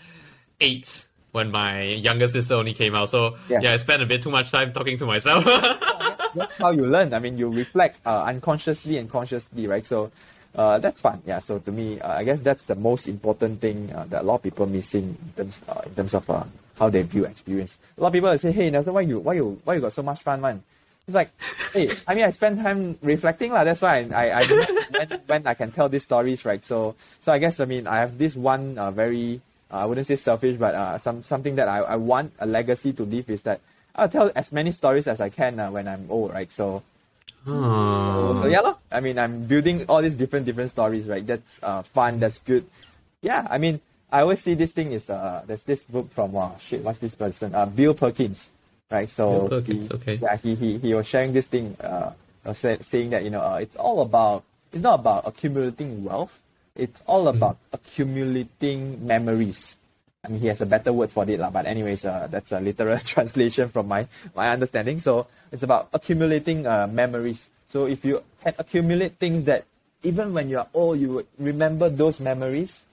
eight 0.61 1.05
when 1.31 1.51
my 1.51 1.83
younger 1.83 2.27
sister 2.27 2.55
only 2.55 2.73
came 2.73 2.95
out. 2.95 3.09
So 3.09 3.35
Yeah. 3.49 3.59
yeah, 3.61 3.73
I 3.73 3.77
spent 3.77 4.01
a 4.01 4.05
bit 4.05 4.21
too 4.23 4.31
much 4.31 4.51
time 4.51 4.73
talking 4.73 4.97
to 4.97 5.05
myself. 5.05 5.45
that's 6.35 6.57
how 6.57 6.71
you 6.71 6.85
learn. 6.85 7.13
I 7.13 7.19
mean, 7.19 7.37
you 7.37 7.49
reflect 7.49 7.99
uh, 8.05 8.23
unconsciously 8.23 8.97
and 8.97 9.09
consciously, 9.09 9.67
right? 9.67 9.85
So 9.85 10.11
uh, 10.55 10.79
that's 10.79 11.01
fun. 11.01 11.21
Yeah. 11.25 11.39
So 11.39 11.59
to 11.59 11.71
me, 11.71 11.99
uh, 12.01 12.17
I 12.17 12.23
guess 12.23 12.41
that's 12.41 12.65
the 12.65 12.75
most 12.75 13.07
important 13.07 13.61
thing 13.61 13.91
uh, 13.93 14.05
that 14.09 14.21
a 14.21 14.25
lot 14.25 14.35
of 14.35 14.43
people 14.43 14.65
missing 14.65 15.15
in 15.21 15.31
terms 15.35 15.61
uh, 15.69 15.81
in 15.85 15.93
terms 15.93 16.13
of 16.15 16.29
uh, 16.29 16.43
how 16.79 16.89
they 16.89 17.03
view 17.03 17.25
experience. 17.25 17.77
A 17.97 18.01
lot 18.01 18.07
of 18.07 18.13
people 18.13 18.35
say, 18.37 18.51
"Hey, 18.51 18.69
Nelson, 18.71 18.93
why 18.93 19.01
you 19.01 19.19
why 19.19 19.33
you 19.33 19.59
why 19.63 19.75
you 19.75 19.81
got 19.81 19.93
so 19.93 20.01
much 20.01 20.21
fun, 20.23 20.41
man?" 20.41 20.63
It's 21.07 21.15
like, 21.15 21.31
hey, 21.71 21.89
I 22.05 22.15
mean, 22.15 22.25
I 22.25 22.31
spend 22.31 22.59
time 22.59 22.97
reflecting, 23.01 23.53
lah. 23.53 23.63
That's 23.63 23.81
why 23.81 24.09
I, 24.11 24.29
I, 24.29 24.41
I 24.41 24.43
when, 24.91 25.21
when 25.27 25.47
I 25.47 25.53
can 25.53 25.71
tell 25.71 25.87
these 25.87 26.03
stories, 26.03 26.43
right? 26.43 26.59
So, 26.65 26.95
so 27.21 27.31
I 27.31 27.37
guess 27.39 27.61
I 27.61 27.65
mean, 27.65 27.87
I 27.87 27.99
have 27.99 28.17
this 28.17 28.35
one 28.35 28.77
uh, 28.77 28.91
very, 28.91 29.39
I 29.69 29.85
wouldn't 29.85 30.07
say 30.07 30.15
selfish, 30.15 30.57
but 30.57 30.75
uh, 30.75 30.97
some 30.97 31.23
something 31.23 31.55
that 31.55 31.67
I, 31.67 31.79
I 31.79 31.95
want 31.95 32.33
a 32.39 32.45
legacy 32.45 32.93
to 32.93 33.03
leave 33.03 33.29
is 33.29 33.41
that 33.43 33.59
I'll 33.95 34.09
tell 34.09 34.31
as 34.35 34.51
many 34.51 34.71
stories 34.71 35.07
as 35.07 35.19
I 35.19 35.29
can 35.29 35.59
uh, 35.59 35.71
when 35.71 35.87
I'm 35.87 36.07
old, 36.09 36.31
right? 36.31 36.51
So, 36.51 36.83
Oh. 37.45 38.35
so 38.35 38.45
yeah, 38.47 38.59
lor. 38.59 38.75
I 38.91 38.99
mean, 38.99 39.17
I'm 39.17 39.45
building 39.45 39.85
all 39.87 40.01
these 40.01 40.15
different 40.15 40.45
different 40.45 40.69
stories, 40.71 41.07
right? 41.07 41.25
That's 41.25 41.61
uh, 41.63 41.81
fun. 41.81 42.19
That's 42.19 42.39
good. 42.39 42.65
Yeah, 43.21 43.47
I 43.49 43.57
mean, 43.57 43.79
I 44.11 44.21
always 44.21 44.41
see 44.41 44.53
this 44.53 44.71
thing 44.71 44.91
is 44.91 45.09
uh, 45.09 45.43
there's 45.47 45.63
this 45.63 45.83
book 45.83 46.11
from 46.11 46.35
uh, 46.35 46.57
shit, 46.57 46.83
what's 46.83 46.99
this 46.99 47.15
person? 47.15 47.55
Uh, 47.55 47.65
Bill 47.65 47.93
Perkins, 47.93 48.49
right? 48.91 49.09
So 49.09 49.47
Bill 49.47 49.59
Perkins, 49.59 49.87
he, 49.87 49.93
okay. 49.95 50.15
yeah, 50.21 50.35
he, 50.37 50.55
he 50.55 50.77
he 50.77 50.93
was 50.93 51.07
sharing 51.07 51.33
this 51.33 51.47
thing, 51.47 51.75
uh, 51.79 52.11
uh, 52.45 52.53
say, 52.53 52.77
saying 52.81 53.11
that 53.11 53.23
you 53.23 53.29
know, 53.29 53.41
uh, 53.41 53.55
it's 53.57 53.75
all 53.75 54.01
about 54.01 54.43
it's 54.71 54.83
not 54.83 54.99
about 54.99 55.27
accumulating 55.27 56.03
wealth. 56.03 56.39
It's 56.77 57.01
all 57.07 57.27
about 57.27 57.57
accumulating 57.73 59.01
memories. 59.05 59.77
I 60.23 60.29
mean, 60.29 60.41
he 60.41 60.47
has 60.47 60.61
a 60.61 60.65
better 60.65 60.93
word 60.93 61.11
for 61.11 61.25
it, 61.29 61.39
lah. 61.39 61.49
But 61.49 61.65
anyways, 61.65 62.05
uh, 62.05 62.27
that's 62.29 62.51
a 62.51 62.59
literal 62.61 62.99
translation 63.13 63.69
from 63.69 63.87
my 63.89 64.07
my 64.35 64.49
understanding. 64.53 64.99
So 65.01 65.25
it's 65.51 65.63
about 65.63 65.89
accumulating 65.91 66.67
uh, 66.69 66.85
memories. 66.87 67.49
So 67.67 67.85
if 67.89 68.05
you 68.05 68.21
can 68.43 68.53
accumulate 68.57 69.17
things 69.17 69.43
that 69.45 69.65
even 70.03 70.33
when 70.33 70.49
you 70.49 70.59
are 70.59 70.69
old, 70.73 70.99
you 70.99 71.09
would 71.21 71.27
remember 71.41 71.89
those 71.89 72.19
memories. 72.21 72.85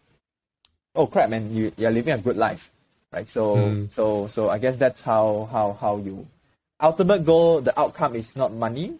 Oh 0.94 1.06
crap, 1.06 1.28
man! 1.28 1.52
You 1.52 1.72
you're 1.76 1.90
living 1.92 2.14
a 2.14 2.18
good 2.18 2.36
life, 2.36 2.70
right? 3.12 3.28
So 3.28 3.76
Mm. 3.76 3.90
so 3.92 4.26
so 4.26 4.48
I 4.48 4.58
guess 4.58 4.76
that's 4.80 5.02
how 5.02 5.48
how 5.52 5.76
how 5.76 5.98
you 5.98 6.26
ultimate 6.80 7.24
goal. 7.24 7.60
The 7.60 7.74
outcome 7.78 8.14
is 8.16 8.36
not 8.36 8.52
money, 8.52 8.96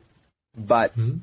but 0.56 0.92
Hmm? 0.92 1.22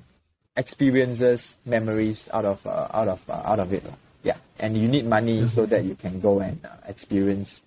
Experiences, 0.57 1.57
memories 1.65 2.29
out 2.33 2.45
of 2.45 2.65
uh, 2.65 2.87
out 2.93 3.07
of 3.07 3.29
uh, 3.29 3.41
out 3.45 3.59
of 3.59 3.73
it. 3.73 3.83
Yeah, 4.23 4.37
and 4.59 4.77
you 4.77 4.87
need 4.87 5.05
money 5.05 5.47
so 5.47 5.65
that 5.65 5.83
you 5.83 5.95
can 5.95 6.19
go 6.19 6.39
and 6.39 6.59
uh, 6.65 6.69
experience. 6.87 7.61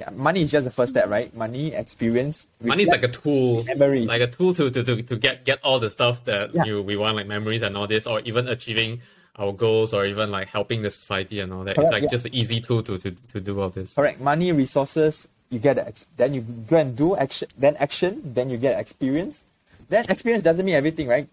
Yeah, 0.00 0.08
money 0.10 0.42
is 0.42 0.50
just 0.50 0.64
the 0.64 0.70
first 0.70 0.92
step, 0.92 1.10
right? 1.10 1.28
Money, 1.36 1.74
experience. 1.74 2.46
Money 2.62 2.84
is 2.84 2.88
like 2.88 3.02
a 3.02 3.08
tool, 3.08 3.64
Memories. 3.64 4.08
like 4.08 4.22
a 4.22 4.26
tool 4.28 4.54
to, 4.54 4.70
to, 4.70 4.82
to, 4.82 5.02
to 5.02 5.16
get 5.16 5.44
get 5.44 5.58
all 5.62 5.78
the 5.78 5.90
stuff 5.90 6.24
that 6.24 6.54
Yeah. 6.54 6.64
you 6.64 6.82
we 6.82 6.96
want, 6.96 7.16
like 7.16 7.26
memories 7.26 7.60
and 7.60 7.76
all 7.76 7.86
this, 7.86 8.06
or 8.06 8.20
even 8.20 8.48
achieving 8.48 9.02
our 9.36 9.52
goals, 9.52 9.92
or 9.92 10.06
even 10.06 10.30
like 10.30 10.48
helping 10.48 10.80
the 10.80 10.90
society 10.90 11.40
and 11.40 11.52
all 11.52 11.64
that. 11.64 11.74
Correct, 11.76 11.86
it's 11.88 11.92
like 11.92 12.02
yeah. 12.04 12.08
just 12.16 12.24
an 12.24 12.34
easy 12.34 12.60
tool 12.60 12.82
to, 12.82 12.96
to, 12.96 13.10
to 13.32 13.40
do 13.40 13.60
all 13.60 13.68
this. 13.68 13.94
correct. 13.94 14.20
Money, 14.20 14.52
resources. 14.52 15.28
You 15.50 15.58
get 15.58 15.76
ex- 15.78 16.06
then 16.16 16.32
you 16.32 16.40
go 16.42 16.78
and 16.78 16.96
do 16.96 17.16
action. 17.16 17.48
Then 17.58 17.76
action. 17.76 18.22
Then 18.24 18.48
you 18.48 18.56
get 18.56 18.78
experience. 18.80 19.42
Then 19.90 20.06
experience 20.08 20.44
doesn't 20.44 20.64
mean 20.64 20.76
everything, 20.76 21.08
right? 21.08 21.28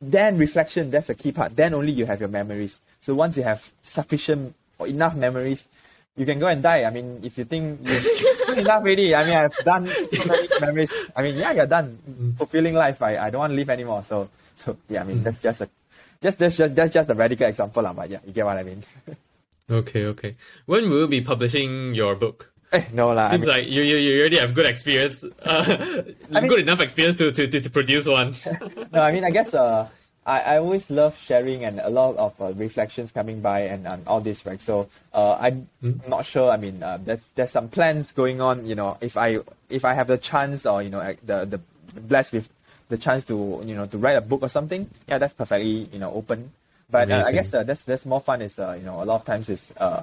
Then 0.00 0.38
reflection. 0.38 0.90
That's 0.90 1.08
the 1.08 1.14
key 1.14 1.32
part. 1.32 1.56
Then 1.56 1.74
only 1.74 1.92
you 1.92 2.06
have 2.06 2.20
your 2.20 2.28
memories. 2.28 2.80
So 3.00 3.14
once 3.14 3.36
you 3.36 3.42
have 3.42 3.72
sufficient 3.82 4.54
or 4.78 4.86
enough 4.86 5.14
memories, 5.16 5.66
you 6.16 6.26
can 6.26 6.38
go 6.38 6.46
and 6.46 6.62
die. 6.62 6.84
I 6.84 6.90
mean, 6.90 7.20
if 7.22 7.38
you 7.38 7.44
think 7.44 7.80
you've 7.82 8.58
enough 8.58 8.82
already, 8.82 9.14
I 9.14 9.24
mean, 9.24 9.36
I've 9.36 9.56
done 9.64 9.86
so 9.86 10.24
many 10.26 10.48
memories. 10.60 10.92
I 11.14 11.22
mean, 11.22 11.36
yeah, 11.36 11.52
you're 11.52 11.66
done 11.66 11.98
mm. 12.08 12.36
fulfilling 12.36 12.74
life. 12.74 13.02
I, 13.02 13.16
I 13.16 13.30
don't 13.30 13.40
want 13.40 13.52
to 13.52 13.56
live 13.56 13.70
anymore. 13.70 14.02
So, 14.02 14.28
so 14.54 14.76
yeah, 14.88 15.02
I 15.02 15.04
mean, 15.04 15.20
mm. 15.20 15.24
that's 15.24 15.40
just 15.42 15.62
a, 15.62 15.68
just 16.20 16.38
that's 16.38 16.56
just 16.56 16.74
that's 16.74 16.92
just 16.92 17.10
a 17.10 17.14
radical 17.14 17.46
example, 17.46 17.82
lah. 17.82 17.92
But 17.92 18.10
yeah, 18.10 18.18
you 18.26 18.32
get 18.32 18.44
what 18.44 18.56
I 18.56 18.62
mean. 18.62 18.82
Okay, 19.70 20.06
okay. 20.06 20.34
When 20.64 20.88
will 20.88 21.00
you 21.00 21.08
be 21.08 21.20
publishing 21.20 21.94
your 21.94 22.14
book? 22.14 22.50
No 22.92 23.12
lah. 23.12 23.26
I 23.26 23.30
Seems 23.30 23.46
mean, 23.46 23.50
like 23.50 23.68
you, 23.68 23.82
you, 23.82 23.96
you 23.96 24.20
already 24.20 24.38
have 24.38 24.54
good 24.54 24.66
experience, 24.66 25.24
uh, 25.42 26.02
mean- 26.30 26.48
good 26.48 26.60
enough 26.60 26.80
experience 26.80 27.18
to, 27.18 27.32
to, 27.32 27.46
to, 27.48 27.60
to 27.60 27.70
produce 27.70 28.06
one. 28.06 28.34
no, 28.92 29.02
I 29.02 29.12
mean, 29.12 29.24
I 29.24 29.30
guess 29.30 29.54
uh, 29.54 29.88
I, 30.26 30.40
I 30.40 30.58
always 30.58 30.90
love 30.90 31.16
sharing 31.16 31.64
and 31.64 31.80
a 31.80 31.88
lot 31.88 32.16
of 32.16 32.38
uh, 32.40 32.52
reflections 32.52 33.12
coming 33.12 33.40
by 33.40 33.60
and, 33.60 33.86
and 33.86 34.06
all 34.06 34.20
this, 34.20 34.44
right? 34.44 34.60
So 34.60 34.88
uh, 35.14 35.34
I'm 35.40 35.68
not 36.06 36.26
sure. 36.26 36.50
I 36.50 36.58
mean, 36.58 36.82
uh, 36.82 36.98
there's 37.02 37.24
there's 37.34 37.50
some 37.50 37.68
plans 37.68 38.12
going 38.12 38.42
on. 38.42 38.66
You 38.66 38.74
know, 38.74 38.98
if 39.00 39.16
I 39.16 39.38
if 39.70 39.86
I 39.86 39.94
have 39.94 40.06
the 40.06 40.18
chance 40.18 40.66
or 40.66 40.82
you 40.82 40.90
know 40.90 41.16
the 41.24 41.46
the 41.46 41.60
blessed 41.98 42.34
with 42.34 42.50
the 42.90 42.98
chance 42.98 43.24
to 43.26 43.62
you 43.64 43.74
know 43.74 43.86
to 43.86 43.96
write 43.96 44.16
a 44.16 44.20
book 44.20 44.42
or 44.42 44.48
something, 44.48 44.90
yeah, 45.08 45.16
that's 45.16 45.32
perfectly 45.32 45.88
you 45.92 45.98
know 45.98 46.12
open. 46.12 46.52
But 46.90 47.10
uh, 47.10 47.24
I 47.26 47.32
guess 47.32 47.52
uh, 47.54 47.62
that's 47.62 47.84
that's 47.84 48.04
more 48.04 48.20
fun. 48.20 48.42
Is 48.42 48.58
uh, 48.58 48.76
you 48.78 48.84
know 48.84 49.02
a 49.02 49.04
lot 49.04 49.16
of 49.16 49.24
times 49.24 49.48
is 49.48 49.72
uh, 49.78 50.02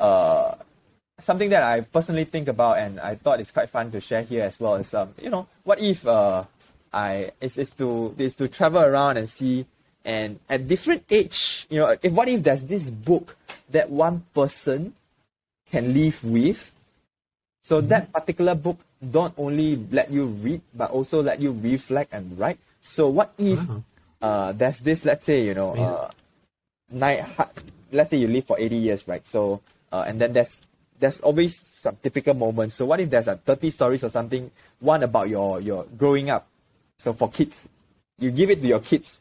uh, 0.00 0.54
something 1.22 1.50
that 1.50 1.62
I 1.62 1.80
personally 1.82 2.24
think 2.24 2.48
about 2.48 2.78
and 2.78 3.00
I 3.00 3.14
thought 3.16 3.40
it's 3.40 3.50
quite 3.50 3.70
fun 3.70 3.90
to 3.92 4.00
share 4.00 4.22
here 4.22 4.44
as 4.44 4.58
well 4.60 4.74
is 4.76 4.92
um, 4.94 5.14
you 5.20 5.30
know, 5.30 5.46
what 5.64 5.80
if 5.80 6.06
uh 6.06 6.44
I 6.92 7.30
is 7.40 7.58
is 7.58 7.70
to 7.72 8.14
is 8.18 8.34
to 8.36 8.48
travel 8.48 8.82
around 8.82 9.16
and 9.16 9.28
see 9.28 9.66
and 10.04 10.40
at 10.48 10.66
different 10.66 11.04
age, 11.10 11.66
you 11.70 11.78
know, 11.78 11.96
if 12.02 12.12
what 12.12 12.28
if 12.28 12.42
there's 12.42 12.62
this 12.64 12.90
book 12.90 13.36
that 13.70 13.90
one 13.90 14.24
person 14.34 14.94
can 15.70 15.94
live 15.94 16.24
with 16.24 16.72
so 17.62 17.80
that 17.82 18.12
particular 18.12 18.54
book 18.54 18.78
don't 18.98 19.34
only 19.38 19.76
let 19.92 20.10
you 20.10 20.26
read 20.26 20.60
but 20.74 20.90
also 20.90 21.22
let 21.22 21.40
you 21.40 21.52
reflect 21.52 22.12
and 22.12 22.38
write. 22.38 22.58
So 22.80 23.08
what 23.08 23.32
if 23.38 23.68
Wow. 23.68 23.84
uh, 24.22 24.52
there's 24.52 24.80
this 24.80 25.04
let's 25.04 25.26
say 25.26 25.44
you 25.44 25.54
know 25.54 25.74
uh, 25.76 26.10
nine, 26.90 27.24
let's 27.92 28.10
say 28.10 28.16
you 28.16 28.26
live 28.28 28.44
for 28.44 28.58
80 28.58 28.76
years 28.76 29.06
right 29.06 29.26
so 29.26 29.60
uh, 29.92 30.04
and 30.06 30.20
then 30.20 30.32
there's 30.32 30.60
there's 31.00 31.18
always 31.20 31.58
some 31.58 31.96
typical 32.02 32.34
moments. 32.34 32.76
So 32.76 32.86
what 32.86 33.00
if 33.00 33.10
there's 33.10 33.26
a 33.26 33.36
30 33.36 33.70
stories 33.70 34.04
or 34.04 34.10
something 34.10 34.50
one 34.78 35.02
about 35.02 35.28
your 35.28 35.60
your 35.60 35.84
growing 35.98 36.30
up? 36.30 36.46
So 36.98 37.12
for 37.12 37.30
kids 37.30 37.68
you 38.18 38.30
give 38.30 38.50
it 38.50 38.60
to 38.60 38.68
your 38.68 38.80
kids 38.80 39.20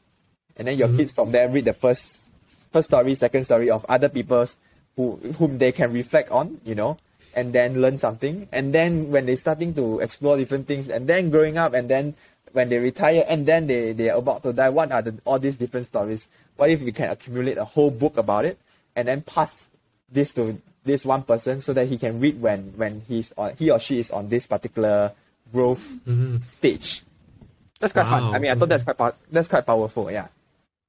and 0.57 0.67
then 0.67 0.77
your 0.77 0.89
mm-hmm. 0.89 0.97
kids 0.97 1.11
from 1.13 1.31
there 1.31 1.47
read 1.47 1.65
the 1.65 1.73
first 1.73 2.25
first 2.71 2.89
story 2.89 3.15
second 3.15 3.45
story 3.45 3.71
of 3.71 3.85
other 3.87 4.09
people's 4.09 4.57
who 4.95 5.15
whom 5.39 5.57
they 5.57 5.71
can 5.71 5.93
reflect 5.93 6.29
on 6.29 6.59
you 6.65 6.75
know 6.75 6.97
and 7.33 7.53
then 7.53 7.79
learn 7.79 7.97
something. 7.97 8.47
And 8.51 8.73
then 8.73 9.11
when 9.11 9.25
they're 9.25 9.37
starting 9.37 9.73
to 9.75 9.99
explore 9.99 10.37
different 10.37 10.67
things 10.67 10.89
and 10.89 11.07
then 11.07 11.29
growing 11.29 11.57
up 11.57 11.73
and 11.73 11.89
then 11.89 12.15
when 12.51 12.69
they 12.69 12.77
retire 12.77 13.23
and 13.29 13.45
then 13.45 13.67
they 13.67 13.93
they 13.93 14.09
are 14.09 14.17
about 14.17 14.43
to 14.43 14.51
die 14.51 14.69
what 14.69 14.91
are 14.91 15.01
the 15.01 15.15
all 15.25 15.39
these 15.39 15.57
different 15.57 15.85
stories? 15.85 16.27
What 16.57 16.69
if 16.69 16.81
we 16.81 16.91
can 16.91 17.09
accumulate 17.09 17.57
a 17.57 17.65
whole 17.65 17.91
book 17.91 18.17
about 18.17 18.45
it 18.45 18.57
and 18.95 19.07
then 19.07 19.21
pass 19.21 19.69
this 20.11 20.33
to 20.33 20.59
this 20.89 21.05
one 21.05 21.21
person 21.21 21.61
so 21.61 21.71
that 21.73 21.85
he 21.85 21.97
can 21.97 22.19
read 22.19 22.41
when 22.41 22.73
when 22.75 23.05
he's 23.07 23.29
on 23.37 23.53
he 23.55 23.69
or 23.69 23.77
she 23.77 23.99
is 24.01 24.09
on 24.09 24.27
this 24.27 24.49
particular 24.49 25.13
growth 25.53 25.85
mm-hmm. 26.09 26.41
stage 26.41 27.03
that's 27.79 27.93
quite 27.93 28.07
fun 28.09 28.33
i 28.33 28.39
mean 28.39 28.49
i 28.49 28.55
thought 28.55 28.69
that's 28.69 28.83
quite 28.83 28.97
pow- 28.97 29.13
that's 29.31 29.47
quite 29.47 29.65
powerful 29.65 30.09
yeah 30.09 30.27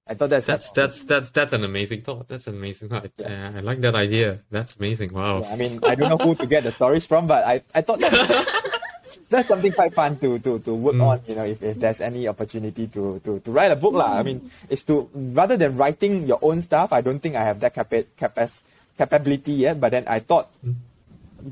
i 0.09 0.15
thought 0.15 0.31
that's 0.31 0.47
That's 0.47 0.73
that's 0.73 1.05
that's 1.05 1.31
that's 1.31 1.53
an 1.53 1.63
amazing 1.63 2.03
thought. 2.03 2.27
That's 2.27 2.51
an 2.51 2.59
amazing 2.59 2.89
thought. 2.91 3.15
Yeah. 3.15 3.31
Yeah, 3.31 3.59
I 3.59 3.61
like 3.63 3.79
that 3.87 3.95
idea. 3.95 4.43
That's 4.51 4.75
amazing. 4.75 5.15
Wow. 5.15 5.47
Yeah, 5.47 5.53
I 5.53 5.57
mean, 5.57 5.79
I 5.87 5.95
don't 5.95 6.11
know 6.11 6.19
who 6.19 6.35
to 6.35 6.51
get 6.51 6.67
the 6.67 6.73
stories 6.75 7.07
from, 7.07 7.31
but 7.31 7.47
I, 7.47 7.63
I 7.71 7.87
thought 7.87 8.03
that 8.03 8.11
that's 9.31 9.47
something 9.47 9.73
quite 9.73 9.95
fun 9.95 10.19
to 10.19 10.39
to 10.43 10.59
to 10.59 10.75
work 10.75 10.99
mm. 10.99 11.07
on. 11.07 11.23
You 11.27 11.35
know, 11.35 11.47
if, 11.47 11.63
if 11.63 11.79
there's 11.79 12.01
any 12.01 12.27
opportunity 12.27 12.87
to 12.89 13.23
to 13.23 13.39
to 13.39 13.51
write 13.51 13.71
a 13.71 13.79
book, 13.79 13.95
lah. 13.95 14.19
I 14.19 14.23
mean, 14.23 14.51
it's 14.69 14.83
to 14.91 15.09
rather 15.15 15.57
than 15.57 15.79
writing 15.79 16.27
your 16.27 16.39
own 16.43 16.61
stuff. 16.61 16.93
I 16.93 17.01
don't 17.01 17.23
think 17.23 17.37
I 17.37 17.45
have 17.45 17.61
that 17.61 17.75
capa- 17.75 18.11
capac- 18.19 18.63
capability 18.99 19.53
yet. 19.53 19.81
But 19.81 19.91
then 19.91 20.05
I 20.07 20.21
thought 20.21 20.49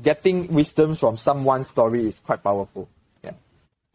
getting 0.03 0.47
wisdom 0.53 0.95
from 0.95 1.17
someone's 1.17 1.67
story 1.69 2.07
is 2.07 2.19
quite 2.19 2.43
powerful. 2.43 2.87
Yeah. 3.23 3.33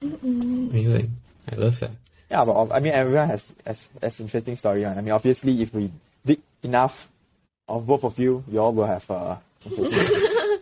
Amazing. 0.02 1.12
I 1.50 1.54
love 1.57 1.78
that. 1.80 1.90
Yeah, 2.30 2.44
but 2.44 2.72
I 2.72 2.80
mean, 2.80 2.92
everyone 2.92 3.28
has 3.28 3.54
has, 3.66 3.88
has 4.02 4.20
interesting 4.20 4.57
story. 4.57 4.85
right? 4.85 4.96
I 4.96 5.00
mean, 5.00 5.12
obviously, 5.12 5.62
if 5.62 5.72
we 5.74 5.90
dig 6.24 6.40
enough 6.62 7.09
of 7.68 7.87
both 7.87 8.04
of 8.04 8.18
you, 8.18 8.42
you 8.50 8.59
all 8.61 8.72
will 8.72 8.87
have. 8.87 9.09
Uh, 9.11 9.37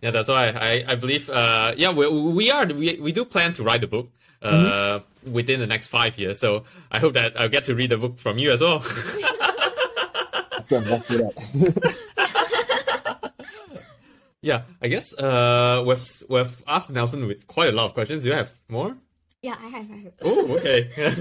Yeah, 0.00 0.12
that's 0.12 0.28
why 0.28 0.50
I, 0.50 0.84
I 0.92 0.94
believe 0.94 1.28
uh 1.28 1.74
yeah 1.76 1.90
we, 1.90 2.06
we 2.08 2.50
are 2.52 2.64
we, 2.66 3.00
we 3.00 3.10
do 3.10 3.24
plan 3.24 3.52
to 3.54 3.64
write 3.64 3.80
the 3.80 3.88
book 3.88 4.08
uh 4.42 5.00
within 5.26 5.58
the 5.58 5.66
next 5.66 5.88
five 5.88 6.16
years. 6.16 6.38
So 6.38 6.62
I 6.92 7.00
hope 7.00 7.14
that 7.14 7.34
I'll 7.38 7.48
get 7.48 7.64
to 7.64 7.74
read 7.74 7.90
the 7.90 7.98
book 7.98 8.16
from 8.16 8.38
you 8.38 8.52
as 8.52 8.60
well. 8.60 8.78
go 10.68 10.78
and 10.78 10.90
walk 10.90 11.04
through 11.04 11.18
that. 11.18 13.32
yeah, 14.42 14.62
I 14.80 14.88
guess 14.88 15.12
uh 15.14 15.82
we've 15.86 16.22
we've 16.28 16.62
asked 16.66 16.90
Nelson 16.90 17.26
with 17.26 17.46
quite 17.46 17.70
a 17.70 17.72
lot 17.72 17.86
of 17.86 17.94
questions. 17.94 18.22
Do 18.22 18.30
you 18.30 18.34
have 18.34 18.52
more? 18.68 18.96
Yeah, 19.42 19.56
I 19.60 19.68
have. 19.68 19.90
I 19.90 19.96
have. 19.96 20.12
Oh, 20.22 20.56
okay. 20.56 20.90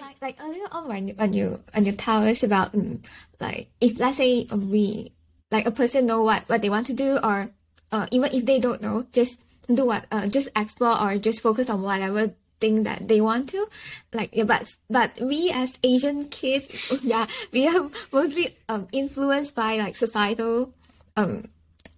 like 0.00 0.16
like 0.22 0.38
earlier 0.42 0.66
on 0.72 0.88
when 0.88 1.08
you 1.08 1.14
when 1.14 1.32
you 1.32 1.62
when 1.72 1.84
you 1.84 1.92
tell 1.92 2.26
us 2.26 2.42
about 2.42 2.74
um, 2.74 3.02
like 3.38 3.68
if 3.80 3.98
let's 3.98 4.16
say 4.16 4.46
um, 4.50 4.70
we 4.70 5.12
like 5.50 5.66
a 5.66 5.70
person 5.70 6.06
know 6.06 6.22
what 6.22 6.48
what 6.48 6.62
they 6.62 6.70
want 6.70 6.86
to 6.86 6.94
do 6.94 7.18
or 7.22 7.50
uh, 7.92 8.06
even 8.10 8.32
if 8.32 8.46
they 8.46 8.60
don't 8.60 8.80
know 8.80 9.04
just 9.12 9.38
do 9.72 9.84
what 9.84 10.06
uh, 10.10 10.26
just 10.26 10.48
explore 10.56 11.00
or 11.00 11.18
just 11.18 11.42
focus 11.42 11.68
on 11.68 11.82
whatever 11.82 12.32
thing 12.60 12.82
that 12.84 13.08
they 13.08 13.20
want 13.20 13.48
to 13.50 13.66
like 14.12 14.30
yeah, 14.36 14.44
but 14.44 14.68
but 14.88 15.10
we 15.20 15.50
as 15.50 15.72
asian 15.82 16.28
kids 16.28 16.68
yeah 17.02 17.26
we 17.52 17.66
are 17.66 17.88
mostly 18.12 18.54
um 18.68 18.86
influenced 18.92 19.54
by 19.54 19.76
like 19.76 19.96
societal 19.96 20.70
um 21.16 21.48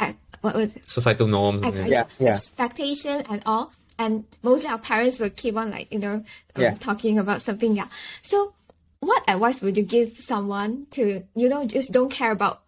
ac- 0.01 0.17
what 0.41 0.55
was 0.57 0.71
it? 0.75 0.89
Societal 0.89 1.27
norms. 1.27 1.65
ex- 1.65 1.77
yeah. 1.79 1.87
Yeah, 1.87 2.05
yeah. 2.19 2.35
expectation 2.35 3.23
and 3.31 3.43
all. 3.47 3.71
And 3.99 4.25
mostly 4.43 4.69
our 4.69 4.79
parents 4.79 5.21
will 5.21 5.31
keep 5.31 5.55
on 5.57 5.71
like, 5.71 5.93
you 5.93 6.01
know, 6.01 6.15
um, 6.57 6.63
Yeah. 6.63 6.75
talking 6.75 7.19
about 7.19 7.43
something. 7.43 7.77
Yeah. 7.77 7.87
So 8.23 8.53
what 8.99 9.23
advice 9.29 9.61
would 9.63 9.77
you 9.77 9.85
give 9.85 10.19
someone 10.19 10.87
to, 10.93 11.23
you 11.37 11.49
know, 11.49 11.65
just 11.67 11.93
don't 11.93 12.11
care 12.11 12.33
about 12.33 12.63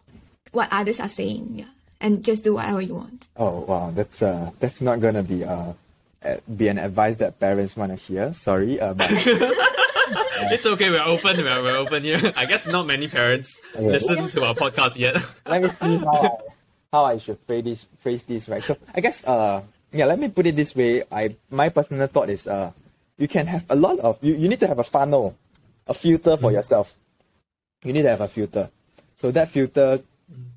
what 0.53 0.69
others 0.71 1.01
are 1.01 1.09
saying. 1.09 1.55
Yeah. 1.59 1.71
And 1.99 2.23
just 2.23 2.43
do 2.45 2.53
whatever 2.55 2.79
you 2.81 2.95
want. 2.95 3.27
Oh 3.35 3.65
wow, 3.67 3.91
that's 3.91 4.21
uh 4.21 4.51
that's 4.61 4.79
not 4.79 5.01
gonna 5.01 5.23
be 5.23 5.43
uh, 5.43 5.73
be 6.55 6.67
an 6.67 6.77
advice 6.77 7.17
that 7.17 7.39
parents 7.39 7.75
want 7.75 7.91
to 7.91 7.97
hear. 7.97 8.33
Sorry, 8.33 8.79
uh, 8.79 8.93
but 8.93 9.09
It's 10.51 10.65
okay. 10.65 10.89
We're 10.89 11.03
open. 11.03 11.37
We're, 11.37 11.63
we're 11.63 11.77
open 11.77 12.03
here. 12.03 12.33
I 12.35 12.45
guess 12.45 12.67
not 12.67 12.85
many 12.85 13.07
parents 13.07 13.59
listen 13.77 14.27
to 14.29 14.45
our 14.45 14.53
podcast 14.53 14.97
yet. 14.97 15.15
let 15.45 15.61
me 15.61 15.69
see 15.69 15.97
how 15.97 16.21
I, 16.21 16.29
how 16.91 17.05
I 17.05 17.17
should 17.17 17.39
phrase 17.47 17.63
this 17.63 17.85
phrase 17.99 18.23
this 18.23 18.49
right. 18.49 18.63
So 18.63 18.77
I 18.93 19.01
guess 19.01 19.23
uh 19.25 19.63
yeah, 19.91 20.05
let 20.05 20.19
me 20.19 20.29
put 20.29 20.45
it 20.45 20.55
this 20.55 20.75
way. 20.75 21.03
I 21.11 21.35
my 21.49 21.69
personal 21.69 22.07
thought 22.07 22.29
is 22.29 22.47
uh 22.47 22.71
you 23.17 23.27
can 23.27 23.47
have 23.47 23.65
a 23.69 23.75
lot 23.75 23.99
of 23.99 24.19
you, 24.21 24.35
you 24.35 24.47
need 24.47 24.59
to 24.59 24.67
have 24.67 24.79
a 24.79 24.83
funnel, 24.83 25.35
a 25.87 25.93
filter 25.93 26.37
for 26.37 26.51
yourself. 26.51 26.95
You 27.83 27.93
need 27.93 28.03
to 28.03 28.09
have 28.09 28.21
a 28.21 28.27
filter. 28.27 28.69
So 29.15 29.31
that 29.31 29.49
filter 29.49 30.01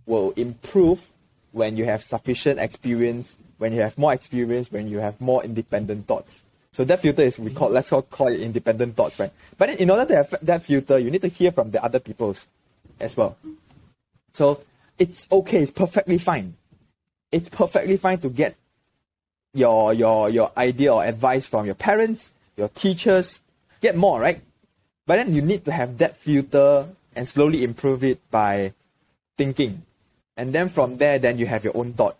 will 0.06 0.32
improve 0.32 1.12
when 1.52 1.76
you 1.76 1.84
have 1.84 2.02
sufficient 2.02 2.58
experience, 2.58 3.36
when 3.58 3.72
you 3.72 3.82
have 3.82 3.98
more 3.98 4.14
experience, 4.14 4.72
when 4.72 4.88
you 4.88 4.98
have 4.98 5.20
more 5.20 5.44
independent 5.44 6.06
thoughts. 6.06 6.42
So 6.70 6.84
that 6.84 7.00
filter 7.00 7.22
is 7.22 7.38
we 7.38 7.52
call 7.52 7.70
let's 7.70 7.90
call, 7.90 8.28
it 8.28 8.40
independent 8.40 8.96
thoughts, 8.96 9.18
right? 9.18 9.32
But 9.56 9.70
in 9.70 9.90
order 9.90 10.06
to 10.06 10.16
have 10.16 10.34
that 10.42 10.62
filter, 10.62 10.98
you 10.98 11.10
need 11.10 11.22
to 11.22 11.28
hear 11.28 11.50
from 11.52 11.70
the 11.70 11.82
other 11.82 11.98
people's 11.98 12.46
as 13.00 13.16
well. 13.16 13.36
So 14.32 14.62
it's 14.98 15.26
okay, 15.30 15.62
it's 15.62 15.70
perfectly 15.70 16.18
fine. 16.18 16.54
It's 17.32 17.48
perfectly 17.48 17.96
fine 17.96 18.18
to 18.18 18.28
get 18.28 18.56
your 19.54 19.92
your 19.92 20.28
your 20.30 20.52
idea 20.56 20.94
or 20.94 21.04
advice 21.04 21.46
from 21.46 21.66
your 21.66 21.74
parents, 21.74 22.30
your 22.56 22.68
teachers, 22.68 23.40
get 23.80 23.96
more, 23.96 24.20
right? 24.20 24.40
But 25.06 25.16
then 25.16 25.34
you 25.34 25.42
need 25.42 25.64
to 25.64 25.72
have 25.72 25.98
that 25.98 26.16
filter 26.16 26.88
and 27.16 27.26
slowly 27.26 27.64
improve 27.64 28.04
it 28.04 28.20
by 28.30 28.74
thinking. 29.36 29.82
And 30.36 30.52
then 30.52 30.68
from 30.68 30.98
there 30.98 31.18
then 31.18 31.38
you 31.38 31.46
have 31.46 31.64
your 31.64 31.76
own 31.76 31.94
thought. 31.94 32.16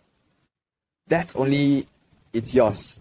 That's 1.09 1.35
only 1.35 1.87
it's 2.31 2.53
yours. 2.53 2.99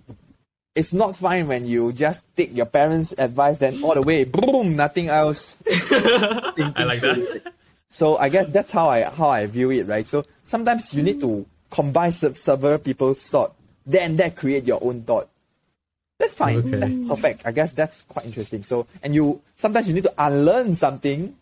It's 0.75 0.93
not 0.93 1.17
fine 1.17 1.47
when 1.49 1.67
you 1.67 1.93
just 1.93 2.25
take 2.37 2.57
your 2.57 2.67
parents' 2.67 3.13
advice 3.17 3.59
then 3.59 3.83
all 3.83 3.95
the 3.95 4.03
way, 4.03 4.25
boom, 4.25 4.77
nothing 4.77 5.09
else. 5.09 5.59
I 5.71 6.85
like 6.85 7.01
that. 7.01 7.53
So 7.89 8.17
I 8.17 8.29
guess 8.29 8.49
that's 8.51 8.71
how 8.71 8.89
I 8.89 9.03
how 9.05 9.29
I 9.29 9.47
view 9.47 9.71
it, 9.71 9.87
right? 9.87 10.07
So 10.07 10.25
sometimes 10.45 10.93
you 10.95 11.03
need 11.03 11.21
to 11.21 11.47
combine 11.71 12.13
se- 12.13 12.35
several 12.35 12.79
people's 12.79 13.23
thought, 13.23 13.55
then 13.87 14.17
that 14.17 14.37
create 14.37 14.65
your 14.65 14.83
own 14.83 15.03
thought. 15.03 15.29
That's 16.19 16.35
fine. 16.35 16.59
Okay. 16.59 16.79
That's 16.79 17.09
perfect. 17.09 17.47
I 17.47 17.53
guess 17.53 17.73
that's 17.73 18.03
quite 18.03 18.27
interesting. 18.27 18.63
So 18.63 18.87
and 19.03 19.15
you 19.15 19.41
sometimes 19.57 19.89
you 19.89 19.95
need 19.95 20.05
to 20.05 20.15
unlearn 20.19 20.75
something, 20.75 21.35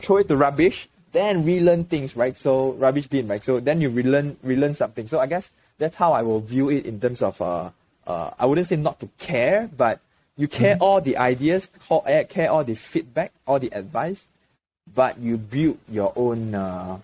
throw 0.00 0.18
it 0.18 0.28
to 0.28 0.36
rubbish, 0.36 0.88
then 1.12 1.44
relearn 1.44 1.84
things, 1.84 2.16
right? 2.16 2.36
So 2.36 2.72
rubbish 2.72 3.06
bin, 3.06 3.28
right? 3.28 3.44
So 3.44 3.60
then 3.60 3.80
you 3.80 3.88
relearn 3.88 4.36
relearn 4.42 4.74
something. 4.74 5.06
So 5.06 5.18
I 5.20 5.26
guess 5.26 5.50
that's 5.78 5.96
how 5.96 6.12
I 6.12 6.22
will 6.22 6.40
view 6.40 6.70
it 6.70 6.86
in 6.86 7.00
terms 7.00 7.22
of 7.22 7.40
uh 7.42 7.70
uh 8.06 8.30
I 8.38 8.46
wouldn't 8.46 8.66
say 8.66 8.76
not 8.76 9.00
to 9.00 9.08
care, 9.18 9.68
but 9.76 10.00
you 10.36 10.48
care 10.48 10.76
all 10.80 11.00
the 11.00 11.18
ideas, 11.18 11.68
call- 11.86 12.04
eh, 12.06 12.24
care 12.24 12.50
all 12.50 12.64
the 12.64 12.74
feedback, 12.74 13.32
all 13.46 13.58
the 13.58 13.70
advice, 13.74 14.28
but 14.94 15.18
you 15.18 15.36
build 15.36 15.78
your 15.88 16.12
own 16.16 16.54
uh, 16.54 16.98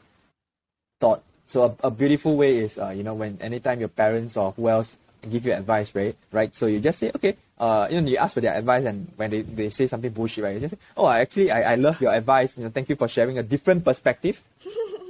thought. 1.00 1.22
So 1.46 1.76
a, 1.82 1.88
a 1.88 1.90
beautiful 1.90 2.36
way 2.36 2.56
is, 2.58 2.78
uh, 2.78 2.90
you 2.90 3.02
know, 3.02 3.14
when 3.14 3.38
anytime 3.40 3.78
your 3.78 3.90
parents 3.90 4.36
or 4.36 4.52
who 4.52 4.68
else 4.68 4.96
give 5.28 5.44
you 5.44 5.52
advice, 5.52 5.94
right? 5.94 6.16
Right. 6.32 6.54
So 6.54 6.66
you 6.66 6.80
just 6.80 6.98
say, 6.98 7.12
okay, 7.14 7.36
uh, 7.58 7.88
you 7.90 8.00
know, 8.00 8.08
you 8.08 8.16
ask 8.18 8.34
for 8.34 8.40
their 8.40 8.54
advice, 8.54 8.84
and 8.84 9.10
when 9.16 9.30
they, 9.30 9.42
they 9.42 9.68
say 9.70 9.86
something 9.86 10.10
bullshit, 10.12 10.44
right? 10.44 10.54
You 10.54 10.60
just 10.60 10.74
say, 10.74 10.80
oh, 10.96 11.08
actually, 11.08 11.50
I, 11.50 11.72
I 11.72 11.74
love 11.76 12.00
your 12.00 12.12
advice. 12.12 12.58
You 12.58 12.64
know, 12.64 12.70
thank 12.70 12.88
you 12.88 12.96
for 12.96 13.08
sharing 13.08 13.38
a 13.38 13.42
different 13.42 13.84
perspective. 13.84 14.42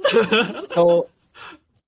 so 0.73 1.09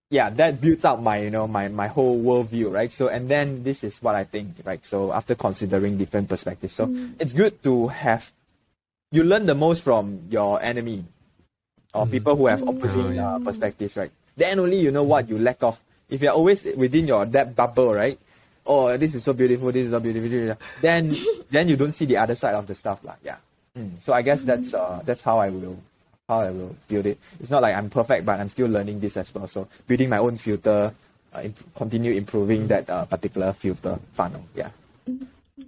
yeah, 0.09 0.29
that 0.31 0.59
builds 0.59 0.83
out 0.85 1.01
my 1.01 1.19
you 1.21 1.29
know 1.29 1.47
my 1.47 1.67
my 1.67 1.87
whole 1.87 2.19
worldview, 2.19 2.71
right? 2.73 2.91
So 2.91 3.07
and 3.07 3.29
then 3.29 3.63
this 3.63 3.83
is 3.83 4.01
what 4.01 4.15
I 4.15 4.23
think, 4.23 4.55
right? 4.65 4.83
So 4.85 5.13
after 5.13 5.35
considering 5.35 5.97
different 5.97 6.27
perspectives, 6.29 6.73
so 6.73 6.89
it's 7.19 7.33
good 7.33 7.61
to 7.63 7.87
have 7.89 8.31
you 9.11 9.23
learn 9.23 9.45
the 9.45 9.55
most 9.55 9.83
from 9.83 10.21
your 10.29 10.61
enemy 10.61 11.05
or 11.93 12.05
people 12.05 12.35
who 12.35 12.47
have 12.47 12.61
opposing 12.67 13.05
Oh, 13.05 13.09
yeah. 13.11 13.35
uh, 13.35 13.39
perspectives, 13.39 13.95
right? 13.97 14.11
Then 14.35 14.59
only 14.59 14.79
you 14.79 14.91
know 14.91 15.03
what 15.03 15.29
you 15.29 15.39
lack 15.39 15.63
of. 15.63 15.79
If 16.09 16.21
you're 16.21 16.33
always 16.33 16.63
within 16.75 17.07
your 17.07 17.25
that 17.25 17.55
bubble, 17.55 17.93
right? 17.93 18.19
Oh, 18.69 18.95
this 18.97 19.15
is 19.15 19.23
so 19.23 19.33
beautiful. 19.33 19.71
This 19.71 19.87
is 19.87 19.91
so 19.91 19.99
beautiful. 19.99 20.55
Then 20.79 21.15
then 21.49 21.67
you 21.67 21.75
don't 21.75 21.91
see 21.91 22.05
the 22.05 22.17
other 22.17 22.35
side 22.35 22.53
of 22.53 22.67
the 22.69 22.75
stuff, 22.75 23.03
lah. 23.03 23.15
Yeah. 23.25 23.41
Mm. 23.73 23.97
So 23.99 24.13
I 24.13 24.21
guess 24.21 24.43
that's 24.45 24.73
uh 24.77 25.01
that's 25.03 25.25
how 25.25 25.39
I 25.39 25.49
will 25.49 25.81
how 26.29 26.41
I 26.41 26.51
will 26.51 26.75
build 26.87 27.07
it. 27.07 27.17
It's 27.41 27.49
not 27.49 27.63
like 27.65 27.75
I'm 27.75 27.89
perfect, 27.89 28.29
but 28.29 28.39
I'm 28.39 28.49
still 28.49 28.69
learning 28.69 28.99
this 29.01 29.17
as 29.17 29.33
well. 29.33 29.47
So 29.47 29.67
building 29.89 30.09
my 30.09 30.19
own 30.21 30.37
filter, 30.37 30.93
uh, 31.33 31.41
imp- 31.41 31.73
continue 31.73 32.13
improving 32.13 32.67
that 32.67 32.87
uh, 32.89 33.05
particular 33.05 33.51
filter 33.53 33.97
funnel. 34.13 34.45
Yeah. 34.53 34.69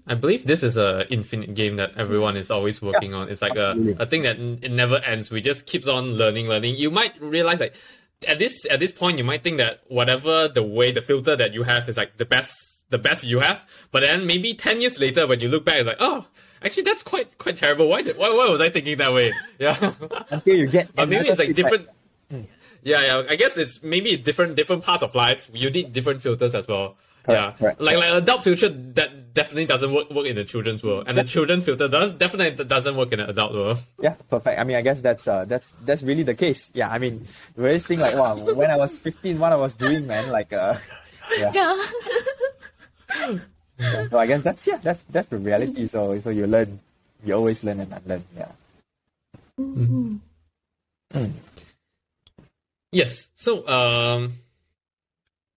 I 0.07 0.13
believe 0.13 0.45
this 0.45 0.61
is 0.63 0.77
a 0.77 1.05
infinite 1.11 1.53
game 1.53 1.75
that 1.75 1.97
everyone 1.97 2.37
is 2.37 2.49
always 2.49 2.81
working 2.81 3.13
on. 3.13 3.29
It's 3.29 3.41
like 3.41 3.57
a, 3.57 3.75
a 3.99 4.05
thing 4.05 4.21
that 4.21 4.37
n- 4.37 4.59
it 4.61 4.71
never 4.71 4.97
ends. 4.97 5.29
We 5.29 5.41
just 5.41 5.65
keeps 5.65 5.87
on 5.87 6.13
learning, 6.15 6.47
learning. 6.47 6.77
You 6.77 6.91
might 6.91 7.19
realize 7.21 7.59
like 7.59 7.73
at 8.27 8.37
this 8.37 8.65
at 8.69 8.79
this 8.79 8.91
point 8.91 9.17
you 9.17 9.23
might 9.23 9.43
think 9.43 9.57
that 9.57 9.81
whatever 9.87 10.47
the 10.47 10.63
way 10.63 10.91
the 10.91 11.01
filter 11.01 11.35
that 11.35 11.53
you 11.53 11.63
have 11.63 11.89
is 11.89 11.97
like 11.97 12.17
the 12.17 12.25
best 12.25 12.80
the 12.91 12.99
best 12.99 13.23
you 13.23 13.39
have. 13.39 13.65
But 13.91 14.01
then 14.01 14.27
maybe 14.27 14.53
ten 14.53 14.79
years 14.79 14.99
later 14.99 15.25
when 15.25 15.39
you 15.39 15.49
look 15.49 15.65
back 15.65 15.75
it's 15.77 15.87
like, 15.87 15.97
oh 15.99 16.27
actually 16.63 16.83
that's 16.83 17.01
quite 17.01 17.37
quite 17.39 17.57
terrible. 17.57 17.89
Why 17.89 18.03
did 18.03 18.17
why, 18.17 18.29
why 18.29 18.45
was 18.47 18.61
I 18.61 18.69
thinking 18.69 18.97
that 18.99 19.11
way? 19.11 19.33
Yeah. 19.59 19.93
Until 20.29 20.55
you 20.55 20.67
get. 20.67 20.93
But 20.95 21.09
maybe 21.09 21.27
it's 21.27 21.39
like 21.39 21.55
feedback. 21.55 21.71
different. 21.71 21.89
Yeah, 22.83 23.01
yeah. 23.01 23.23
I 23.29 23.35
guess 23.35 23.57
it's 23.57 23.83
maybe 23.83 24.17
different 24.17 24.55
different 24.55 24.83
parts 24.83 25.03
of 25.03 25.13
life. 25.13 25.49
You 25.53 25.69
need 25.69 25.93
different 25.93 26.21
filters 26.21 26.55
as 26.55 26.67
well. 26.67 26.97
yeah, 27.29 27.53
Correct, 27.53 27.59
correct, 27.59 27.81
like 27.81 27.97
like 27.97 28.11
adult 28.13 28.43
filter 28.43 28.69
that 28.97 29.35
definitely 29.35 29.67
doesn't 29.67 29.93
work 29.93 30.09
work 30.09 30.25
in 30.25 30.35
the 30.35 30.43
children's 30.43 30.81
world, 30.81 31.05
and 31.05 31.15
the 31.15 31.23
children 31.23 31.61
filter 31.61 31.87
does 31.87 32.13
definitely 32.13 32.65
doesn't 32.65 32.95
work 32.97 33.11
in 33.13 33.19
the 33.19 33.29
adult 33.29 33.53
world. 33.53 33.77
Yeah, 34.01 34.15
perfect. 34.29 34.57
I 34.59 34.63
mean, 34.63 34.75
I 34.77 34.81
guess 34.81 35.01
that's 35.01 35.27
uh, 35.27 35.45
that's 35.45 35.75
that's 35.85 36.01
really 36.01 36.23
the 36.23 36.33
case. 36.33 36.71
Yeah, 36.73 36.89
I 36.89 36.97
mean, 36.97 37.27
the 37.55 37.61
always 37.61 37.85
thing 37.85 37.99
like, 37.99 38.15
wow, 38.17 38.33
when 38.37 38.71
I 38.71 38.77
was 38.77 38.97
15, 38.97 39.37
what 39.37 39.53
I 39.53 39.55
was 39.61 39.75
doing, 39.77 40.07
man, 40.07 40.31
like, 40.31 40.51
uh, 40.51 40.73
yeah. 41.37 41.51
Yeah. 41.53 41.77
yeah. 43.79 44.07
So 44.09 44.17
I 44.17 44.25
guess 44.27 44.41
that's 44.41 44.65
yeah, 44.67 44.77
that's 44.81 45.03
that's 45.09 45.27
the 45.29 45.37
reality. 45.37 45.87
So 45.87 46.19
so 46.19 46.29
you 46.29 46.47
learn, 46.47 46.79
you 47.23 47.33
always 47.33 47.63
learn 47.63 47.79
and 47.79 47.93
unlearn. 47.93 48.23
Yeah. 48.37 48.51
Yes. 52.91 53.27
So 53.35 53.67
um, 53.67 54.33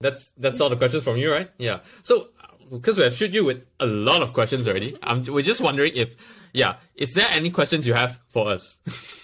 That's 0.01 0.33
that's 0.37 0.61
all 0.61 0.69
the 0.69 0.77
questions 0.77 1.03
from 1.05 1.17
you, 1.17 1.33
right? 1.33 1.51
Yeah. 1.59 1.81
So 2.03 2.29
because 2.71 2.97
we 2.97 3.05
have 3.05 3.15
shoot 3.15 3.33
you 3.33 3.45
with 3.45 3.65
a 3.81 3.87
lot 3.87 4.23
of 4.23 4.33
questions 4.33 4.67
already, 4.69 4.97
um, 5.03 5.25
we're 5.29 5.45
just 5.45 5.61
wondering 5.61 5.93
if, 5.95 6.17
yeah, 6.53 6.77
is 6.97 7.15
there 7.15 7.29
any 7.31 7.51
questions 7.51 7.87
you 7.87 7.95
have 7.95 8.21
for 8.29 8.49
us? 8.51 8.79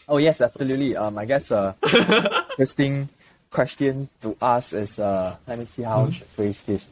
Oh 0.09 0.19
yes, 0.19 0.41
absolutely. 0.41 0.97
Um, 0.97 1.19
I 1.19 1.25
guess 1.25 1.51
uh, 1.53 1.75
interesting 2.51 3.09
question 3.51 4.09
to 4.23 4.37
ask 4.41 4.73
is 4.75 4.99
uh, 4.99 5.37
let 5.47 5.59
me 5.59 5.65
see 5.65 5.83
how 5.83 6.07
I 6.07 6.11
should 6.11 6.27
phrase 6.29 6.63
this. 6.65 6.89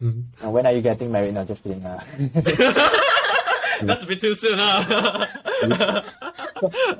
Uh, 0.00 0.50
when 0.50 0.64
are 0.64 0.72
you 0.72 0.80
getting 0.80 1.10
married? 1.10 1.34
No, 1.34 1.44
just 1.44 1.64
kidding. 1.64 1.84
Uh, 1.84 1.98
That's 3.82 4.02
a 4.02 4.06
bit 4.06 4.20
too 4.20 4.34
soon, 4.34 4.58
huh? 4.58 5.26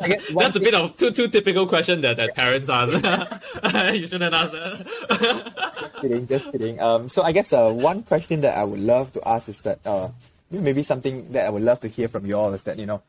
I 0.00 0.08
guess 0.08 0.32
one 0.32 0.44
That's 0.44 0.56
a 0.56 0.61
bit 0.61 0.74
of 0.74 0.96
too 0.96 1.11
too 1.11 1.28
typical 1.28 1.66
question 1.66 2.00
that, 2.02 2.16
that 2.16 2.34
parents 2.34 2.68
ask. 2.68 2.90
you 3.94 4.06
shouldn't 4.06 4.34
ask 4.34 4.52
that. 4.52 5.92
kidding, 6.00 6.26
just 6.26 6.50
kidding. 6.50 6.80
Um, 6.80 7.08
so 7.08 7.22
I 7.22 7.30
guess 7.32 7.52
uh, 7.52 7.70
one 7.70 8.02
question 8.02 8.40
that 8.42 8.56
I 8.56 8.64
would 8.64 8.80
love 8.80 9.12
to 9.14 9.26
ask 9.26 9.48
is 9.48 9.62
that 9.62 9.78
uh, 9.87 10.08
maybe 10.50 10.82
something 10.82 11.32
that 11.32 11.46
I 11.46 11.50
would 11.50 11.62
love 11.62 11.80
to 11.80 11.88
hear 11.88 12.08
from 12.08 12.26
you 12.26 12.37
all 12.37 12.52
is 12.52 12.62
that 12.64 12.78
you 12.78 12.87
know, 12.87 13.02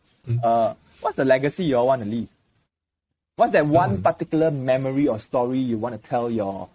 uh, 0.43 0.73
what's 1.01 1.17
the 1.17 1.25
legacy 1.25 1.65
you 1.65 1.77
all 1.77 1.87
want 1.87 2.03
to 2.03 2.09
leave? 2.09 2.29
What's 3.37 3.53
that 3.53 3.65
one 3.65 4.01
particular 4.01 4.51
memory 4.51 5.07
or 5.07 5.17
story 5.17 5.59
you 5.59 5.77
want 5.77 5.99
to 5.99 6.09
tell 6.09 6.29
your 6.29 6.69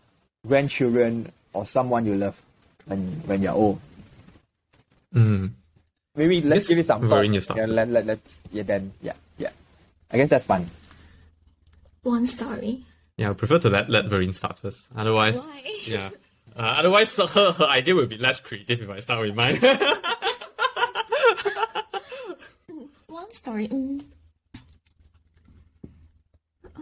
grandchildren 0.46 1.30
or 1.52 1.66
someone 1.66 2.06
you 2.06 2.16
love 2.16 2.40
when 2.86 3.22
when 3.26 3.42
you're 3.42 3.52
old? 3.54 3.80
Mm. 5.14 5.50
Maybe 6.16 6.42
let's 6.42 6.66
This 6.66 6.68
give 6.68 6.78
it 6.78 6.86
some 6.86 7.08
very 7.08 7.26
thought. 7.26 7.30
new 7.32 7.40
stuff. 7.40 7.56
Yeah, 7.56 7.66
let, 7.66 7.88
let, 7.88 8.06
let's 8.06 8.42
yeah 8.52 8.62
then 8.62 8.92
yeah 9.02 9.14
yeah. 9.38 9.50
I 10.10 10.16
guess 10.18 10.28
that's 10.30 10.46
fun. 10.46 10.70
One 12.02 12.26
story. 12.26 12.84
Yeah, 13.16 13.30
I 13.30 13.32
prefer 13.34 13.58
to 13.60 13.68
let 13.70 13.88
let 13.90 14.06
Vereen 14.06 14.34
start 14.34 14.58
first. 14.58 14.88
Otherwise, 14.94 15.36
Why? 15.38 15.62
yeah. 15.86 16.10
Uh, 16.56 16.78
otherwise, 16.78 17.16
her, 17.16 17.26
her 17.52 17.66
idea 17.66 17.94
would 17.96 18.08
be 18.08 18.18
less 18.18 18.38
creative 18.40 18.80
if 18.82 18.88
I 18.90 19.00
start 19.00 19.22
with 19.22 19.34
mine. 19.34 19.58
One 23.06 23.32
story. 23.32 23.68
Mm. 23.68 24.04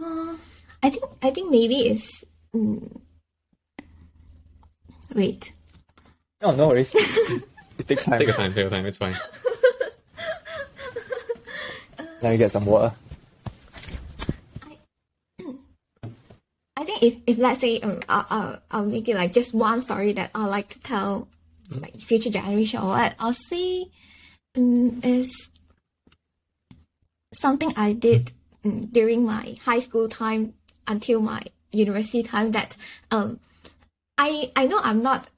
Uh, 0.01 0.35
I 0.83 0.89
think 0.89 1.03
I 1.21 1.29
think 1.31 1.49
maybe 1.51 1.87
it's. 1.87 2.23
Mm, 2.55 2.99
wait. 5.13 5.53
No, 6.43 6.51
no 6.53 6.67
worries. 6.67 6.93
it 6.95 7.87
takes 7.87 8.03
time. 8.03 8.19
take 8.19 8.27
your 8.27 8.35
time, 8.35 8.51
take 8.51 8.63
your 8.63 8.69
time. 8.69 8.85
It's 8.85 8.97
fine. 8.97 9.15
Let 12.21 12.31
me 12.31 12.37
get 12.37 12.51
some 12.51 12.65
water. 12.65 12.93
I 16.75 16.83
think 16.83 17.01
if, 17.01 17.15
if 17.25 17.37
let's 17.37 17.61
say 17.61 17.79
um, 17.79 18.01
I'll, 18.09 18.25
I'll, 18.29 18.59
I'll 18.71 18.85
make 18.85 19.07
it 19.07 19.15
like 19.15 19.31
just 19.31 19.53
one 19.53 19.79
story 19.79 20.11
that 20.13 20.31
I 20.35 20.45
like 20.47 20.67
to 20.69 20.79
tell 20.81 21.29
like 21.71 21.95
future 21.95 22.29
generation 22.29 22.81
or 22.81 22.87
what 22.87 23.15
I'll 23.19 23.33
say 23.33 23.85
um, 24.57 24.99
is 25.01 25.49
something 27.33 27.71
I 27.77 27.93
did 27.93 28.33
um, 28.65 28.87
during 28.87 29.23
my 29.23 29.55
high 29.63 29.79
school 29.79 30.09
time 30.09 30.55
until 30.87 31.21
my 31.21 31.41
university 31.71 32.21
time 32.21 32.51
that 32.51 32.75
um 33.11 33.39
I 34.17 34.51
I 34.57 34.67
know 34.67 34.79
I'm 34.83 35.01
not 35.01 35.29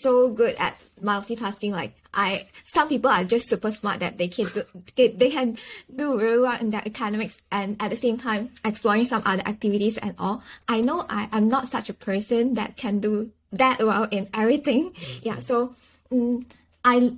so 0.00 0.28
good 0.30 0.54
at 0.56 0.76
multitasking 1.02 1.70
like 1.70 1.94
I 2.12 2.46
some 2.64 2.88
people 2.88 3.10
are 3.10 3.24
just 3.24 3.48
super 3.48 3.70
smart 3.70 4.00
that 4.00 4.18
they 4.18 4.28
can 4.28 4.46
do 4.46 4.64
they, 4.96 5.08
they 5.08 5.30
can 5.30 5.58
do 5.94 6.18
very 6.18 6.40
well 6.40 6.58
in 6.60 6.70
their 6.70 6.82
academics 6.84 7.38
and 7.50 7.76
at 7.80 7.90
the 7.90 7.96
same 7.96 8.18
time 8.18 8.50
exploring 8.64 9.06
some 9.06 9.22
other 9.24 9.42
activities 9.46 9.96
and 9.98 10.14
all. 10.18 10.42
I 10.68 10.80
know 10.80 11.06
I, 11.08 11.28
I'm 11.32 11.48
not 11.48 11.68
such 11.68 11.88
a 11.88 11.94
person 11.94 12.54
that 12.54 12.76
can 12.76 13.00
do 13.00 13.30
that 13.52 13.78
well 13.78 14.08
in 14.10 14.28
everything. 14.34 14.92
Yeah, 15.22 15.38
so 15.38 15.74
um, 16.10 16.46
I 16.84 17.14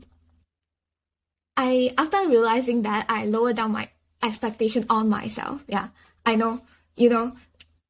I 1.57 1.95
after 1.97 2.29
realizing 2.29 2.83
that 2.83 3.07
I 3.09 3.25
lowered 3.25 3.57
down 3.57 3.73
my 3.73 3.89
expectation 4.23 4.87
on 4.89 5.09
myself. 5.09 5.63
Yeah. 5.67 5.89
I 6.25 6.37
know, 6.37 6.63
you 6.97 7.11
know, 7.11 7.33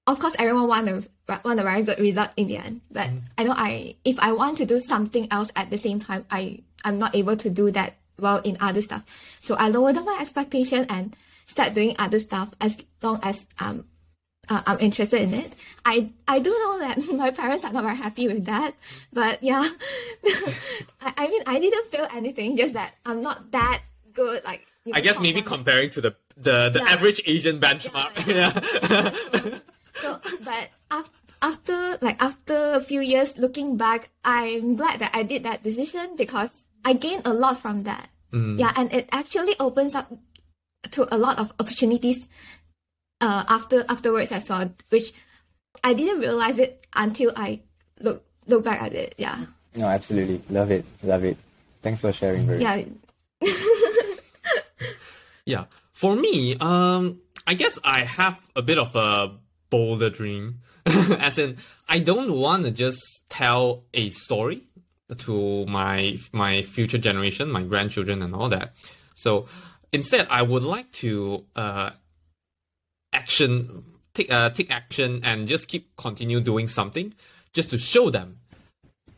of 0.07 0.19
course 0.19 0.35
everyone 0.39 0.67
want 0.69 0.89
a 0.89 1.03
want 1.45 1.61
a 1.61 1.63
very 1.63 1.83
good 1.83 1.99
result 1.99 2.31
in 2.37 2.47
the 2.49 2.57
end. 2.57 2.81
But 2.91 3.09
I 3.39 3.45
know 3.45 3.55
I 3.57 3.97
if 4.05 4.19
I 4.19 4.33
want 4.33 4.59
to 4.59 4.67
do 4.67 4.79
something 4.81 5.29
else 5.31 5.51
at 5.57 5.71
the 5.71 5.79
same 5.79 6.01
time, 6.01 6.25
I 6.31 6.61
I'm 6.85 6.99
not 6.99 7.15
able 7.15 7.37
to 7.37 7.51
do 7.51 7.71
that 7.71 7.95
well 8.19 8.39
in 8.45 8.57
other 8.61 8.83
stuff. 8.83 9.03
So 9.41 9.55
I 9.55 9.69
lowered 9.69 9.97
my 10.05 10.19
expectation 10.21 10.87
and 10.89 11.17
start 11.47 11.75
doing 11.75 11.95
other 11.99 12.19
stuff 12.21 12.51
as 12.61 12.77
long 13.03 13.21
as 13.23 13.47
um 13.59 13.85
uh, 14.49 14.61
I'm 14.67 14.81
interested 14.81 15.21
in 15.23 15.35
it. 15.35 15.53
I 15.85 16.11
I 16.27 16.41
do 16.41 16.51
know 16.51 16.79
that 16.81 16.99
my 17.13 17.31
parents 17.31 17.65
are 17.65 17.73
not 17.73 17.85
very 17.85 17.97
happy 17.97 18.27
with 18.27 18.45
that, 18.47 18.75
but 19.13 19.43
yeah, 19.43 19.63
I, 21.01 21.15
I 21.17 21.29
mean 21.29 21.43
I 21.47 21.59
didn't 21.61 21.87
feel 21.91 22.09
anything. 22.13 22.57
Just 22.57 22.75
that 22.75 22.95
I'm 23.07 23.23
not 23.23 23.53
that 23.53 23.83
good. 24.13 24.43
Like 24.45 24.67
I 24.93 25.01
guess 25.01 25.21
maybe 25.21 25.43
comparing 25.43 25.91
to 25.91 26.01
the 26.01 26.17
the, 26.37 26.71
the 26.71 26.81
Yeah. 26.81 26.91
average 26.93 27.21
Asian 27.25 27.61
benchmark. 27.61 28.11
Yeah, 28.27 28.59
Yeah. 28.91 29.59
So, 30.03 30.19
but 30.45 30.69
after, 30.91 31.17
after 31.41 31.99
like 32.03 32.21
after 32.23 32.73
a 32.75 32.81
few 32.83 33.01
years 33.01 33.39
looking 33.39 33.77
back, 33.77 34.11
I'm 34.25 34.75
glad 34.77 34.99
that 34.99 35.15
I 35.15 35.23
did 35.23 35.45
that 35.45 35.63
decision 35.63 36.17
because 36.17 36.65
I 36.85 36.93
gained 36.95 37.23
a 37.25 37.33
lot 37.33 37.59
from 37.63 37.85
that. 37.85 38.09
Yeah, 38.33 38.73
and 38.77 38.91
it 38.93 39.09
actually 39.13 39.55
opens 39.61 39.95
up 39.95 40.11
to 40.91 41.07
a 41.15 41.19
lot 41.19 41.39
of 41.39 41.53
opportunities 41.61 42.27
uh, 43.21 43.45
after 43.47 43.85
afterwards 43.89 44.33
as 44.33 44.49
well, 44.49 44.73
which 44.89 45.13
I 45.85 45.93
didn't 45.93 46.19
realize 46.19 46.59
it 46.59 46.87
until 46.97 47.33
I 47.37 47.61
look 48.01 48.25
look 48.49 48.65
back 48.65 48.81
at 48.81 48.95
it. 48.95 49.15
Yeah, 49.19 49.45
No, 49.77 49.87
absolutely. 49.87 50.41
Love 50.49 50.71
it. 50.73 50.85
Love 51.03 51.25
it. 51.25 51.37
Thanks 51.83 52.01
for 52.01 52.11
sharing, 52.13 52.47
Very. 52.47 52.63
yeah, 52.63 52.83
Yeah. 55.45 55.65
For 55.93 56.17
me, 56.17 56.57
um, 56.57 57.21
I 57.47 57.55
guess 57.55 57.79
I 57.85 58.01
have 58.05 58.39
a 58.57 58.63
bit 58.63 58.79
of 58.79 58.97
a 58.97 59.33
bolder 59.73 60.11
dream. 60.11 60.61
As 60.87 61.39
in, 61.39 61.57
I 61.89 61.99
don't 61.99 62.33
want 62.35 62.65
to 62.65 62.71
just 62.71 63.03
tell 63.31 63.85
a 63.95 64.11
story 64.11 64.69
to 65.19 65.67
my 65.67 66.19
my 66.33 66.63
future 66.63 66.99
generation, 66.99 67.51
my 67.51 67.63
grandchildren, 67.63 68.23
and 68.23 68.35
all 68.35 68.49
that. 68.51 68.75
So 69.15 69.47
instead, 69.93 70.27
I 70.31 70.43
would 70.43 70.63
like 70.63 70.93
to 71.05 71.45
uh, 71.57 71.91
action 73.13 73.85
take 74.15 74.31
uh, 74.31 74.51
take 74.51 74.71
action 74.71 75.21
and 75.25 75.49
just 75.49 75.69
keep 75.69 75.97
continue 75.97 76.41
doing 76.41 76.69
something, 76.69 77.15
just 77.53 77.71
to 77.71 77.79
show 77.79 78.11
them 78.11 78.39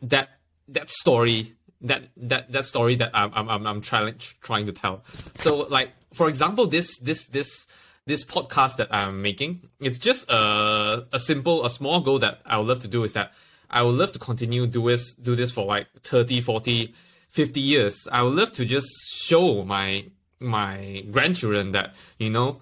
that 0.01 0.29
that 0.67 0.89
story 0.89 1.53
that 1.81 2.09
that 2.15 2.51
that 2.51 2.65
story 2.65 2.95
that 2.95 3.11
I'm 3.13 3.31
I'm 3.35 3.67
I'm, 3.67 3.81
trying 3.81 4.15
trying 4.41 4.65
to 4.67 4.71
tell. 4.71 5.03
So 5.35 5.57
like 5.77 5.91
for 6.13 6.29
example, 6.29 6.67
this 6.67 6.97
this 6.99 7.27
this 7.27 7.65
this 8.05 8.23
podcast 8.23 8.77
that 8.77 8.93
I'm 8.93 9.21
making, 9.21 9.67
it's 9.79 9.97
just 9.97 10.29
a 10.29 11.07
a 11.11 11.19
simple 11.19 11.65
a 11.65 11.69
small 11.69 12.01
goal 12.01 12.19
that 12.19 12.41
I 12.45 12.57
would 12.57 12.67
love 12.67 12.79
to 12.81 12.87
do 12.87 13.03
is 13.03 13.13
that 13.13 13.33
I 13.69 13.81
would 13.81 13.95
love 13.95 14.11
to 14.13 14.19
continue 14.19 14.67
do 14.67 14.89
this 14.89 15.13
do 15.13 15.35
this 15.35 15.51
for 15.51 15.65
like 15.65 15.87
30, 16.01 16.41
40, 16.41 16.93
50 17.29 17.59
years. 17.59 18.07
I 18.11 18.21
would 18.21 18.35
love 18.35 18.51
to 18.53 18.65
just 18.65 18.87
show 19.13 19.63
my 19.63 20.05
my 20.39 21.03
grandchildren 21.11 21.71
that 21.71 21.95
you 22.19 22.29
know 22.29 22.59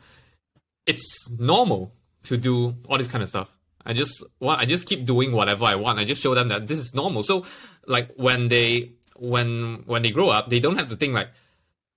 it's 0.86 1.30
normal 1.38 1.94
to 2.24 2.38
do 2.38 2.76
all 2.88 2.98
this 2.98 3.08
kind 3.08 3.24
of 3.24 3.30
stuff. 3.30 3.52
I 3.86 3.94
just 3.94 4.24
want 4.40 4.62
I 4.62 4.66
just 4.66 4.86
keep 4.86 5.06
doing 5.06 5.32
whatever 5.34 5.66
I 5.66 5.76
want. 5.76 6.00
I 6.00 6.06
just 6.06 6.22
show 6.22 6.34
them 6.34 6.48
that 6.50 6.68
this 6.68 6.78
is 6.78 6.94
normal. 6.94 7.24
So 7.24 7.46
like 7.86 8.14
when 8.16 8.48
they 8.48 8.94
when 9.18 9.84
when 9.86 10.04
they 10.04 10.12
grow 10.12 10.30
up, 10.30 10.50
they 10.50 10.60
don't 10.60 10.78
have 10.78 10.90
to 10.90 10.96
think 10.96 11.14
like, 11.14 11.30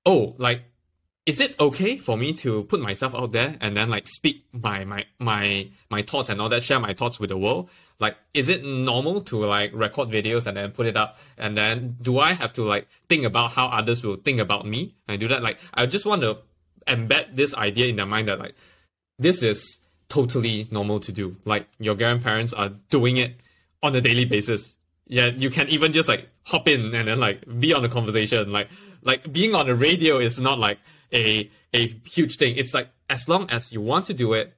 oh, 0.04 0.35
like 0.38 0.64
is 1.26 1.40
it 1.40 1.58
okay 1.58 1.98
for 1.98 2.16
me 2.16 2.32
to 2.32 2.62
put 2.64 2.80
myself 2.80 3.14
out 3.14 3.32
there 3.32 3.56
and 3.60 3.76
then 3.76 3.90
like 3.90 4.06
speak 4.06 4.44
my 4.52 4.84
my 4.84 5.04
my 5.18 5.68
my 5.90 6.02
thoughts 6.02 6.28
and 6.28 6.40
all 6.40 6.48
that, 6.48 6.62
share 6.62 6.78
my 6.78 6.94
thoughts 6.94 7.18
with 7.18 7.30
the 7.30 7.36
world? 7.36 7.68
Like, 7.98 8.16
is 8.32 8.48
it 8.48 8.64
normal 8.64 9.22
to 9.22 9.44
like 9.44 9.70
record 9.74 10.10
videos 10.10 10.46
and 10.46 10.56
then 10.56 10.70
put 10.70 10.86
it 10.86 10.96
up? 10.96 11.18
And 11.36 11.56
then 11.56 11.96
do 12.00 12.18
I 12.18 12.34
have 12.34 12.52
to 12.54 12.62
like 12.62 12.86
think 13.08 13.24
about 13.24 13.52
how 13.52 13.66
others 13.66 14.04
will 14.04 14.16
think 14.16 14.38
about 14.38 14.66
me? 14.66 14.94
and 15.08 15.18
do 15.20 15.28
that. 15.28 15.42
Like, 15.42 15.58
I 15.74 15.86
just 15.86 16.06
want 16.06 16.22
to 16.22 16.38
embed 16.86 17.34
this 17.34 17.54
idea 17.54 17.86
in 17.86 17.96
their 17.96 18.06
mind 18.06 18.28
that 18.28 18.38
like 18.38 18.54
this 19.18 19.42
is 19.42 19.80
totally 20.08 20.68
normal 20.70 21.00
to 21.00 21.12
do. 21.12 21.36
Like 21.44 21.66
your 21.78 21.96
grandparents 21.96 22.52
are 22.52 22.70
doing 22.90 23.16
it 23.16 23.40
on 23.82 23.96
a 23.96 24.00
daily 24.00 24.24
basis. 24.24 24.76
Yeah, 25.08 25.26
you 25.26 25.50
can 25.50 25.68
even 25.68 25.92
just 25.92 26.08
like 26.08 26.28
hop 26.44 26.68
in 26.68 26.94
and 26.94 27.08
then 27.08 27.18
like 27.18 27.42
be 27.58 27.72
on 27.72 27.84
a 27.84 27.88
conversation. 27.88 28.52
Like 28.52 28.68
like 29.02 29.32
being 29.32 29.54
on 29.54 29.66
the 29.66 29.74
radio 29.74 30.18
is 30.18 30.38
not 30.38 30.58
like 30.58 30.78
a 31.16 31.50
a 31.72 31.88
huge 32.05 32.37
thing. 32.37 32.57
It's 32.57 32.74
like 32.74 32.88
as 33.09 33.29
long 33.29 33.48
as 33.50 33.72
you 33.72 33.81
want 33.81 34.05
to 34.07 34.14
do 34.14 34.35
it, 34.35 34.55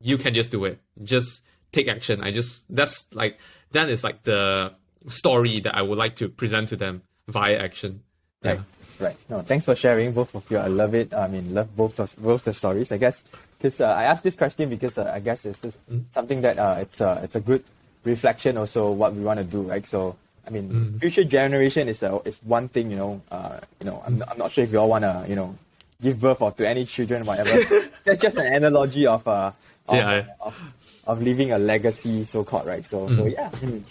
you 0.00 0.18
can 0.18 0.34
just 0.34 0.50
do 0.50 0.64
it. 0.64 0.78
Just 1.02 1.42
take 1.72 1.88
action. 1.88 2.22
I 2.22 2.30
just 2.30 2.64
that's 2.68 3.06
like 3.12 3.38
that 3.72 3.88
is 3.88 4.04
like 4.04 4.22
the 4.22 4.74
story 5.08 5.60
that 5.60 5.74
I 5.74 5.82
would 5.82 5.98
like 5.98 6.16
to 6.16 6.28
present 6.28 6.68
to 6.68 6.76
them 6.76 7.02
via 7.28 7.56
action. 7.58 8.02
Right. 8.44 8.60
Right. 8.98 9.16
No, 9.28 9.42
thanks 9.42 9.66
for 9.66 9.74
sharing 9.74 10.12
both 10.12 10.34
of 10.34 10.50
you. 10.50 10.56
I 10.56 10.68
love 10.68 10.94
it. 10.94 11.12
I 11.12 11.28
mean, 11.28 11.52
love 11.52 11.74
both 11.76 12.00
of 12.00 12.16
both 12.16 12.44
the 12.44 12.54
stories. 12.54 12.92
I 12.92 12.96
guess 12.96 13.24
because 13.58 13.80
uh, 13.80 13.88
I 13.88 14.04
asked 14.04 14.22
this 14.22 14.36
question 14.36 14.70
because 14.70 14.96
uh, 14.96 15.10
I 15.12 15.20
guess 15.20 15.44
it's 15.44 15.60
just 15.60 15.80
something 16.12 16.40
that 16.40 16.58
uh, 16.58 16.76
it's 16.80 17.00
uh, 17.00 17.20
it's 17.22 17.36
a 17.36 17.40
good 17.40 17.62
reflection 18.04 18.56
also 18.56 18.90
what 18.90 19.14
we 19.14 19.22
want 19.22 19.38
to 19.38 19.44
do, 19.44 19.62
right? 19.62 19.84
So 19.84 20.16
I 20.46 20.50
mean, 20.50 20.98
future 20.98 21.24
generation 21.24 21.88
is 21.88 22.02
a, 22.02 22.20
is 22.24 22.38
one 22.44 22.68
thing, 22.68 22.90
you 22.90 22.96
know. 22.96 23.20
Uh, 23.30 23.58
you 23.80 23.90
know, 23.90 24.02
I'm, 24.06 24.22
I'm 24.28 24.38
not 24.38 24.52
sure 24.52 24.62
if 24.62 24.72
you 24.72 24.78
all 24.78 24.88
wanna, 24.88 25.26
you 25.28 25.34
know, 25.34 25.58
give 26.00 26.20
birth 26.20 26.42
or 26.42 26.52
to 26.52 26.68
any 26.68 26.84
children, 26.84 27.24
whatever. 27.24 27.56
That's 28.04 28.20
just 28.22 28.36
an 28.36 28.52
analogy 28.52 29.06
of 29.06 29.26
uh, 29.26 29.52
of, 29.88 29.96
Yeah, 29.96 30.08
I- 30.08 30.26
of, 30.44 30.60
of 31.06 31.22
leaving 31.22 31.52
a 31.52 31.58
legacy, 31.58 32.24
so 32.24 32.44
called, 32.44 32.66
right? 32.66 32.84
So 32.84 33.08
so 33.10 33.26
yeah. 33.26 33.50
Mm. 33.50 33.82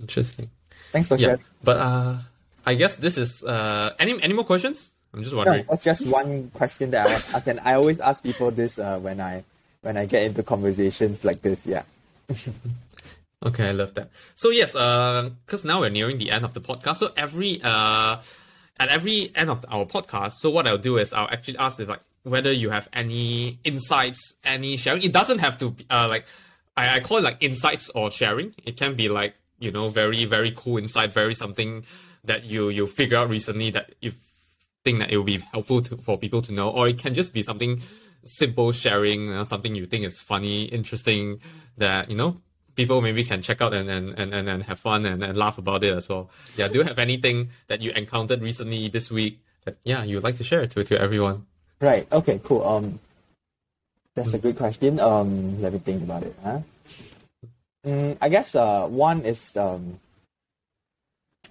Interesting. 0.00 0.50
Thanks 0.92 1.08
for 1.08 1.16
Yeah, 1.16 1.26
sharing. 1.26 1.44
but 1.64 1.76
uh, 1.78 2.16
I 2.64 2.74
guess 2.74 2.96
this 2.96 3.16
is 3.18 3.42
uh, 3.44 3.94
any 3.98 4.20
any 4.22 4.34
more 4.34 4.44
questions? 4.44 4.92
I'm 5.14 5.22
just 5.22 5.32
No, 5.32 5.38
wondering. 5.38 5.64
that's 5.68 5.82
just 5.84 6.06
one 6.06 6.50
question 6.52 6.90
that 6.90 7.06
I 7.06 7.10
want 7.12 7.24
to 7.24 7.36
ask, 7.36 7.46
and 7.46 7.60
I 7.64 7.74
always 7.74 8.00
ask 8.00 8.22
people 8.22 8.50
this 8.50 8.78
uh, 8.78 8.98
when 8.98 9.20
I 9.20 9.44
when 9.80 9.96
I 9.96 10.04
get 10.06 10.22
into 10.22 10.42
conversations 10.42 11.24
like 11.24 11.40
this. 11.40 11.66
Yeah. 11.66 11.82
Okay, 13.44 13.68
I 13.68 13.72
love 13.72 13.92
that. 13.94 14.08
So 14.34 14.48
yes, 14.48 14.72
because 14.72 15.62
now 15.64 15.80
we're 15.80 15.90
nearing 15.90 16.16
the 16.16 16.30
end 16.32 16.44
of 16.44 16.54
the 16.54 16.60
podcast. 16.60 16.96
So 16.96 17.12
every 17.18 17.60
uh, 17.62 18.16
at 18.78 18.88
every 18.88 19.32
end 19.34 19.50
of 19.50 19.64
our 19.68 19.86
podcast, 19.86 20.34
so 20.34 20.50
what 20.50 20.66
I'll 20.66 20.78
do 20.78 20.98
is 20.98 21.12
I'll 21.12 21.28
actually 21.30 21.58
ask 21.58 21.80
if 21.80 21.88
like 21.88 22.00
whether 22.22 22.50
you 22.52 22.70
have 22.70 22.88
any 22.92 23.58
insights, 23.64 24.34
any 24.44 24.76
sharing. 24.76 25.02
It 25.02 25.12
doesn't 25.12 25.38
have 25.38 25.56
to 25.58 25.70
be 25.70 25.86
uh, 25.90 26.08
like 26.08 26.26
I, 26.76 26.96
I 26.96 27.00
call 27.00 27.18
it 27.18 27.24
like 27.24 27.38
insights 27.42 27.90
or 27.94 28.10
sharing. 28.10 28.54
It 28.64 28.76
can 28.76 28.94
be 28.94 29.08
like 29.08 29.34
you 29.58 29.70
know 29.70 29.88
very 29.88 30.24
very 30.24 30.52
cool 30.54 30.78
insight, 30.78 31.12
very 31.12 31.34
something 31.34 31.84
that 32.24 32.44
you 32.44 32.68
you 32.68 32.86
figure 32.86 33.18
out 33.18 33.28
recently 33.28 33.70
that 33.70 33.94
you 34.00 34.12
think 34.84 34.98
that 34.98 35.10
it 35.10 35.16
will 35.16 35.24
be 35.24 35.38
helpful 35.38 35.82
to, 35.82 35.96
for 35.96 36.18
people 36.18 36.42
to 36.42 36.52
know, 36.52 36.70
or 36.70 36.88
it 36.88 36.98
can 36.98 37.14
just 37.14 37.32
be 37.32 37.42
something 37.42 37.80
simple 38.24 38.72
sharing, 38.72 39.26
you 39.26 39.34
know, 39.34 39.44
something 39.44 39.74
you 39.74 39.86
think 39.86 40.04
is 40.04 40.20
funny, 40.20 40.64
interesting 40.64 41.40
that 41.78 42.10
you 42.10 42.16
know 42.16 42.40
people 42.76 43.00
maybe 43.00 43.24
can 43.24 43.42
check 43.42 43.60
out 43.60 43.74
and 43.74 43.90
and, 43.90 44.18
and, 44.18 44.32
and, 44.34 44.48
and 44.48 44.62
have 44.64 44.78
fun 44.78 45.04
and, 45.06 45.24
and 45.24 45.36
laugh 45.36 45.58
about 45.58 45.82
it 45.82 45.92
as 45.92 46.08
well. 46.08 46.30
Yeah, 46.56 46.68
do 46.68 46.78
you 46.78 46.84
have 46.84 46.98
anything 46.98 47.50
that 47.66 47.80
you 47.80 47.90
encountered 47.92 48.42
recently 48.42 48.88
this 48.88 49.10
week 49.10 49.40
that 49.64 49.76
yeah 49.82 50.04
you'd 50.04 50.22
like 50.22 50.36
to 50.36 50.44
share 50.44 50.66
to 50.66 50.84
to 50.84 51.00
everyone? 51.00 51.46
Right. 51.80 52.06
Okay. 52.12 52.40
Cool. 52.44 52.62
Um, 52.62 53.00
that's 54.14 54.32
a 54.32 54.38
good 54.38 54.56
question. 54.56 54.98
Um, 54.98 55.60
let 55.60 55.72
me 55.72 55.78
think 55.78 56.02
about 56.02 56.22
it. 56.22 56.34
Huh? 56.42 56.60
Mm, 57.84 58.16
I 58.20 58.28
guess 58.28 58.54
uh, 58.54 58.86
one 58.86 59.22
is 59.22 59.56
um, 59.56 60.00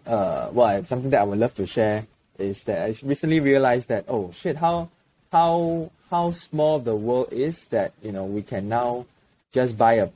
uh, 0.06 0.50
well, 0.52 0.84
something 0.84 1.10
that 1.12 1.22
I 1.22 1.24
would 1.24 1.40
love 1.40 1.54
to 1.56 1.66
share 1.66 2.08
is 2.38 2.64
that 2.66 2.82
I 2.82 2.94
recently 3.04 3.40
realized 3.40 3.90
that 3.90 4.06
oh 4.08 4.32
shit, 4.34 4.58
how 4.58 4.90
how 5.32 5.92
how 6.10 6.32
small 6.32 6.80
the 6.80 6.96
world 6.96 7.30
is 7.32 7.66
that 7.68 7.94
you 8.02 8.12
know 8.12 8.26
we 8.26 8.42
can 8.42 8.68
now 8.68 9.06
just 9.54 9.78
buy 9.78 9.94
a 9.94 10.10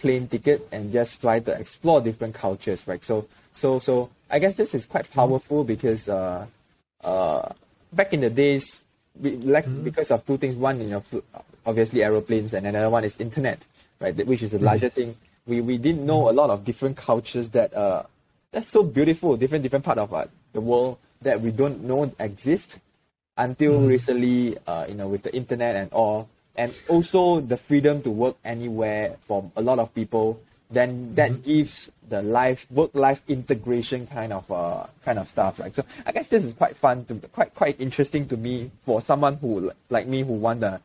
plane 0.00 0.26
ticket 0.28 0.66
and 0.72 0.92
just 0.92 1.20
fly 1.20 1.40
to 1.40 1.52
explore 1.52 2.00
different 2.00 2.34
cultures, 2.34 2.86
right? 2.86 3.02
So 3.04 3.26
so 3.52 3.78
so 3.78 4.10
I 4.30 4.38
guess 4.38 4.54
this 4.54 4.74
is 4.74 4.86
quite 4.86 5.10
powerful 5.10 5.64
because 5.64 6.08
uh, 6.08 6.46
uh, 7.02 7.52
back 7.92 8.12
in 8.12 8.20
the 8.20 8.30
days, 8.30 8.84
we, 9.20 9.36
like 9.36 9.66
because 9.84 10.10
of 10.10 10.24
two 10.26 10.38
things. 10.38 10.56
One, 10.56 10.80
you 10.80 10.88
know, 10.88 11.02
obviously 11.66 12.02
aeroplanes, 12.02 12.54
and 12.54 12.66
another 12.66 12.90
one 12.90 13.04
is 13.04 13.16
internet, 13.18 13.64
right? 14.00 14.14
Which 14.26 14.42
is 14.42 14.52
the 14.52 14.58
larger 14.58 14.86
Yes. 14.86 14.94
thing. 14.94 15.14
We 15.46 15.60
we 15.60 15.78
didn't 15.78 16.04
know 16.06 16.30
a 16.30 16.34
lot 16.34 16.50
of 16.50 16.64
different 16.64 16.96
cultures 16.96 17.50
that 17.50 17.74
uh 17.74 18.04
that's 18.52 18.68
so 18.68 18.82
beautiful, 18.82 19.36
different 19.36 19.62
different 19.62 19.84
part 19.84 19.98
of 19.98 20.12
uh, 20.14 20.26
the 20.52 20.60
world 20.60 20.98
that 21.22 21.40
we 21.40 21.50
don't 21.50 21.82
know 21.82 22.12
exist 22.18 22.78
until 23.36 23.80
recently, 23.80 24.56
uh, 24.66 24.86
you 24.88 24.94
know, 24.94 25.08
with 25.08 25.22
the 25.22 25.34
internet 25.34 25.76
and 25.76 25.92
all, 25.92 26.28
and 26.56 26.74
also 26.88 27.40
the 27.40 27.56
freedom 27.56 28.02
to 28.02 28.10
work 28.10 28.36
anywhere 28.44 29.16
for 29.22 29.50
a 29.56 29.62
lot 29.62 29.78
of 29.78 29.94
people, 29.94 30.40
then 30.70 31.14
that 31.14 31.42
gives 31.42 31.90
the 32.08 32.22
life 32.22 32.66
work 32.70 32.90
life 32.94 33.22
integration 33.28 34.06
kind 34.06 34.32
of 34.32 34.50
uh 34.50 34.86
kind 35.04 35.18
of 35.18 35.28
stuff. 35.28 35.60
Right. 35.60 35.74
So 35.74 35.84
I 36.04 36.12
guess 36.12 36.28
this 36.28 36.44
is 36.44 36.54
quite 36.54 36.76
fun 36.76 37.04
to 37.06 37.14
quite 37.28 37.54
quite 37.54 37.80
interesting 37.80 38.26
to 38.28 38.36
me 38.36 38.70
for 38.82 39.00
someone 39.00 39.36
who 39.36 39.70
like 39.88 40.06
me 40.06 40.22
who 40.22 40.34
want 40.34 40.60
to 40.62 40.80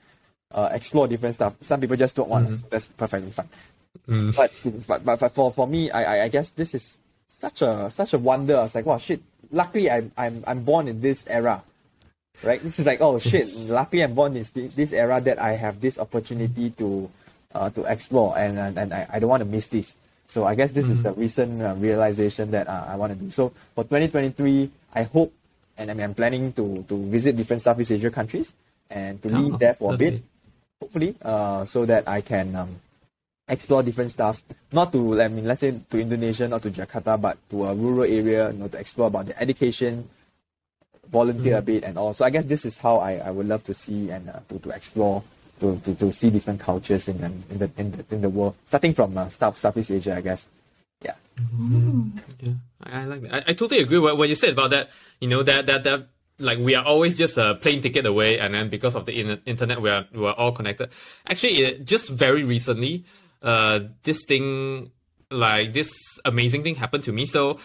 uh, 0.51 0.69
explore 0.71 1.07
different 1.07 1.35
stuff. 1.35 1.55
Some 1.61 1.81
people 1.81 1.97
just 1.97 2.15
don't 2.15 2.29
want. 2.29 2.59
So 2.59 2.65
that's 2.69 2.87
perfectly 2.87 3.31
fine. 3.31 3.49
But, 4.07 4.51
but 4.87 5.05
but 5.05 5.19
but 5.19 5.31
for 5.31 5.51
for 5.51 5.67
me, 5.67 5.89
I, 5.91 6.03
I 6.03 6.23
I 6.25 6.27
guess 6.29 6.49
this 6.51 6.73
is 6.75 6.97
such 7.27 7.61
a 7.61 7.89
such 7.89 8.13
a 8.13 8.19
wonder. 8.19 8.57
I 8.57 8.63
was 8.63 8.75
like, 8.75 8.85
wow, 8.85 8.97
shit. 8.97 9.21
Luckily, 9.51 9.89
I'm 9.89 10.11
I'm 10.17 10.43
I'm 10.47 10.63
born 10.63 10.87
in 10.87 11.01
this 11.01 11.27
era, 11.27 11.63
right? 12.43 12.61
This 12.61 12.79
is 12.79 12.85
like, 12.85 13.01
oh 13.01 13.19
shit. 13.23 13.47
Luckily, 13.69 14.03
I'm 14.03 14.13
born 14.13 14.35
in 14.35 14.45
this, 14.53 14.73
this 14.73 14.91
era 14.93 15.21
that 15.21 15.39
I 15.39 15.53
have 15.53 15.81
this 15.81 15.97
opportunity 15.97 16.71
to 16.71 17.09
uh, 17.53 17.69
to 17.71 17.83
explore, 17.85 18.37
and 18.37 18.59
and, 18.59 18.77
and 18.77 18.93
I, 18.93 19.07
I 19.13 19.19
don't 19.19 19.29
want 19.29 19.41
to 19.41 19.49
miss 19.49 19.67
this. 19.67 19.95
So 20.27 20.45
I 20.45 20.55
guess 20.55 20.71
this 20.71 20.89
is 20.89 21.03
the 21.03 21.13
recent 21.13 21.61
uh, 21.61 21.75
realization 21.77 22.49
that 22.51 22.67
uh, 22.67 22.85
I 22.89 22.95
want 22.95 23.13
to 23.13 23.19
do. 23.19 23.29
So 23.29 23.53
for 23.75 23.83
2023, 23.83 24.71
I 24.93 25.03
hope, 25.03 25.31
and 25.77 25.91
I 25.91 25.93
mean, 25.93 26.03
I'm 26.03 26.15
planning 26.15 26.51
to 26.53 26.83
to 26.89 26.95
visit 27.07 27.37
different 27.37 27.61
Southeast 27.61 27.91
Asia 27.91 28.09
countries 28.09 28.53
and 28.89 29.21
to 29.21 29.29
Oh, 29.29 29.39
live 29.39 29.59
there 29.59 29.73
for 29.73 29.93
a 29.93 29.97
bit, 29.97 30.23
hopefully, 30.81 31.15
uh, 31.21 31.65
so 31.65 31.85
that 31.85 32.07
I 32.07 32.21
can 32.21 32.55
um, 32.55 32.81
explore 33.47 33.83
different 33.83 34.11
stuff. 34.11 34.41
Not 34.71 34.91
to, 34.93 35.21
I 35.21 35.27
mean, 35.27 35.45
let's 35.45 35.61
say 35.61 35.71
to 35.77 35.97
Indonesia, 35.99 36.47
not 36.47 36.63
to 36.63 36.71
Jakarta, 36.71 37.19
but 37.19 37.37
to 37.49 37.65
a 37.65 37.73
rural 37.73 38.03
area, 38.09 38.51
you 38.51 38.57
know, 38.57 38.67
to 38.67 38.77
explore 38.77 39.07
about 39.07 39.27
the 39.27 39.39
education, 39.39 40.09
volunteer 41.11 41.57
a 41.57 41.61
bit, 41.61 41.83
and 41.83 41.97
all. 41.97 42.13
So 42.13 42.25
I 42.25 42.29
guess 42.29 42.45
this 42.45 42.65
is 42.65 42.77
how 42.77 42.97
I, 42.97 43.13
I 43.17 43.31
would 43.31 43.47
love 43.47 43.63
to 43.65 43.73
see 43.73 44.09
and 44.09 44.29
uh, 44.29 44.39
to, 44.49 44.59
to 44.59 44.69
explore, 44.69 45.23
to, 45.59 45.79
to, 45.85 45.95
to 45.95 46.11
see 46.11 46.29
different 46.29 46.59
cultures 46.59 47.07
in, 47.07 47.17
the- 47.19 47.25
in 47.53 47.57
the 47.59 47.69
in 47.77 47.91
the 47.91 48.05
in 48.15 48.21
the 48.21 48.29
world, 48.29 48.55
starting 48.65 48.93
from 48.93 49.17
uh, 49.17 49.29
South 49.29 49.57
Southeast 49.57 49.91
Asia, 49.91 50.15
I 50.17 50.21
guess. 50.21 50.47
Yeah. 51.01 51.13
Yeah, 52.41 52.53
I, 52.83 53.01
I 53.01 53.05
like 53.05 53.21
that. 53.21 53.33
I, 53.33 53.51
I 53.51 53.53
totally 53.53 53.81
agree 53.81 53.99
with 53.99 54.17
what 54.17 54.29
you 54.29 54.35
said 54.35 54.51
about 54.51 54.69
that. 54.71 54.89
You 55.19 55.27
know 55.27 55.43
that 55.43 55.65
that 55.67 55.83
that 55.83 56.07
like 56.39 56.57
we 56.59 56.75
are 56.75 56.83
always 56.83 57.15
just 57.15 57.37
a 57.37 57.55
plane 57.55 57.81
ticket 57.81 58.05
away, 58.05 58.39
and 58.39 58.53
then 58.53 58.69
because 58.69 58.95
of 58.95 59.05
the 59.05 59.19
in- 59.19 59.41
internet, 59.45 59.81
we 59.81 59.89
are 59.89 60.05
we 60.13 60.25
are 60.25 60.33
all 60.33 60.51
connected. 60.51 60.89
Actually, 61.27 61.61
it, 61.63 61.85
just 61.85 62.09
very 62.09 62.43
recently, 62.43 63.05
uh, 63.41 63.79
this 64.03 64.23
thing 64.25 64.91
like 65.31 65.73
this 65.73 65.91
amazing 66.25 66.63
thing 66.63 66.75
happened 66.75 67.03
to 67.03 67.11
me. 67.13 67.25
So. 67.25 67.59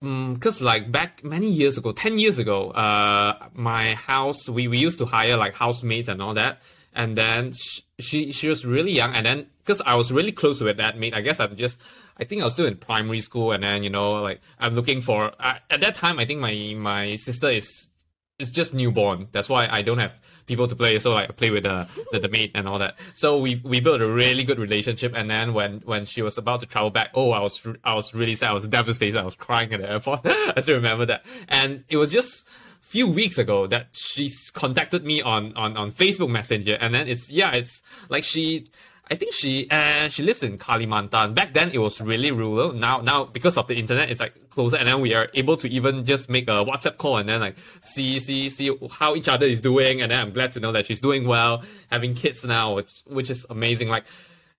Because 0.00 0.62
like 0.62 0.90
back 0.90 1.22
many 1.22 1.50
years 1.50 1.76
ago, 1.76 1.92
ten 1.92 2.18
years 2.18 2.38
ago, 2.38 2.70
uh, 2.70 3.48
my 3.52 3.94
house 3.94 4.48
we, 4.48 4.66
we 4.66 4.78
used 4.78 4.98
to 4.98 5.04
hire 5.04 5.36
like 5.36 5.54
housemates 5.54 6.08
and 6.08 6.22
all 6.22 6.32
that, 6.34 6.62
and 6.94 7.18
then 7.18 7.52
sh- 7.52 7.80
she 7.98 8.32
she 8.32 8.48
was 8.48 8.64
really 8.64 8.92
young, 8.92 9.14
and 9.14 9.26
then 9.26 9.46
because 9.58 9.82
I 9.82 9.96
was 9.96 10.10
really 10.10 10.32
close 10.32 10.62
with 10.62 10.78
that 10.78 10.98
mate, 10.98 11.12
I 11.12 11.20
guess 11.20 11.38
I'm 11.38 11.54
just 11.54 11.78
I 12.16 12.24
think 12.24 12.40
I 12.40 12.46
was 12.46 12.54
still 12.54 12.64
in 12.64 12.76
primary 12.76 13.20
school, 13.20 13.52
and 13.52 13.62
then 13.62 13.82
you 13.82 13.90
know 13.90 14.12
like 14.22 14.40
I'm 14.58 14.74
looking 14.74 15.02
for 15.02 15.32
at 15.38 15.80
that 15.80 15.96
time 15.96 16.18
I 16.18 16.24
think 16.24 16.40
my 16.40 16.74
my 16.78 17.16
sister 17.16 17.50
is 17.50 17.90
is 18.38 18.50
just 18.50 18.72
newborn. 18.72 19.28
That's 19.32 19.50
why 19.50 19.68
I 19.68 19.82
don't 19.82 19.98
have 19.98 20.18
people 20.50 20.66
to 20.66 20.74
play. 20.74 20.98
So 20.98 21.12
like 21.12 21.30
I 21.30 21.32
play 21.32 21.50
with 21.50 21.62
the, 21.62 21.86
the 22.10 22.18
the 22.18 22.50
and 22.54 22.68
all 22.68 22.78
that. 22.80 22.98
So 23.14 23.38
we 23.38 23.62
we 23.64 23.78
built 23.80 24.00
a 24.00 24.06
really 24.06 24.44
good 24.44 24.58
relationship. 24.58 25.12
And 25.14 25.30
then 25.30 25.54
when 25.54 25.80
when 25.84 26.04
she 26.04 26.22
was 26.22 26.36
about 26.36 26.60
to 26.60 26.66
travel 26.66 26.90
back, 26.90 27.10
oh 27.14 27.30
I 27.30 27.40
was 27.40 27.60
I 27.84 27.94
was 27.94 28.12
really 28.12 28.34
sad. 28.34 28.50
I 28.50 28.54
was 28.54 28.66
devastated. 28.66 29.18
I 29.18 29.24
was 29.24 29.36
crying 29.36 29.72
at 29.72 29.80
the 29.80 29.90
airport. 29.90 30.20
I 30.24 30.60
still 30.60 30.74
remember 30.74 31.06
that. 31.06 31.24
And 31.48 31.84
it 31.88 31.96
was 31.96 32.10
just 32.10 32.44
few 32.80 33.08
weeks 33.08 33.38
ago 33.38 33.68
that 33.68 33.86
she's 33.92 34.50
contacted 34.50 35.04
me 35.04 35.22
on 35.22 35.54
on 35.56 35.76
on 35.76 35.92
Facebook 35.92 36.30
Messenger. 36.30 36.76
And 36.80 36.92
then 36.92 37.08
it's 37.08 37.30
yeah 37.30 37.52
it's 37.52 37.80
like 38.08 38.24
she. 38.24 38.70
I 39.10 39.16
think 39.16 39.32
she 39.32 39.68
uh, 39.70 40.08
she 40.08 40.22
lives 40.22 40.44
in 40.44 40.56
Kalimantan. 40.56 41.34
Back 41.34 41.52
then, 41.52 41.70
it 41.72 41.78
was 41.78 42.00
really 42.00 42.30
rural. 42.30 42.72
Now, 42.72 43.00
now 43.00 43.24
because 43.24 43.56
of 43.56 43.66
the 43.66 43.74
internet, 43.74 44.08
it's 44.08 44.20
like 44.20 44.50
closer, 44.50 44.76
and 44.76 44.86
then 44.86 45.00
we 45.00 45.14
are 45.14 45.28
able 45.34 45.56
to 45.56 45.68
even 45.68 46.04
just 46.04 46.30
make 46.30 46.46
a 46.48 46.64
WhatsApp 46.64 46.96
call 46.96 47.16
and 47.16 47.28
then 47.28 47.40
like 47.40 47.56
see 47.80 48.20
see 48.20 48.48
see 48.48 48.70
how 48.92 49.16
each 49.16 49.28
other 49.28 49.46
is 49.46 49.60
doing. 49.60 50.00
And 50.00 50.12
then 50.12 50.20
I'm 50.20 50.32
glad 50.32 50.52
to 50.52 50.60
know 50.60 50.70
that 50.72 50.86
she's 50.86 51.00
doing 51.00 51.26
well, 51.26 51.64
having 51.90 52.14
kids 52.14 52.44
now, 52.44 52.74
which 52.74 53.02
which 53.06 53.30
is 53.30 53.44
amazing. 53.50 53.88
Like 53.88 54.04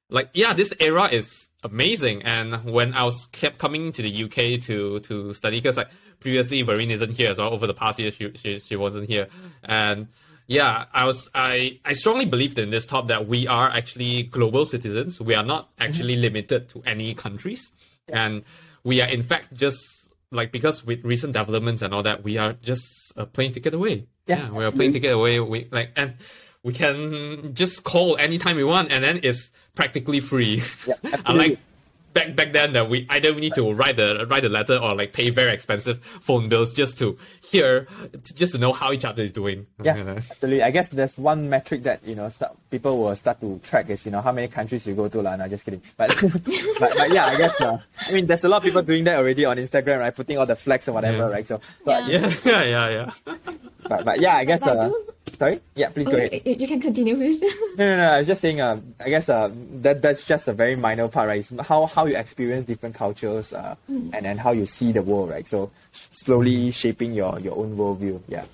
like 0.10 0.30
yeah, 0.34 0.52
this 0.52 0.74
era 0.82 1.06
is 1.06 1.50
amazing. 1.64 2.24
And 2.24 2.66
when 2.66 2.94
I 2.94 3.06
was 3.06 3.28
kept 3.28 3.58
coming 3.58 3.94
to 3.94 4.02
the 4.02 4.24
UK 4.26 4.62
to 4.64 5.00
to 5.00 5.34
study, 5.34 5.60
because 5.60 5.78
like 5.78 5.92
previously 6.20 6.62
Vereen 6.62 6.90
isn't 6.90 7.12
here 7.12 7.32
as 7.32 7.38
well. 7.38 7.54
Over 7.54 7.68
the 7.68 7.74
past 7.74 8.00
year, 8.00 8.12
she 8.12 8.34
she 8.36 8.60
she 8.60 8.76
wasn't 8.76 9.08
here, 9.08 9.30
and 9.64 10.10
yeah, 10.52 10.86
I 10.94 11.06
was 11.06 11.30
I 11.34 11.80
I 11.86 11.94
strongly 11.94 12.26
believed 12.26 12.60
in 12.60 12.72
this 12.72 12.86
top 12.86 13.08
that 13.08 13.26
we 13.26 13.48
are 13.48 13.70
actually 13.70 14.24
global 14.24 14.66
citizens. 14.66 15.22
We 15.22 15.34
are 15.34 15.46
not 15.46 15.72
mm-hmm. 15.72 15.84
actually 15.84 16.16
limited 16.18 16.68
to 16.70 16.84
any 16.86 17.14
countries, 17.14 17.72
and 18.10 18.44
we 18.84 19.02
are 19.02 19.08
in 19.08 19.24
fact 19.24 19.54
just 19.54 19.80
like 20.30 20.52
because 20.52 20.86
with 20.86 21.06
recent 21.06 21.34
developments 21.34 21.82
and 21.82 21.94
all 21.94 22.04
that, 22.04 22.26
we 22.26 22.38
are 22.38 22.54
just 22.62 22.84
a 23.16 23.26
plane 23.26 23.54
ticket 23.54 23.74
away. 23.74 24.08
Yeah, 24.28 24.52
we 24.52 24.66
are 24.66 24.68
a 24.68 24.72
plane 24.74 24.92
ticket 24.92 25.14
away. 25.14 25.40
We 25.40 25.70
like 25.72 25.92
and 25.96 26.16
we 26.64 26.74
can 26.74 27.56
just 27.56 27.86
call 27.86 28.18
anytime 28.18 28.58
we 28.58 28.66
want, 28.66 28.92
and 28.92 29.06
then 29.06 29.22
it's 29.24 29.54
practically 29.74 30.20
free. 30.20 30.62
Yeah, 30.86 30.96
I 31.26 31.32
like 31.32 31.60
back 32.14 32.36
back 32.36 32.52
then 32.52 32.74
that 32.74 32.90
we 32.90 33.06
either 33.10 33.34
we 33.34 33.40
need 33.42 33.54
to 33.56 33.72
write 33.74 33.96
the 33.96 34.26
write 34.30 34.44
the 34.44 34.50
letter 34.50 34.76
or 34.78 34.94
like 34.96 35.14
pay 35.14 35.30
very 35.30 35.54
expensive 35.54 36.04
phone 36.04 36.50
bills 36.50 36.74
just 36.74 37.00
to 37.00 37.18
hear 37.42 37.88
just 38.36 38.54
to 38.54 38.58
know 38.60 38.74
how 38.74 38.92
each 38.92 39.06
other 39.06 39.24
is 39.24 39.32
doing. 39.32 39.66
Yeah, 39.84 39.96
You 39.96 40.04
know? 40.04 40.16
absolutely. 40.18 40.64
I 40.64 40.72
guess 40.72 40.90
there's 40.90 41.18
one 41.18 41.50
metric 41.50 41.84
that 41.84 42.04
you 42.06 42.16
know 42.16 42.30
so- 42.30 42.56
people 42.70 42.98
will 42.98 43.16
start 43.16 43.40
to 43.42 43.60
track 43.64 43.90
is 43.90 44.06
you 44.06 44.12
know 44.12 44.22
how 44.22 44.32
many 44.32 44.48
countries 44.48 44.86
you 44.88 44.94
go 44.96 45.08
to, 45.08 45.22
lah. 45.22 45.36
No, 45.36 45.48
just 45.48 45.64
kidding. 45.66 45.82
But, 45.98 46.10
but 46.80 46.92
but 46.98 47.12
yeah, 47.14 47.26
I 47.28 47.36
guess. 47.38 47.60
Uh, 47.62 47.78
I 48.08 48.12
mean, 48.12 48.28
there's 48.28 48.44
a 48.44 48.50
lot 48.50 48.58
of 48.58 48.64
people 48.64 48.82
doing 48.84 49.04
that 49.06 49.18
already 49.18 49.46
on 49.46 49.58
Instagram, 49.58 50.00
right? 50.00 50.16
Putting 50.16 50.38
all 50.38 50.46
the 50.46 50.56
flags 50.56 50.88
and 50.88 50.96
whatever, 50.96 51.18
Yeah. 51.18 51.34
right? 51.34 51.48
So, 51.48 51.60
so 51.86 51.92
Yeah. 51.92 52.08
Yeah, 52.08 52.34
yeah, 52.46 52.64
yeah, 52.64 52.90
yeah. 53.26 53.36
but 53.88 54.06
but 54.06 54.20
yeah, 54.20 54.36
I 54.38 54.46
guess. 54.46 54.62
But 54.62 54.78
I 54.78 54.82
Uh, 54.86 54.90
do- 54.90 55.06
sorry. 55.38 55.62
Yeah, 55.76 55.90
please 55.90 56.06
go 56.06 56.14
Oh, 56.14 56.18
ahead. 56.18 56.42
you, 56.46 56.54
you 56.56 56.68
can 56.68 56.80
continue, 56.82 57.16
please. 57.16 57.42
No, 57.78 57.86
no, 57.88 57.98
no. 57.98 58.08
I 58.12 58.20
was 58.20 58.28
just 58.28 58.42
saying. 58.42 58.60
Uh, 58.62 58.82
I 59.00 59.10
guess 59.10 59.30
uh, 59.30 59.50
that 59.82 60.02
that's 60.02 60.24
just 60.24 60.48
a 60.48 60.54
very 60.54 60.76
minor 60.76 61.08
part, 61.08 61.28
right? 61.28 61.40
It's 61.40 61.52
how 61.68 61.86
how 61.86 62.06
you 62.06 62.18
experience 62.18 62.66
different 62.66 62.96
cultures, 62.96 63.54
uh, 63.54 63.76
and 63.88 64.26
and 64.28 64.40
how 64.40 64.52
you 64.52 64.66
see 64.66 64.92
the 64.92 65.02
world, 65.02 65.30
right? 65.30 65.48
So 65.48 65.72
slowly 65.92 66.72
shaping 66.72 67.14
your 67.14 67.40
your 67.40 67.58
own 67.58 67.78
worldview. 67.78 68.20
Yeah. 68.28 68.46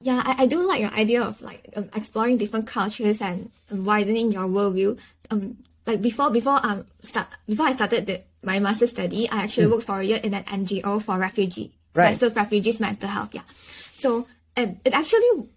Yeah, 0.00 0.22
I, 0.24 0.42
I 0.42 0.46
do 0.46 0.62
like 0.66 0.80
your 0.80 0.90
idea 0.92 1.22
of 1.22 1.40
like 1.42 1.68
um, 1.74 1.90
exploring 1.96 2.36
different 2.36 2.66
cultures 2.68 3.20
and 3.20 3.50
um, 3.72 3.84
widening 3.84 4.30
your 4.30 4.46
worldview. 4.46 4.98
Um, 5.30 5.58
like 5.86 6.02
before 6.02 6.30
before 6.30 6.60
um 6.64 6.86
start 7.00 7.28
before 7.46 7.66
I 7.66 7.72
started 7.72 8.06
the, 8.06 8.22
my 8.42 8.58
master's 8.60 8.90
study, 8.90 9.28
I 9.28 9.42
actually 9.44 9.66
worked 9.68 9.86
for 9.86 10.00
a 10.00 10.04
year 10.04 10.20
in 10.22 10.34
an 10.34 10.44
NGO 10.44 11.02
for 11.02 11.18
refugee, 11.18 11.72
Right. 11.94 12.20
Of 12.22 12.36
refugees 12.36 12.78
mental 12.78 13.08
health. 13.08 13.34
Yeah, 13.34 13.42
so 13.94 14.26
it, 14.58 14.76
it 14.84 14.92
actually 14.94 15.48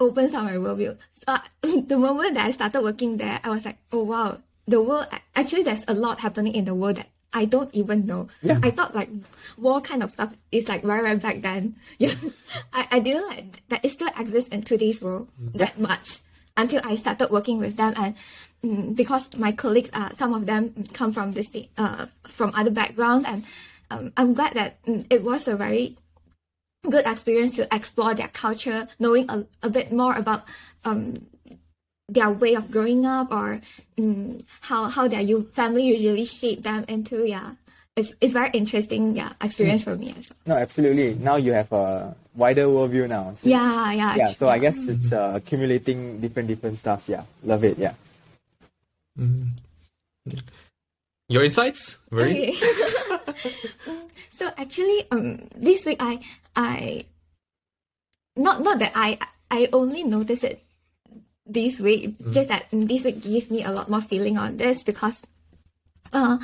opens 0.00 0.34
up 0.34 0.44
my 0.44 0.54
worldview. 0.54 0.96
So 1.14 1.24
uh, 1.28 1.40
the 1.62 1.98
moment 1.98 2.34
that 2.34 2.46
I 2.46 2.50
started 2.50 2.82
working 2.82 3.16
there, 3.16 3.40
I 3.42 3.50
was 3.50 3.64
like, 3.64 3.78
oh 3.92 4.02
wow, 4.04 4.38
the 4.66 4.80
world 4.82 5.06
actually 5.34 5.62
there's 5.62 5.84
a 5.88 5.94
lot 5.94 6.20
happening 6.20 6.54
in 6.54 6.64
the 6.64 6.74
world 6.74 6.96
that 6.96 7.08
I 7.32 7.46
don't 7.46 7.74
even 7.74 8.06
know. 8.06 8.28
Yeah. 8.42 8.60
I 8.62 8.70
thought 8.70 8.94
like 8.94 9.08
war 9.56 9.80
kind 9.80 10.02
of 10.02 10.10
stuff 10.10 10.34
is 10.50 10.68
like 10.68 10.82
very 10.82 11.02
very 11.02 11.16
back 11.16 11.40
then. 11.42 11.76
Yeah, 11.98 12.14
I, 12.72 12.86
I 12.90 12.98
didn't 13.00 13.26
like 13.28 13.62
that 13.68 13.84
it 13.84 13.92
still 13.92 14.10
exists 14.18 14.48
in 14.50 14.62
today's 14.62 15.00
world 15.00 15.28
that 15.54 15.78
much 15.78 16.20
until 16.56 16.82
I 16.84 16.96
started 16.96 17.30
working 17.30 17.58
with 17.58 17.76
them 17.76 17.94
and 17.96 18.14
mm, 18.62 18.94
because 18.94 19.34
my 19.38 19.52
colleagues 19.52 19.88
uh, 19.94 20.10
some 20.12 20.34
of 20.34 20.44
them 20.44 20.84
come 20.92 21.12
from 21.12 21.32
this 21.32 21.48
uh 21.78 22.06
from 22.24 22.52
other 22.54 22.70
backgrounds 22.70 23.24
and 23.26 23.44
um, 23.90 24.12
I'm 24.16 24.34
glad 24.34 24.54
that 24.54 24.82
mm, 24.84 25.06
it 25.08 25.22
was 25.22 25.48
a 25.48 25.56
very 25.56 25.96
good 26.90 27.06
experience 27.06 27.56
to 27.56 27.68
explore 27.74 28.14
their 28.14 28.28
culture, 28.28 28.88
knowing 28.98 29.30
a, 29.30 29.46
a 29.62 29.70
bit 29.70 29.92
more 29.92 30.14
about 30.16 30.44
um, 30.84 31.26
their 32.08 32.30
way 32.30 32.54
of 32.54 32.70
growing 32.70 33.06
up 33.06 33.30
or 33.32 33.60
mm, 33.96 34.42
how 34.62 34.88
how 34.88 35.06
their 35.08 35.20
u- 35.20 35.48
family 35.54 35.84
usually 35.94 36.24
shape 36.24 36.62
them 36.62 36.84
into 36.88 37.24
yeah. 37.26 37.52
It's, 37.94 38.14
it's 38.22 38.32
very 38.32 38.48
interesting 38.54 39.14
yeah 39.16 39.32
experience 39.42 39.84
for 39.84 39.94
me 39.96 40.14
as 40.18 40.30
well. 40.30 40.56
No, 40.56 40.62
absolutely. 40.62 41.14
Now 41.14 41.36
you 41.36 41.52
have 41.52 41.70
a 41.72 42.16
wider 42.34 42.64
worldview 42.64 43.08
now. 43.08 43.34
So- 43.36 43.48
Yeah, 43.48 43.92
yeah. 43.92 44.16
Yeah. 44.16 44.32
So 44.32 44.48
I 44.48 44.58
guess 44.58 44.88
it's 44.88 45.12
uh, 45.12 45.32
accumulating 45.36 46.18
different 46.20 46.48
different 46.48 46.78
stuffs. 46.78 47.08
Yeah. 47.08 47.24
Love 47.44 47.64
it. 47.64 47.78
Yeah. 47.78 47.92
Your 51.32 51.44
insights? 51.44 51.96
Very. 52.10 52.52
Okay. 52.52 52.60
so 54.36 54.50
actually, 54.58 55.08
um, 55.10 55.48
this 55.56 55.86
week 55.86 55.96
I 55.98 56.20
I 56.54 57.06
not 58.36 58.60
not 58.60 58.78
that 58.80 58.92
I 58.94 59.16
I 59.50 59.68
only 59.72 60.04
noticed 60.04 60.44
it 60.44 60.60
this 61.46 61.80
week. 61.80 62.20
Just 62.32 62.48
that 62.52 62.70
mm, 62.70 62.86
this 62.86 63.04
week 63.04 63.24
gives 63.24 63.50
me 63.50 63.64
a 63.64 63.72
lot 63.72 63.88
more 63.88 64.02
feeling 64.04 64.36
on 64.36 64.58
this 64.58 64.82
because, 64.82 65.22
uh, 66.12 66.36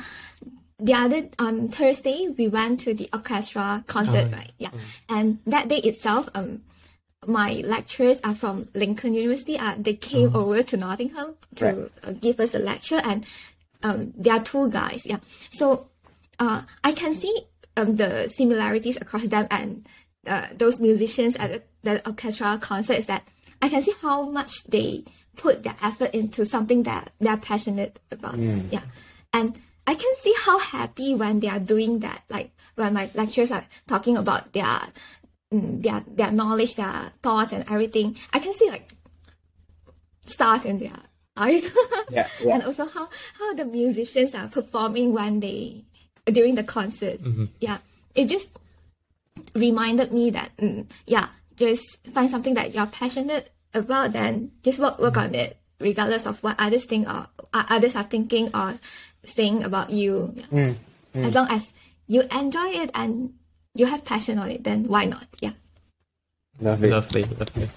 the 0.79 0.93
other 0.97 1.29
on 1.37 1.69
Thursday 1.69 2.33
we 2.33 2.47
went 2.47 2.79
to 2.81 2.95
the 2.95 3.09
orchestra 3.13 3.83
concert, 3.85 4.33
yeah. 4.33 4.35
right? 4.35 4.51
Yeah, 4.57 4.71
and 5.07 5.37
that 5.45 5.69
day 5.69 5.77
itself, 5.85 6.29
um. 6.33 6.65
My 7.27 7.61
lecturers 7.67 8.17
are 8.23 8.33
from 8.33 8.69
Lincoln 8.73 9.13
University. 9.13 9.59
Uh, 9.59 9.75
they 9.77 9.93
came 9.93 10.33
over 10.33 10.63
to 10.63 10.77
Nottingham 10.77 11.35
to 11.59 11.65
Right. 11.65 11.91
uh, 12.01 12.13
give 12.13 12.39
us 12.39 12.55
a 12.55 12.59
lecture, 12.63 13.01
and 13.03 13.25
um, 13.83 14.13
there 14.17 14.33
are 14.33 14.43
two 14.43 14.69
guys. 14.69 15.05
Yeah, 15.05 15.19
so 15.51 15.89
uh, 16.39 16.63
I 16.83 16.91
can 16.91 17.15
see 17.15 17.47
um, 17.77 17.95
the 17.95 18.27
similarities 18.29 18.97
across 18.97 19.27
them 19.27 19.47
and 19.51 19.87
uh, 20.27 20.47
those 20.53 20.79
musicians 20.79 21.35
at 21.37 21.65
the, 21.83 22.07
orchestra 22.07 22.57
concerts 22.61 23.07
that 23.07 23.27
I 23.61 23.69
can 23.69 23.81
see 23.81 23.93
how 24.01 24.29
much 24.29 24.63
they 24.65 25.03
put 25.35 25.63
their 25.63 25.75
effort 25.81 26.13
into 26.13 26.45
something 26.45 26.83
that 26.83 27.11
they're 27.19 27.37
passionate 27.37 27.99
about. 28.11 28.37
Yeah. 28.37 28.81
And 29.33 29.59
I 29.87 29.95
can 29.95 30.15
see 30.17 30.33
how 30.37 30.59
happy 30.59 31.15
when 31.15 31.39
they 31.39 31.47
are 31.47 31.59
doing 31.59 31.99
that. 31.99 32.23
Like 32.29 32.51
when 32.75 32.93
my 32.93 33.09
lecturers 33.13 33.51
are 33.51 33.65
talking 33.87 34.17
about 34.17 34.53
their 34.53 34.81
mm, 35.53 35.81
their 35.81 36.03
their 36.07 36.31
knowledge, 36.31 36.75
their 36.75 37.11
thoughts 37.23 37.53
and 37.53 37.63
everything. 37.69 38.17
I 38.33 38.39
can 38.39 38.53
see 38.53 38.69
like 38.69 38.93
stars 40.25 40.65
in 40.65 40.79
their 40.79 40.99
eyes. 41.39 41.69
Yeah, 42.09 42.25
yeah. 42.41 42.55
and 42.55 42.63
also 42.63 42.89
how 42.89 43.07
how 43.37 43.53
the 43.53 43.65
musicians 43.65 44.33
are 44.33 44.47
performing 44.47 45.13
when 45.13 45.41
they 45.41 45.85
during 46.25 46.55
the 46.55 46.63
concert. 46.65 47.21
Yeah, 47.61 47.77
it 48.15 48.25
just 48.25 48.49
reminded 49.53 50.11
me 50.11 50.31
that 50.31 50.49
mm, 50.57 50.89
yeah, 51.05 51.29
just 51.55 52.01
find 52.09 52.31
something 52.31 52.55
that 52.55 52.73
you're 52.73 52.89
passionate 52.89 53.53
about, 53.75 54.13
then 54.13 54.51
just 54.63 54.79
work 54.79 54.97
work 54.97 55.17
on 55.17 55.35
it, 55.35 55.57
regardless 55.79 56.25
of 56.25 56.41
what 56.41 56.55
others 56.57 56.85
think 56.85 57.07
or 57.07 57.27
uh, 57.53 57.65
others 57.69 57.95
are 57.95 58.09
thinking 58.09 58.49
or 58.55 58.79
saying 59.23 59.63
about 59.63 59.91
you. 59.91 60.33
Yeah. 60.51 60.73
As 61.13 61.35
long 61.35 61.47
as 61.49 61.73
you 62.07 62.23
enjoy 62.33 62.69
it 62.69 62.89
and 62.93 63.33
you 63.75 63.85
have 63.85 64.05
passion 64.05 64.39
on 64.39 64.49
it, 64.49 64.63
then 64.63 64.87
why 64.87 65.05
not? 65.05 65.27
Yeah. 65.41 65.53
Love 66.59 66.83
it. 66.83 66.89
Lovely, 66.89 67.23
lovely. 67.23 67.69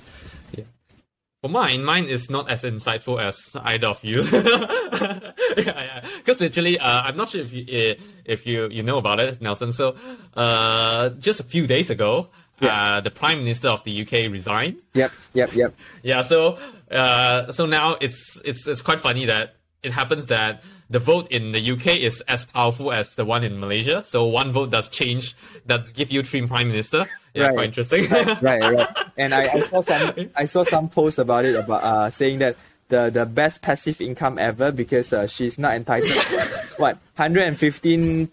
Yeah. 1.43 1.49
For 1.49 1.53
mine, 1.53 1.84
mine 1.84 2.05
is 2.05 2.30
not 2.30 2.49
as 2.51 2.62
insightful 2.62 3.20
as 3.20 3.57
either 3.64 3.88
of 3.88 4.05
you. 4.05 4.22
yeah, 4.32 5.32
yeah. 5.57 6.05
Because 6.18 6.40
literally, 6.40 6.78
uh, 6.78 7.03
I'm 7.03 7.16
not 7.16 7.30
sure 7.30 7.40
if 7.40 7.53
you 7.53 7.64
eh, 7.68 7.95
if 8.24 8.47
you 8.47 8.68
you 8.70 8.82
know 8.82 8.99
about 8.99 9.20
it, 9.20 9.43
Nelson. 9.43 9.72
So, 9.72 9.97
uh, 10.36 11.11
just 11.18 11.40
a 11.40 11.45
few 11.45 11.66
days 11.66 11.90
ago, 11.90 12.28
uh, 12.61 13.01
the 13.01 13.11
Prime 13.11 13.38
Minister 13.38 13.68
of 13.68 13.82
the 13.84 14.03
UK 14.03 14.30
resigned. 14.30 14.76
Yep. 14.95 15.12
Yep. 15.34 15.55
Yep. 15.55 15.74
Yeah, 16.03 16.22
so 16.22 16.59
uh, 16.90 17.51
so 17.53 17.66
now 17.66 17.97
it's 18.01 18.40
it's 18.45 18.66
it's 18.66 18.82
quite 18.82 19.01
funny 19.01 19.26
that 19.26 19.57
it 19.83 19.93
happens 19.93 20.26
that 20.26 20.62
the 20.91 20.99
vote 20.99 21.30
in 21.30 21.53
the 21.53 21.70
UK 21.72 21.97
is 21.97 22.20
as 22.28 22.45
powerful 22.45 22.93
as 22.93 23.14
the 23.14 23.24
one 23.24 23.43
in 23.43 23.59
Malaysia. 23.59 24.03
So 24.05 24.24
one 24.26 24.53
vote 24.53 24.70
does 24.70 24.89
change, 24.89 25.35
does 25.66 25.93
give 25.93 26.12
you 26.12 26.22
three 26.22 26.47
prime 26.47 26.68
minister. 26.68 27.07
Yeah, 27.35 27.47
Right. 27.47 27.55
quite 27.55 27.64
interesting. 27.66 28.09
right, 28.43 28.61
right. 28.61 28.89
And 29.16 29.35
I, 29.35 29.49
I 29.49 29.61
saw 29.62 29.80
some 29.80 30.30
I 30.37 30.45
saw 30.47 30.64
some 30.64 30.89
posts 30.89 31.18
about 31.18 31.45
it 31.47 31.57
about 31.57 31.83
uh 31.83 32.11
saying 32.11 32.39
that 32.41 32.57
the 32.89 33.09
the 33.09 33.24
best 33.24 33.62
passive 33.62 34.01
income 34.01 34.39
ever 34.39 34.70
because 34.70 35.12
uh, 35.14 35.26
she's 35.26 35.59
not 35.59 35.74
entitled 35.74 36.12
to, 36.12 36.61
what 36.76 36.99
115 37.16 38.28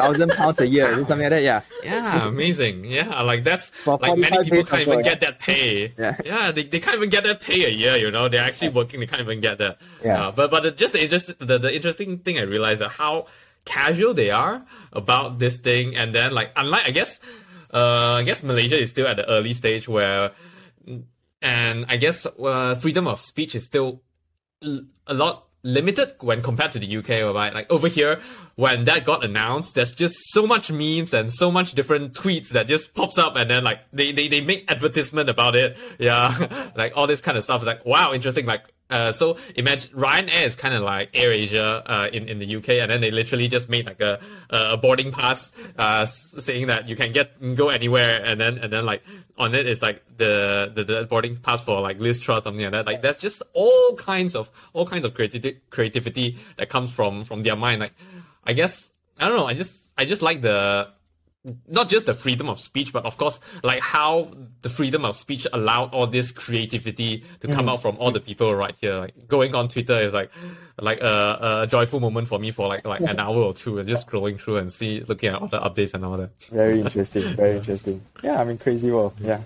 thousand 0.00 0.30
pounds 0.30 0.60
a 0.60 0.66
year 0.66 0.92
or 0.92 1.04
something 1.04 1.20
like 1.20 1.30
that. 1.30 1.42
Yeah. 1.42 1.62
yeah, 1.82 2.26
amazing. 2.28 2.84
Yeah, 2.84 3.22
like 3.22 3.44
that's 3.44 3.68
For 3.70 3.98
like 3.98 4.18
many 4.18 4.44
people 4.44 4.64
can't 4.64 4.82
even 4.82 5.02
get 5.02 5.20
that 5.20 5.38
pay. 5.38 5.94
Yeah. 6.00 6.16
Yeah, 6.24 6.50
they, 6.52 6.64
they 6.64 6.80
can't 6.80 6.96
even 6.96 7.10
get 7.10 7.24
that 7.24 7.40
pay 7.40 7.64
a 7.64 7.68
year. 7.68 7.96
You 7.96 8.10
know, 8.10 8.28
they're 8.28 8.44
actually 8.44 8.70
working. 8.70 9.00
They 9.00 9.06
can't 9.06 9.20
even 9.20 9.40
get 9.40 9.58
that. 9.58 9.78
Yeah. 10.04 10.28
Uh, 10.28 10.30
but 10.32 10.50
but 10.50 10.62
the, 10.62 10.70
just 10.70 10.92
the, 10.92 11.02
interest, 11.02 11.38
the 11.38 11.58
the 11.58 11.74
interesting 11.74 12.18
thing 12.18 12.38
I 12.38 12.42
realized 12.42 12.80
that 12.80 12.90
how 12.90 13.26
casual 13.64 14.14
they 14.14 14.30
are 14.30 14.64
about 14.92 15.38
this 15.38 15.56
thing, 15.56 15.96
and 15.96 16.14
then 16.14 16.32
like 16.32 16.52
unlike 16.56 16.86
I 16.86 16.90
guess, 16.90 17.20
uh, 17.72 18.14
I 18.18 18.22
guess 18.22 18.42
Malaysia 18.42 18.80
is 18.80 18.90
still 18.90 19.06
at 19.06 19.16
the 19.16 19.28
early 19.28 19.52
stage 19.52 19.88
where, 19.88 20.32
and 21.42 21.84
I 21.88 21.96
guess 21.96 22.26
uh, 22.26 22.74
freedom 22.76 23.06
of 23.06 23.20
speech 23.20 23.54
is 23.54 23.64
still 23.64 24.00
a 24.62 25.14
lot 25.14 25.49
limited 25.62 26.14
when 26.20 26.42
compared 26.42 26.72
to 26.72 26.78
the 26.78 26.96
UK, 26.96 27.08
whereby 27.08 27.50
like 27.50 27.70
over 27.70 27.88
here, 27.88 28.20
when 28.56 28.84
that 28.84 29.04
got 29.04 29.24
announced, 29.24 29.74
there's 29.74 29.92
just 29.92 30.16
so 30.32 30.46
much 30.46 30.70
memes 30.70 31.12
and 31.12 31.32
so 31.32 31.50
much 31.50 31.72
different 31.72 32.12
tweets 32.14 32.48
that 32.50 32.66
just 32.66 32.94
pops 32.94 33.18
up 33.18 33.36
and 33.36 33.50
then 33.50 33.64
like 33.64 33.80
they, 33.92 34.12
they, 34.12 34.28
they 34.28 34.40
make 34.40 34.70
advertisement 34.70 35.28
about 35.28 35.54
it. 35.54 35.76
Yeah. 35.98 36.70
like 36.76 36.92
all 36.96 37.06
this 37.06 37.20
kind 37.20 37.36
of 37.36 37.44
stuff 37.44 37.60
is 37.62 37.66
like, 37.66 37.84
wow, 37.84 38.12
interesting. 38.12 38.46
Like, 38.46 38.64
uh, 38.90 39.12
so 39.12 39.36
imagine 39.54 39.90
Ryanair 39.92 40.42
is 40.42 40.56
kind 40.56 40.74
of 40.74 40.82
like 40.82 41.10
Air 41.14 41.32
Asia, 41.32 41.82
uh, 41.86 42.08
in, 42.12 42.28
in 42.28 42.38
the 42.38 42.56
UK 42.56 42.68
and 42.70 42.90
then 42.90 43.00
they 43.00 43.10
literally 43.10 43.48
just 43.48 43.68
made 43.68 43.86
like 43.86 44.00
a, 44.00 44.20
a 44.50 44.76
boarding 44.76 45.12
pass, 45.12 45.52
uh, 45.78 46.04
saying 46.06 46.66
that 46.66 46.88
you 46.88 46.96
can 46.96 47.12
get, 47.12 47.40
go 47.54 47.68
anywhere 47.68 48.22
and 48.24 48.40
then, 48.40 48.58
and 48.58 48.72
then 48.72 48.84
like 48.84 49.02
on 49.38 49.54
it 49.54 49.66
is 49.66 49.82
like 49.82 50.02
the, 50.16 50.70
the, 50.74 50.84
the 50.84 51.04
boarding 51.04 51.36
pass 51.36 51.62
for 51.62 51.80
like 51.80 51.98
Liz 52.00 52.20
Truss, 52.20 52.44
something 52.44 52.62
like 52.62 52.72
that. 52.72 52.86
Like 52.86 53.02
there's 53.02 53.16
just 53.16 53.42
all 53.52 53.94
kinds 53.96 54.34
of, 54.34 54.50
all 54.72 54.86
kinds 54.86 55.04
of 55.04 55.14
creativity, 55.14 55.60
creativity 55.70 56.38
that 56.56 56.68
comes 56.68 56.90
from, 56.90 57.24
from 57.24 57.42
their 57.42 57.56
mind. 57.56 57.80
Like, 57.80 57.94
I 58.44 58.52
guess, 58.52 58.90
I 59.18 59.28
don't 59.28 59.36
know, 59.36 59.46
I 59.46 59.54
just, 59.54 59.84
I 59.96 60.04
just 60.04 60.22
like 60.22 60.42
the, 60.42 60.88
not 61.68 61.88
just 61.88 62.06
the 62.06 62.14
freedom 62.14 62.48
of 62.48 62.60
speech, 62.60 62.92
but 62.92 63.04
of 63.04 63.16
course, 63.16 63.40
like 63.62 63.80
how 63.80 64.30
the 64.62 64.68
freedom 64.68 65.04
of 65.04 65.16
speech 65.16 65.46
allowed 65.52 65.94
all 65.94 66.06
this 66.06 66.30
creativity 66.30 67.24
to 67.40 67.48
come 67.48 67.66
mm. 67.66 67.70
out 67.72 67.82
from 67.82 67.96
all 67.96 68.10
the 68.10 68.20
people 68.20 68.54
right 68.54 68.74
here. 68.80 68.96
Like 68.96 69.28
going 69.28 69.54
on 69.54 69.68
Twitter 69.68 69.98
is 70.00 70.12
like 70.12 70.30
like 70.78 71.00
a, 71.00 71.62
a 71.62 71.66
joyful 71.66 72.00
moment 72.00 72.28
for 72.28 72.38
me 72.38 72.50
for 72.50 72.68
like 72.68 72.84
like 72.84 73.00
an 73.00 73.18
hour 73.18 73.36
or 73.36 73.54
two 73.54 73.78
and 73.78 73.88
just 73.88 74.06
scrolling 74.06 74.38
through 74.38 74.58
and 74.58 74.72
see 74.72 75.00
looking 75.00 75.30
at 75.30 75.40
all 75.40 75.48
the 75.48 75.60
updates 75.60 75.94
and 75.94 76.04
all 76.04 76.16
that. 76.16 76.30
Very 76.50 76.80
interesting. 76.80 77.34
Very 77.36 77.56
interesting. 77.56 78.02
Yeah, 78.22 78.40
I 78.40 78.44
mean, 78.44 78.58
crazy 78.58 78.90
world. 78.90 79.14
Yeah. 79.18 79.40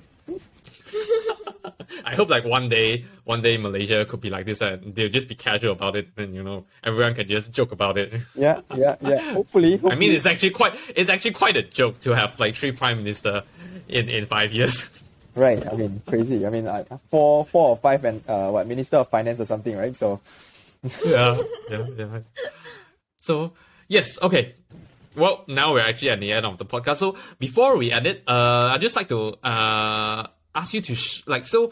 I 2.04 2.14
hope 2.14 2.30
like 2.30 2.44
one 2.44 2.68
day, 2.68 3.04
one 3.24 3.42
day 3.42 3.56
Malaysia 3.56 4.04
could 4.04 4.20
be 4.20 4.30
like 4.30 4.46
this 4.46 4.60
and 4.60 4.94
they'll 4.94 5.08
just 5.08 5.28
be 5.28 5.34
casual 5.34 5.72
about 5.72 5.96
it 5.96 6.08
and 6.16 6.34
you 6.34 6.42
know 6.42 6.64
everyone 6.82 7.14
can 7.14 7.28
just 7.28 7.52
joke 7.52 7.72
about 7.72 7.98
it. 7.98 8.12
Yeah, 8.34 8.60
yeah, 8.74 8.96
yeah. 9.00 9.32
Hopefully, 9.32 9.72
hopefully. 9.72 9.92
I 9.92 9.94
mean, 9.94 10.12
it's 10.12 10.26
actually 10.26 10.50
quite 10.50 10.74
it's 10.96 11.08
actually 11.08 11.32
quite 11.32 11.56
a 11.56 11.62
joke 11.62 12.00
to 12.00 12.14
have 12.14 12.38
like 12.40 12.54
three 12.56 12.72
prime 12.72 12.98
minister 12.98 13.42
in 13.88 14.08
in 14.08 14.26
five 14.26 14.52
years. 14.52 14.88
right. 15.34 15.64
I 15.66 15.74
mean, 15.74 16.02
crazy. 16.06 16.46
I 16.46 16.50
mean, 16.50 16.66
uh, 16.66 16.84
four, 17.10 17.44
four 17.44 17.70
or 17.70 17.76
five, 17.76 18.04
and 18.04 18.22
uh, 18.28 18.50
what 18.50 18.66
minister 18.66 18.98
of 18.98 19.08
finance 19.08 19.40
or 19.40 19.46
something, 19.46 19.76
right? 19.76 19.94
So, 19.94 20.20
yeah, 21.04 21.38
yeah, 21.70 21.86
yeah. 21.96 22.18
So 23.20 23.52
yes, 23.88 24.20
okay. 24.20 24.54
Well, 25.16 25.44
now 25.46 25.72
we're 25.72 25.80
actually 25.86 26.10
at 26.10 26.20
the 26.20 26.32
end 26.32 26.44
of 26.44 26.58
the 26.58 26.66
podcast. 26.66 26.96
So 26.96 27.16
before 27.38 27.78
we 27.78 27.92
end 27.92 28.06
it, 28.06 28.24
uh, 28.26 28.72
I'd 28.74 28.80
just 28.80 28.96
like 28.96 29.08
to 29.08 29.36
uh 29.42 30.26
ask 30.54 30.74
you 30.74 30.80
to 30.82 30.94
sh- 30.94 31.22
like 31.26 31.46
so. 31.46 31.70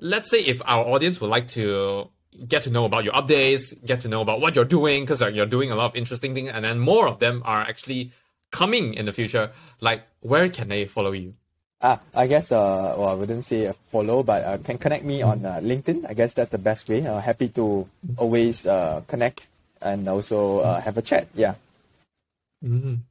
Let's 0.00 0.30
say 0.30 0.40
if 0.40 0.62
our 0.64 0.84
audience 0.84 1.20
would 1.20 1.30
like 1.30 1.48
to 1.48 2.08
get 2.46 2.62
to 2.64 2.70
know 2.70 2.84
about 2.84 3.04
your 3.04 3.14
updates, 3.14 3.74
get 3.84 4.00
to 4.02 4.08
know 4.08 4.20
about 4.20 4.40
what 4.40 4.54
you're 4.54 4.64
doing, 4.64 5.04
because 5.04 5.20
you're 5.20 5.46
doing 5.46 5.72
a 5.72 5.76
lot 5.76 5.86
of 5.86 5.96
interesting 5.96 6.34
things, 6.34 6.50
and 6.52 6.64
then 6.64 6.78
more 6.78 7.08
of 7.08 7.18
them 7.18 7.42
are 7.44 7.62
actually 7.62 8.12
coming 8.52 8.94
in 8.94 9.06
the 9.06 9.12
future. 9.12 9.50
Like, 9.80 10.02
where 10.20 10.48
can 10.48 10.68
they 10.68 10.84
follow 10.86 11.12
you? 11.12 11.34
ah, 11.80 12.00
I 12.14 12.26
guess, 12.26 12.50
uh, 12.52 12.94
well, 12.96 13.08
I 13.08 13.14
wouldn't 13.14 13.44
say 13.44 13.70
follow, 13.90 14.22
but 14.22 14.44
uh, 14.44 14.58
can 14.58 14.78
connect 14.78 15.04
me 15.04 15.22
on 15.22 15.44
uh, 15.44 15.60
LinkedIn. 15.62 16.08
I 16.08 16.14
guess 16.14 16.34
that's 16.34 16.50
the 16.50 16.58
best 16.58 16.88
way. 16.88 17.06
Uh, 17.06 17.20
happy 17.20 17.48
to 17.50 17.88
always 18.16 18.66
uh, 18.66 19.02
connect 19.06 19.48
and 19.80 20.08
also 20.08 20.58
uh, 20.60 20.80
have 20.80 20.98
a 20.98 21.02
chat. 21.02 21.28
Yeah. 21.34 21.54
Hmm. 22.62 23.06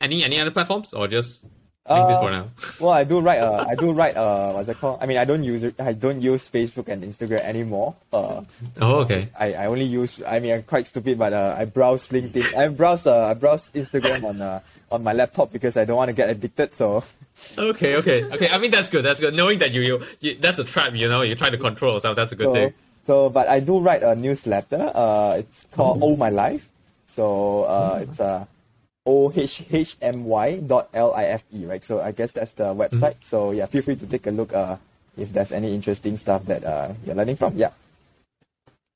Any 0.00 0.22
any 0.22 0.38
other 0.38 0.50
platforms 0.50 0.92
or 0.92 1.08
just 1.08 1.46
LinkedIn 1.88 2.20
for 2.20 2.30
now? 2.30 2.48
Well, 2.80 2.90
I 2.90 3.04
do 3.04 3.20
write. 3.20 3.38
Uh, 3.40 3.64
I 3.68 3.74
do 3.74 3.92
write. 3.92 4.16
Uh, 4.16 4.52
what's 4.52 4.68
it 4.68 4.78
called? 4.78 4.98
I 5.00 5.06
mean, 5.06 5.18
I 5.18 5.24
don't 5.24 5.44
use 5.44 5.62
it. 5.62 5.74
I 5.78 5.92
don't 5.92 6.20
use 6.20 6.50
Facebook 6.50 6.88
and 6.88 7.04
Instagram 7.04 7.40
anymore. 7.40 7.94
Uh, 8.12 8.42
Oh, 8.80 9.00
okay. 9.04 9.28
I, 9.38 9.52
I 9.54 9.66
only 9.66 9.84
use. 9.84 10.22
I 10.26 10.38
mean, 10.40 10.54
I'm 10.54 10.62
quite 10.62 10.86
stupid, 10.86 11.18
but 11.18 11.32
uh, 11.32 11.54
I 11.58 11.66
browse 11.66 12.08
LinkedIn. 12.08 12.56
I 12.56 12.68
browse. 12.68 13.06
Uh, 13.06 13.26
I 13.26 13.34
browse 13.34 13.70
Instagram 13.74 14.24
on 14.24 14.40
uh, 14.40 14.60
on 14.90 15.02
my 15.02 15.12
laptop 15.12 15.52
because 15.52 15.76
I 15.76 15.84
don't 15.84 15.96
want 15.96 16.08
to 16.08 16.14
get 16.14 16.30
addicted. 16.30 16.74
So 16.74 17.04
Okay, 17.58 17.96
okay, 17.96 18.24
okay. 18.24 18.48
I 18.48 18.58
mean, 18.58 18.70
that's 18.70 18.88
good. 18.88 19.04
That's 19.04 19.20
good. 19.20 19.34
Knowing 19.34 19.58
that 19.58 19.72
you, 19.72 19.82
you, 19.82 20.02
you 20.20 20.34
that's 20.40 20.58
a 20.58 20.64
trap. 20.64 20.94
You 20.94 21.08
know, 21.08 21.22
you're 21.22 21.36
trying 21.36 21.52
to 21.52 21.58
control 21.58 21.94
yourself. 21.94 22.16
That's 22.16 22.32
a 22.32 22.36
good 22.36 22.46
so, 22.46 22.52
thing. 22.52 22.74
so 23.04 23.28
but 23.28 23.48
I 23.48 23.60
do 23.60 23.78
write 23.78 24.02
a 24.02 24.14
newsletter. 24.14 24.92
Uh, 24.94 25.36
it's 25.38 25.66
called 25.72 26.00
Oh 26.02 26.16
My 26.16 26.30
Life. 26.30 26.70
So 27.06 27.64
uh, 27.64 28.00
it's 28.02 28.20
uh, 28.20 28.44
O 29.06 29.32
H 29.34 29.64
H 29.70 29.96
M 30.00 30.24
Y 30.24 30.60
dot 30.60 30.88
L 30.94 31.12
I 31.14 31.24
F 31.24 31.44
E, 31.52 31.66
right? 31.66 31.84
So 31.84 32.00
I 32.00 32.12
guess 32.12 32.32
that's 32.32 32.52
the 32.52 32.74
website. 32.74 33.16
So 33.22 33.50
yeah, 33.50 33.66
feel 33.66 33.82
free 33.82 33.96
to 33.96 34.06
take 34.06 34.26
a 34.26 34.30
look. 34.30 34.52
Uh, 34.52 34.76
if 35.16 35.32
there's 35.32 35.52
any 35.52 35.74
interesting 35.74 36.16
stuff 36.16 36.44
that 36.46 36.64
uh, 36.64 36.92
you're 37.06 37.14
learning 37.14 37.36
from. 37.36 37.56
Yeah. 37.56 37.70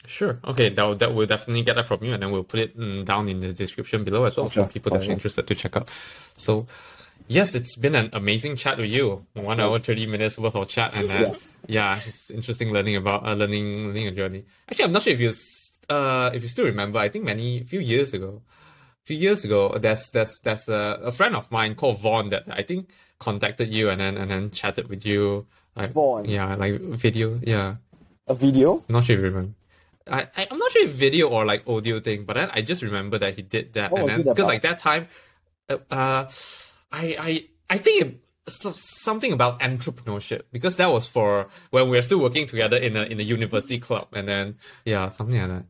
Sure. 0.07 0.39
Okay. 0.45 0.69
That 0.71 0.85
will, 0.85 0.95
that 0.97 1.15
will 1.15 1.27
definitely 1.27 1.63
get 1.63 1.77
that 1.77 1.87
from 1.87 2.03
you, 2.03 2.13
and 2.13 2.23
then 2.23 2.31
we'll 2.33 2.45
put 2.45 2.61
it 2.61 2.79
mm, 2.79 3.05
down 3.05 3.29
in 3.29 3.41
the 3.41 3.53
description 3.53 4.05
below 4.05 4.25
as 4.25 4.37
well 4.37 4.49
Sure, 4.49 4.65
for 4.65 4.73
people 4.73 4.91
that 4.93 5.03
sure. 5.03 5.11
are 5.11 5.13
interested 5.13 5.47
to 5.47 5.55
check 5.55 5.77
out. 5.77 5.89
So, 6.37 6.67
yes, 7.29 7.55
it's 7.55 7.77
been 7.77 7.95
an 7.95 8.11
amazing 8.13 8.57
chat 8.57 8.79
with 8.79 8.91
you. 8.91 9.27
One 9.35 9.61
hour 9.61 9.79
thirty 9.79 10.07
minutes 10.07 10.39
worth 10.39 10.57
of 10.57 10.69
chat, 10.69 10.95
and 10.95 11.11
uh, 11.11 11.35
yeah, 11.67 12.01
it's 12.07 12.31
interesting 12.31 12.73
learning 12.73 12.97
about 12.97 13.27
uh, 13.27 13.35
learning 13.35 13.89
learning 13.89 14.07
a 14.09 14.13
journey. 14.13 14.45
Actually, 14.69 14.87
I'm 14.87 14.93
not 14.93 15.03
sure 15.03 15.13
if 15.13 15.21
you 15.21 15.33
uh 15.91 16.31
if 16.33 16.43
you 16.43 16.49
still 16.49 16.65
remember. 16.65 16.99
I 16.99 17.09
think 17.09 17.25
many 17.25 17.63
few 17.65 17.81
years 17.81 18.13
ago, 18.13 18.43
few 19.09 19.17
years 19.17 19.43
ago, 19.43 19.75
there's 19.79 20.11
there's 20.11 20.39
there's 20.45 20.69
a, 20.69 21.01
a 21.11 21.13
friend 21.13 21.35
of 21.35 21.51
mine 21.51 21.75
called 21.75 21.99
Vaughn 21.99 22.29
that 22.29 22.45
I 22.51 22.63
think 22.63 22.91
contacted 23.19 23.73
you 23.73 23.89
and 23.89 23.99
then 24.01 24.19
and 24.19 24.31
then 24.31 24.51
chatted 24.51 24.89
with 24.89 25.07
you. 25.07 25.47
Like, 25.75 25.93
Vaughn? 25.93 26.27
Yeah, 26.27 26.55
like 26.55 26.79
video. 26.81 27.41
Yeah. 27.43 27.77
A 28.27 28.35
video. 28.35 28.85
I'm 28.87 28.93
not 28.97 29.05
sure 29.05 29.17
if 29.17 29.21
you 29.21 29.29
remember. 29.33 29.55
I, 30.07 30.29
I 30.37 30.47
I'm 30.51 30.59
not 30.59 30.71
sure 30.73 30.85
if 30.89 30.93
video 30.93 31.29
or 31.29 31.47
like 31.47 31.67
audio 31.67 32.01
thing, 32.01 32.25
but 32.27 32.37
then 32.37 32.51
I 32.53 32.61
just 32.61 32.83
remember 32.83 33.17
that 33.19 33.37
he 33.37 33.43
did 33.43 33.73
that, 33.73 33.91
What 33.91 34.01
and 34.01 34.05
was 34.05 34.17
then 34.17 34.35
because 34.35 34.47
like 34.47 34.63
that 34.63 34.81
time, 34.81 35.09
uh, 35.71 35.79
uh, 35.91 36.29
I 36.93 37.05
I 37.29 37.31
I 37.71 37.79
think 37.79 38.21
it's 38.47 38.61
something 39.05 39.33
about 39.33 39.61
entrepreneurship 39.61 40.43
because 40.53 40.77
that 40.77 40.91
was 40.93 41.07
for 41.07 41.49
when 41.71 41.89
we 41.89 41.97
were 41.97 42.03
still 42.03 42.21
working 42.21 42.47
together 42.47 42.77
in 42.77 42.95
a 42.97 43.05
in 43.05 43.19
a 43.21 43.23
university 43.25 43.79
club, 43.79 44.09
and 44.13 44.29
then 44.29 44.57
yeah, 44.85 45.11
something 45.11 45.41
like 45.41 45.49
that 45.49 45.65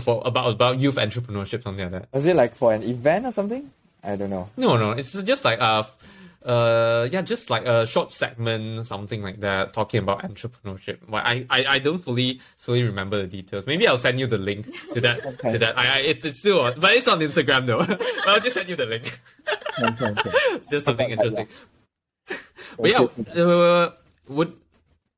for 0.00 0.22
about 0.24 0.52
about 0.52 0.80
youth 0.80 0.96
entrepreneurship, 0.96 1.62
something 1.62 1.90
like 1.90 2.02
that. 2.02 2.08
Was 2.12 2.26
it 2.26 2.36
like 2.36 2.54
for 2.54 2.72
an 2.72 2.82
event 2.82 3.26
or 3.26 3.32
something? 3.32 3.70
I 4.02 4.16
don't 4.16 4.30
know. 4.30 4.50
No, 4.56 4.76
no, 4.76 4.92
it's 4.92 5.12
just 5.12 5.44
like 5.44 5.60
uh, 5.60 5.84
uh, 6.44 7.08
yeah, 7.10 7.22
just 7.22 7.48
like 7.48 7.66
a 7.66 7.86
short 7.86 8.12
segment, 8.12 8.86
something 8.86 9.22
like 9.22 9.40
that, 9.40 9.72
talking 9.72 10.00
about 10.00 10.22
entrepreneurship. 10.22 10.98
But 11.08 11.24
I, 11.24 11.46
I, 11.48 11.64
I 11.66 11.78
don't 11.78 11.98
fully, 11.98 12.40
fully 12.58 12.82
remember 12.82 13.16
the 13.16 13.26
details. 13.26 13.66
Maybe 13.66 13.88
I'll 13.88 13.98
send 13.98 14.20
you 14.20 14.26
the 14.26 14.38
link 14.38 14.66
to 14.92 15.00
that. 15.00 15.24
Okay. 15.34 15.52
To 15.52 15.58
that, 15.58 15.78
I, 15.78 15.86
I, 15.86 15.98
it's, 15.98 16.24
it's 16.24 16.38
still 16.38 16.60
on, 16.60 16.78
but 16.78 16.92
it's 16.92 17.08
on 17.08 17.18
Instagram 17.18 17.66
though. 17.66 17.78
but 17.86 18.00
I'll 18.26 18.40
just 18.40 18.54
send 18.54 18.68
you 18.68 18.76
the 18.76 18.84
link. 18.84 19.20
Okay, 19.80 20.04
okay. 20.04 20.30
it's 20.54 20.68
just 20.68 20.84
something 20.84 21.10
interesting. 21.10 21.48
But 22.78 22.90
yeah, 22.90 23.42
uh, 23.42 23.92
would, 24.28 24.52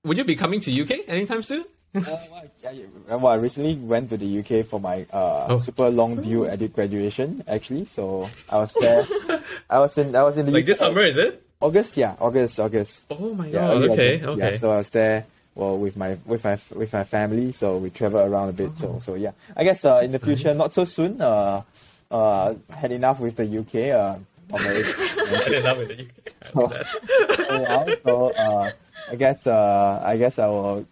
would 0.04 0.16
you 0.16 0.24
be 0.24 0.36
coming 0.36 0.60
to 0.60 0.82
UK 0.82 1.08
anytime 1.08 1.42
soon? 1.42 1.64
Uh, 2.06 2.18
well, 2.30 2.44
I, 2.64 2.68
I- 3.12 3.16
well, 3.16 3.32
I 3.32 3.36
recently 3.36 3.74
went 3.76 4.10
to 4.10 4.16
the 4.16 4.28
UK 4.40 4.64
for 4.66 4.78
my 4.80 5.06
uh, 5.12 5.46
Oh. 5.50 5.58
super 5.58 5.88
long 5.90 6.20
due 6.22 6.44
edu 6.44 6.72
graduation 6.72 7.42
actually. 7.48 7.84
So 7.86 8.28
I 8.50 8.58
was 8.58 8.74
there. 8.74 9.04
I 9.70 9.78
was 9.78 9.96
in 9.98 10.14
I 10.14 10.22
was 10.22 10.36
in 10.36 10.46
the 10.46 10.52
Like 10.52 10.64
UK 10.64 10.66
this 10.66 10.78
summer, 10.78 11.00
is 11.02 11.16
it? 11.16 11.42
August, 11.60 11.96
yeah, 11.96 12.14
August, 12.20 12.60
August. 12.60 13.06
Oh 13.10 13.32
my 13.34 13.46
Yeah, 13.48 13.66
god. 13.68 13.76
early 13.76 13.88
Okay. 13.90 14.14
August. 14.16 14.28
Okay. 14.28 14.50
Yeah, 14.52 14.56
so 14.58 14.70
I 14.70 14.76
was 14.76 14.90
there. 14.90 15.24
Well, 15.56 15.78
with 15.78 15.96
my 15.96 16.18
with 16.28 16.44
my 16.44 16.58
with 16.76 16.92
my 16.92 17.04
family, 17.04 17.50
so 17.52 17.78
we 17.78 17.88
travel 17.88 18.20
around 18.20 18.50
a 18.50 18.52
bit. 18.52 18.76
So 18.76 18.98
so 19.00 19.14
yeah, 19.16 19.32
I 19.56 19.64
guess 19.64 19.84
uh, 19.88 20.00
in 20.04 20.12
the 20.12 20.18
future, 20.20 20.52
not 20.52 20.74
so 20.74 20.84
soon. 20.84 21.16
Uh, 21.20 21.62
uh, 22.10 22.54
had 22.70 22.92
enough 22.92 23.18
with 23.20 23.36
the 23.40 23.48
UK. 23.48 23.88
Uh, 23.96 24.20
already. 24.52 24.84
I 24.84 25.42
didn't 25.48 25.64
love 25.64 25.80
it. 25.80 26.06
so, 26.44 26.70
yeah, 27.50 27.94
so 28.04 28.30
uh, 28.36 28.70
I 29.10 29.14
guess 29.16 29.46
uh, 29.46 30.02
I 30.04 30.16
guess 30.20 30.38
I 30.38 30.46
will 30.46 30.84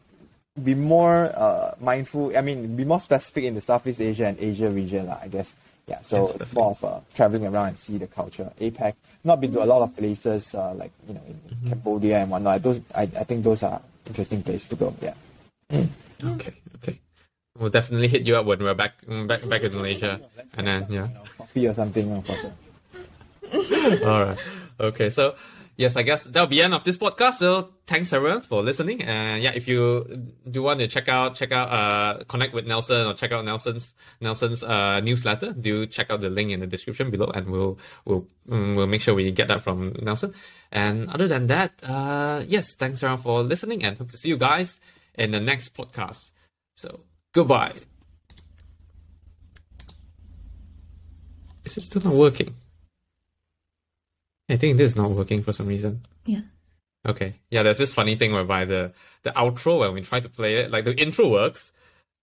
be 0.63 0.75
more 0.75 1.33
uh, 1.35 1.75
mindful. 1.81 2.37
I 2.37 2.41
mean, 2.41 2.77
be 2.77 2.85
more 2.85 3.01
specific 3.01 3.45
in 3.45 3.55
the 3.55 3.61
Southeast 3.61 4.01
Asia 4.01 4.27
and 4.27 4.39
Asia 4.39 4.71
region. 4.71 5.09
I 5.09 5.29
guess. 5.29 5.55
Yeah, 5.87 6.01
so 6.01 6.25
Yes, 6.25 6.37
it's 6.41 6.53
more 6.55 6.71
of 6.71 6.83
uh, 6.85 7.01
traveling 7.15 7.45
around 7.45 7.69
and 7.69 7.77
see 7.77 7.99
the 7.99 8.07
culture. 8.07 8.51
APAC, 8.59 8.95
not 9.23 9.39
been 9.41 9.53
to 9.53 9.63
a 9.63 9.69
lot 9.69 9.83
of 9.83 9.95
places 9.95 10.55
uh, 10.55 10.73
like 10.75 10.93
you 11.07 11.15
know 11.15 11.21
in 11.29 11.35
Mm-hmm. 11.35 11.69
Cambodia 11.69 12.19
and 12.19 12.31
whatnot. 12.31 12.63
Those 12.63 12.81
I, 12.95 13.03
I 13.03 13.25
think 13.25 13.45
those 13.45 13.63
are 13.63 13.81
interesting 14.07 14.43
places 14.43 14.69
to 14.69 14.77
go. 14.77 14.95
Yeah. 15.01 15.15
Okay. 16.25 16.55
Okay. 16.83 16.99
We'll 17.59 17.71
definitely 17.71 18.09
hit 18.09 18.23
you 18.27 18.37
up 18.37 18.47
when 18.47 18.59
we're 18.61 18.75
back 18.75 18.95
back 19.29 19.47
back 19.49 19.63
in 19.63 19.75
Malaysia, 19.75 20.21
and 20.57 20.67
then 20.67 20.87
yeah. 20.89 21.09
Coffee 21.37 21.69
or 21.69 21.75
something. 21.75 22.11
All 24.05 24.25
right. 24.25 24.39
Okay. 24.81 25.11
So, 25.11 25.37
yes, 25.77 25.97
I 25.97 26.03
guess 26.03 26.25
that'll 26.25 26.47
be 26.47 26.63
end 26.63 26.75
of 26.75 26.85
this 26.85 26.97
podcast. 26.97 27.35
So, 27.35 27.75
thanks 27.87 28.13
everyone 28.13 28.43
for 28.43 28.63
listening. 28.63 29.03
And 29.03 29.43
yeah, 29.43 29.53
if 29.55 29.67
you 29.69 30.33
do 30.51 30.63
want 30.63 30.81
to 30.81 30.87
check 30.87 31.09
out, 31.09 31.35
check 31.35 31.53
out, 31.53 31.69
uh, 31.71 32.25
connect 32.25 32.55
with 32.55 32.67
Nelson 32.67 33.07
or 33.07 33.15
check 33.15 33.33
out 33.33 33.45
Nelson's 33.45 33.95
Nelson's 34.21 34.63
uh 34.63 35.01
newsletter, 35.01 35.53
do 35.53 35.87
check 35.87 36.11
out 36.11 36.21
the 36.21 36.31
link 36.31 36.51
in 36.53 36.61
the 36.61 36.67
description 36.67 37.11
below, 37.11 37.31
and 37.35 37.51
we'll 37.51 37.79
we'll 38.05 38.27
mm, 38.49 38.77
we'll 38.77 38.87
make 38.87 39.01
sure 39.01 39.15
we 39.15 39.31
get 39.33 39.49
that 39.49 39.63
from 39.63 39.95
Nelson. 40.03 40.35
And 40.73 41.11
other 41.11 41.29
than 41.29 41.47
that, 41.49 41.73
uh, 41.83 42.45
yes, 42.47 42.75
thanks 42.75 43.03
everyone 43.03 43.23
for 43.23 43.43
listening, 43.43 43.85
and 43.85 43.97
hope 43.97 44.11
to 44.11 44.17
see 44.17 44.29
you 44.29 44.37
guys 44.37 44.81
in 45.15 45.31
the 45.31 45.41
next 45.41 45.75
podcast. 45.75 46.31
So, 46.77 47.01
goodbye. 47.33 47.75
Is 51.65 51.79
it 51.79 51.83
still 51.83 52.03
not 52.03 52.15
working? 52.15 52.55
I 54.49 54.57
think 54.57 54.77
this 54.77 54.89
is 54.91 54.97
not 54.97 55.11
working 55.11 55.43
for 55.43 55.53
some 55.53 55.67
reason. 55.67 56.03
Yeah. 56.27 56.41
Okay. 57.07 57.35
Yeah, 57.51 57.63
there's 57.63 57.79
this 57.79 57.93
funny 57.95 58.17
thing 58.17 58.33
whereby 58.33 58.65
the 58.65 58.93
the 59.23 59.31
outro 59.31 59.81
when 59.81 59.95
we 59.95 60.03
try 60.03 60.21
to 60.21 60.29
play 60.29 60.57
it, 60.57 60.71
like 60.71 60.85
the 60.85 60.95
intro 61.01 61.29
works, 61.31 61.73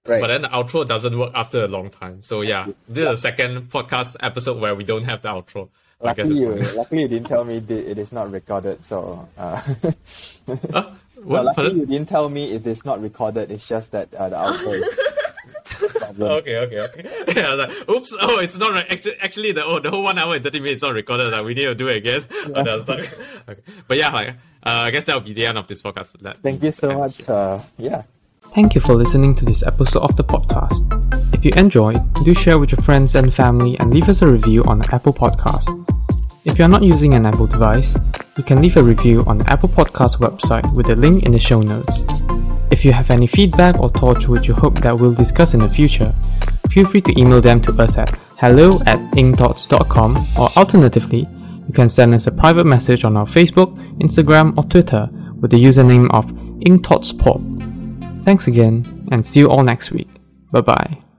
Right. 0.05 0.19
but 0.21 0.27
then 0.27 0.41
the 0.43 0.47
outro 0.49 0.87
doesn't 0.87 1.17
work 1.17 1.31
after 1.35 1.63
a 1.63 1.67
long 1.67 1.89
time. 1.91 2.23
So 2.23 2.41
yeah, 2.41 2.65
this 2.87 3.03
is 3.09 3.21
the 3.21 3.29
second 3.29 3.69
podcast 3.69 4.15
episode 4.19 4.59
where 4.59 4.73
we 4.75 4.83
don't 4.83 5.03
have 5.05 5.21
the 5.21 5.29
outro. 5.29 5.69
I 6.03 6.13
guess 6.15 6.27
luckily, 6.27 6.39
you, 6.39 6.55
luckily 6.75 7.01
you 7.03 7.07
didn't 7.07 7.27
tell 7.27 7.43
me 7.43 7.59
that 7.59 7.91
it 7.91 7.97
is 7.99 8.11
not 8.11 8.31
recorded. 8.31 8.83
So. 8.85 9.27
Uh, 9.37 9.57
fine. 9.59 10.59
Huh? 10.73 10.91
Well, 11.23 11.43
luckily 11.43 11.65
Pardon? 11.69 11.79
you 11.81 11.85
didn't 11.85 12.09
tell 12.09 12.27
me 12.29 12.51
it 12.51 12.65
is 12.65 12.83
not 12.83 12.99
recorded. 12.99 13.51
It's 13.51 13.67
just 13.67 13.91
that 13.91 14.11
uh, 14.15 14.29
the 14.29 14.35
outro. 14.37 14.81
Is- 16.11 16.17
problem. 16.17 16.37
Okay, 16.39 16.57
okay, 16.57 16.79
okay. 16.79 17.43
I 17.43 17.55
was 17.55 17.59
like, 17.59 17.89
oops, 17.89 18.13
oh, 18.21 18.39
it's 18.39 18.57
not 18.57 18.71
right. 18.71 18.85
Actually, 18.91 19.15
actually 19.19 19.51
the, 19.51 19.65
oh, 19.65 19.79
the 19.79 19.89
whole 19.89 20.03
one 20.03 20.17
hour 20.17 20.35
and 20.35 20.43
30 20.43 20.59
minutes 20.59 20.81
not 20.81 20.93
recorded. 20.93 21.31
Like, 21.31 21.45
we 21.45 21.53
need 21.53 21.65
to 21.65 21.75
do 21.75 21.87
it 21.87 21.97
again. 21.97 22.25
And 22.55 22.67
I 22.67 22.75
was 22.75 22.87
like, 22.87 23.11
okay. 23.49 23.61
But 23.87 23.97
yeah, 23.97 24.11
like, 24.13 24.29
uh, 24.29 24.85
I 24.87 24.91
guess 24.91 25.05
that 25.05 25.13
will 25.15 25.21
be 25.21 25.33
the 25.33 25.45
end 25.45 25.57
of 25.57 25.67
this 25.67 25.81
podcast. 25.81 26.11
That- 26.21 26.37
Thank 26.37 26.63
you 26.63 26.71
so 26.71 26.91
much. 26.97 27.27
Uh, 27.27 27.59
yeah. 27.77 28.03
Thank 28.53 28.75
you 28.75 28.81
for 28.81 28.95
listening 28.95 29.31
to 29.33 29.45
this 29.45 29.63
episode 29.63 30.03
of 30.03 30.15
the 30.17 30.23
podcast. 30.25 30.83
If 31.33 31.45
you 31.45 31.51
enjoyed, 31.55 31.99
do 32.25 32.33
share 32.33 32.59
with 32.59 32.71
your 32.73 32.81
friends 32.81 33.15
and 33.15 33.33
family 33.33 33.79
and 33.79 33.93
leave 33.93 34.09
us 34.09 34.21
a 34.21 34.27
review 34.27 34.63
on 34.65 34.79
the 34.79 34.93
Apple 34.93 35.13
Podcast. 35.13 35.69
If 36.43 36.59
you 36.59 36.65
are 36.65 36.67
not 36.67 36.83
using 36.83 37.13
an 37.13 37.25
Apple 37.25 37.47
device, 37.47 37.95
you 38.35 38.43
can 38.43 38.61
leave 38.61 38.75
a 38.75 38.83
review 38.83 39.23
on 39.25 39.37
the 39.37 39.49
Apple 39.49 39.69
Podcast 39.69 40.17
website 40.17 40.75
with 40.75 40.89
a 40.89 40.95
link 40.95 41.23
in 41.23 41.31
the 41.31 41.39
show 41.39 41.61
notes. 41.61 42.03
If 42.71 42.85
you 42.85 42.93
have 42.93 43.11
any 43.11 43.27
feedback 43.27 43.77
or 43.79 43.89
thoughts 43.89 44.27
which 44.27 44.47
you 44.47 44.53
hope 44.53 44.79
that 44.81 44.97
we'll 44.97 45.13
discuss 45.13 45.53
in 45.53 45.59
the 45.59 45.69
future, 45.69 46.15
feel 46.69 46.85
free 46.85 47.01
to 47.01 47.19
email 47.19 47.41
them 47.41 47.59
to 47.61 47.71
us 47.81 47.97
at 47.97 48.17
hello 48.37 48.79
at 48.85 48.99
inkthoughts.com 49.11 50.27
or 50.39 50.49
alternatively, 50.57 51.27
you 51.67 51.73
can 51.73 51.89
send 51.89 52.13
us 52.13 52.27
a 52.27 52.31
private 52.31 52.65
message 52.65 53.03
on 53.03 53.17
our 53.17 53.25
Facebook, 53.25 53.77
Instagram, 53.99 54.57
or 54.57 54.63
Twitter 54.63 55.09
with 55.39 55.51
the 55.51 55.63
username 55.63 56.09
of 56.11 56.25
InkThoughtsPod. 56.61 58.23
Thanks 58.23 58.47
again, 58.47 59.07
and 59.11 59.25
see 59.25 59.41
you 59.41 59.49
all 59.49 59.63
next 59.63 59.91
week. 59.91 60.09
Bye 60.51 60.61
bye. 60.61 61.10